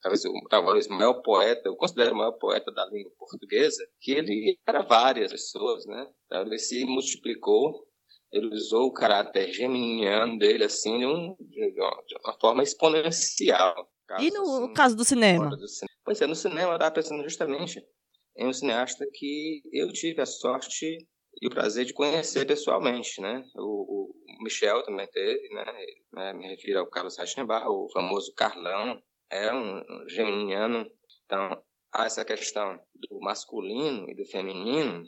[0.01, 4.11] talvez o, talvez o maior poeta, eu considero o maior poeta da língua portuguesa, que
[4.11, 6.07] ele era várias pessoas, né?
[6.25, 7.87] Então ele se multiplicou,
[8.31, 13.87] ele usou o caráter geminiano dele, assim, de, um, de uma, de uma forma exponencial.
[14.19, 15.49] E no assim, caso do cinema?
[15.55, 15.99] do cinema.
[16.03, 17.83] Pois é, no cinema eu estava pensando justamente
[18.37, 20.97] em um cineasta que eu tive a sorte
[21.41, 23.43] e o prazer de conhecer pessoalmente, né?
[23.55, 25.65] O, o Michel também teve, né?
[26.13, 26.33] né?
[26.33, 30.89] Me refiro ao Carlos Reichenbach, o famoso Carlão, é um, um geminiano.
[31.25, 31.61] Então,
[31.93, 35.03] há essa questão do masculino e do feminino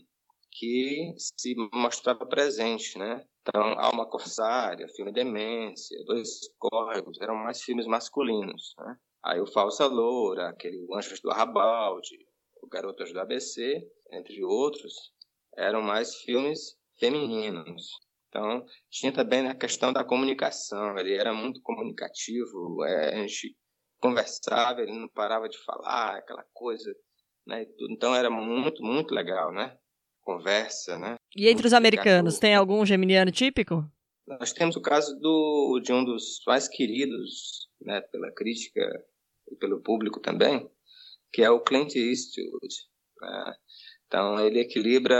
[0.51, 3.25] que se mostrava presente, né?
[3.41, 8.95] Então, Alma Corsária, Filme Demência, Dois Córregos, eram mais filmes masculinos, né?
[9.23, 12.17] Aí o Falsa Loura, aquele Anjos do Arrabalde,
[12.61, 13.81] o Garotas do ABC,
[14.11, 15.11] entre outros,
[15.57, 17.89] eram mais filmes femininos.
[18.29, 23.55] Então, tinha também a questão da comunicação, ele era muito comunicativo, é, a gente
[23.99, 26.93] conversava, ele não parava de falar, aquela coisa,
[27.45, 27.65] né?
[27.89, 29.77] Então era muito, muito legal, né?
[30.21, 31.15] Conversa, né?
[31.35, 33.89] E entre os americanos, tem algum geminiano típico?
[34.27, 38.81] Nós temos o caso do, de um dos mais queridos né, pela crítica
[39.49, 40.69] e pelo público também,
[41.31, 42.75] que é o Clint Eastwood.
[43.21, 43.55] né?
[44.07, 45.17] Então, ele equilibra,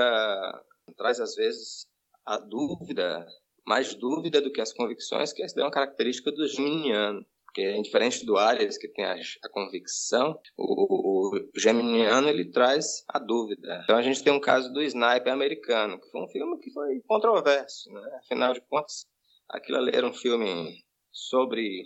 [0.98, 1.88] traz às vezes
[2.26, 3.26] a dúvida,
[3.66, 7.26] mais dúvida do que as convicções, que essa é uma característica do geminiano.
[7.54, 13.04] Porque, diferente do Arias, que tem a, a convicção, o, o, o, Geminiano ele traz
[13.10, 13.82] a dúvida.
[13.84, 17.02] Então, a gente tem um caso do Sniper americano, que foi um filme que foi
[17.02, 17.92] controverso.
[17.92, 18.02] Né?
[18.24, 19.06] Afinal de contas,
[19.50, 21.84] aquilo ali era um filme sobre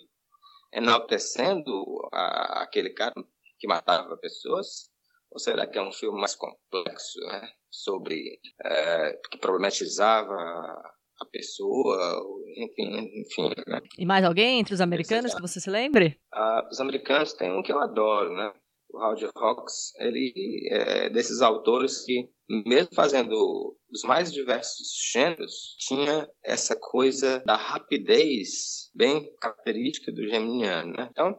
[0.72, 1.74] enaltecendo
[2.14, 3.16] a, aquele cara
[3.58, 4.92] que matava pessoas?
[5.32, 7.50] Ou será que é um filme mais complexo, né?
[7.72, 12.22] sobre é, que problematizava a pessoa,
[12.58, 13.54] enfim, enfim.
[13.68, 13.82] Né?
[13.98, 16.20] E mais alguém entre os americanos que você se lembre?
[16.34, 18.54] Ah, os americanos tem um que eu adoro, né?
[18.92, 20.34] O Howard Hawks, ele
[20.72, 22.30] é desses autores que,
[22.66, 30.94] mesmo fazendo os mais diversos gêneros, tinha essa coisa da rapidez bem característica do geminiano,
[30.94, 31.10] né?
[31.12, 31.36] Então,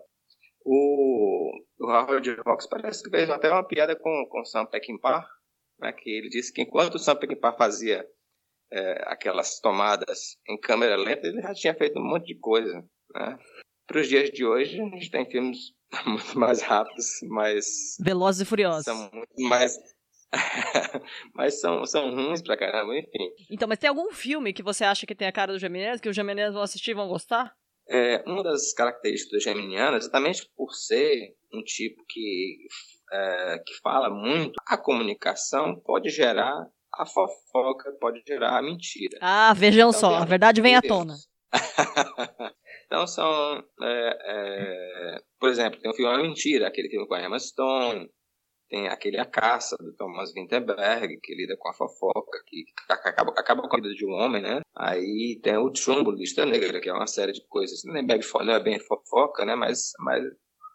[0.65, 5.25] o, o Howard Hawks parece que fez até uma piada com, com Sam Peckinpah,
[5.79, 5.93] né?
[5.93, 8.05] que ele disse que enquanto o Sam Peckinpah fazia
[8.73, 12.85] é, aquelas tomadas em câmera lenta, ele já tinha feito um monte de coisa.
[13.15, 13.39] Né?
[13.87, 15.59] Para os dias de hoje, a gente tem filmes
[16.07, 17.97] muito mais rápidos, mais.
[18.01, 18.85] Velozes e Furiosos.
[18.85, 19.79] São muito mais.
[21.35, 23.31] mas são, são ruins pra caramba, enfim.
[23.51, 26.09] Então, mas tem algum filme que você acha que tem a cara do Geminiano, que
[26.09, 27.55] os Geminianos vão assistir e vão gostar?
[27.89, 32.67] É, uma das características do Geminiano, exatamente por ser um tipo que,
[33.13, 39.19] é, que fala muito, a comunicação pode gerar a fofoca pode gerar a mentira.
[39.21, 41.15] Ah, vejam então, só, a verdade vem à tona.
[42.87, 47.23] então são, é, é, por exemplo, tem o filme A Mentira, aquele filme com a
[47.23, 48.11] Emma Stone,
[48.69, 53.63] tem aquele A Caça, do Thomas Winterberg, que lida com a fofoca, que acaba, acaba
[53.63, 54.61] com a vida de um homem, né?
[54.75, 58.61] Aí tem o Chumbo, Lista Negra, que é uma série de coisas, bem, não é
[58.61, 59.55] bem fofoca, né?
[59.55, 60.25] Mas, mas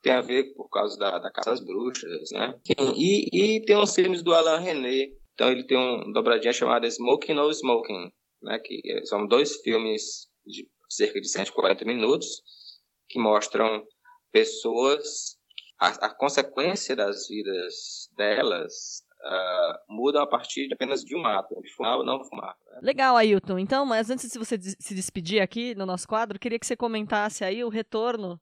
[0.01, 2.55] tem a ver por causa da, da Caça às Bruxas, né?
[2.95, 7.33] E, e tem os filmes do Alain René, então ele tem um dobradinha chamada Smoking
[7.33, 12.41] No Smoking, né, que são dois filmes de cerca de 140 minutos
[13.07, 13.85] que mostram
[14.31, 15.37] pessoas
[15.79, 21.59] a, a consequência das vidas delas uh, mudam a partir de apenas de um ato,
[21.59, 22.55] de fumar ou não fumar.
[22.67, 22.79] Né?
[22.83, 23.57] Legal, Ailton.
[23.57, 27.43] Então, mas antes de você se despedir aqui no nosso quadro, queria que você comentasse
[27.43, 28.39] aí o retorno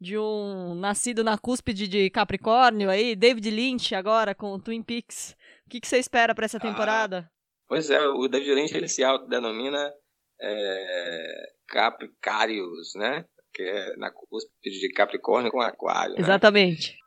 [0.00, 5.36] de um nascido na cúspide de Capricórnio aí, David Lynch agora com Twin Peaks.
[5.68, 7.28] O que, que você espera para essa ah, temporada?
[7.28, 7.30] Ah,
[7.68, 9.92] pois é, o David Lynch ele se autodenomina
[10.40, 11.52] é,
[12.96, 13.26] né?
[13.52, 16.14] Que é na cúspide de Capricórnio com Aquário.
[16.14, 16.20] Né?
[16.20, 16.92] Exatamente.
[16.92, 16.98] Né?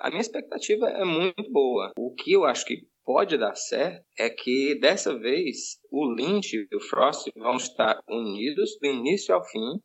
[0.00, 1.92] a minha expectativa é muito boa.
[1.96, 6.76] O que eu acho que pode dar certo é que dessa vez o Lynch e
[6.76, 9.80] o Frost vão estar unidos do início ao fim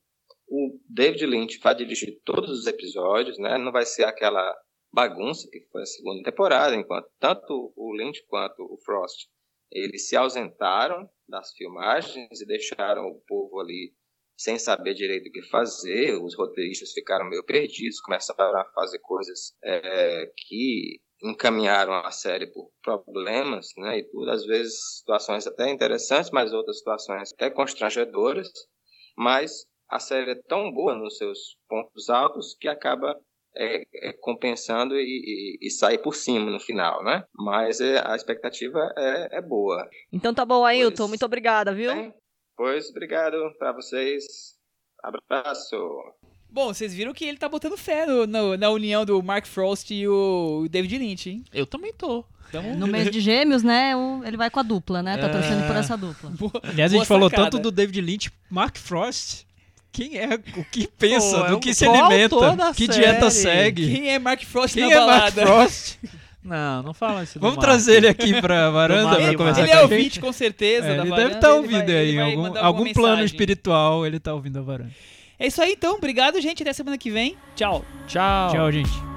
[0.47, 3.57] o David Lynch vai dirigir todos os episódios, né?
[3.57, 4.55] Não vai ser aquela
[4.95, 9.27] bagunça que foi a segunda temporada, enquanto tanto o Lynch quanto o Frost
[9.69, 13.93] eles se ausentaram das filmagens e deixaram o povo ali
[14.37, 16.15] sem saber direito o que fazer.
[16.23, 22.71] Os roteiristas ficaram meio perdidos, começaram a fazer coisas é, que encaminharam a série por
[22.81, 23.99] problemas, né?
[23.99, 28.49] E tudo, às vezes situações até interessantes, mas outras situações até constrangedoras.
[29.17, 33.19] Mas a série é tão boa nos seus pontos altos que acaba
[33.55, 37.23] é, é, compensando e, e, e, sai por cima no final, né?
[37.33, 39.87] Mas é, a expectativa é, é, boa.
[40.11, 40.95] Então tá bom, Ailton.
[40.97, 42.13] Pois, muito obrigada, viu?
[42.57, 44.25] pois obrigado para vocês.
[45.01, 45.77] Abraço.
[46.49, 49.91] Bom, vocês viram que ele tá botando fé no, no, na união do Mark Frost
[49.91, 51.43] e o David Lynch, hein?
[51.53, 52.23] Eu também tô.
[52.51, 52.75] Tamo...
[52.75, 53.91] No mês de gêmeos, né?
[54.25, 55.17] Ele vai com a dupla, né?
[55.17, 56.29] Tá torcendo por essa dupla.
[56.29, 59.44] Boa, Aliás, a gente falou tanto do David Lynch, Mark Frost
[59.95, 62.35] quem é, o que pensa, Pô, do é que se alimenta,
[62.75, 62.99] que série.
[62.99, 63.89] dieta segue.
[63.89, 65.45] Quem é Mark Frost quem na é balada?
[65.45, 65.97] Mark Frost?
[66.43, 67.39] Não, não fala isso.
[67.39, 70.87] Vamos trazer ele aqui pra varanda pra conversar ele com é ouvinte, com certeza.
[70.87, 74.59] É, ele deve estar tá ouvindo vai, aí, algum, algum plano espiritual ele tá ouvindo
[74.59, 74.91] a varanda.
[75.39, 76.61] É isso aí então, obrigado, gente.
[76.61, 77.37] Até semana que vem.
[77.55, 77.83] Tchau.
[78.05, 78.51] Tchau.
[78.51, 79.14] Tchau, gente.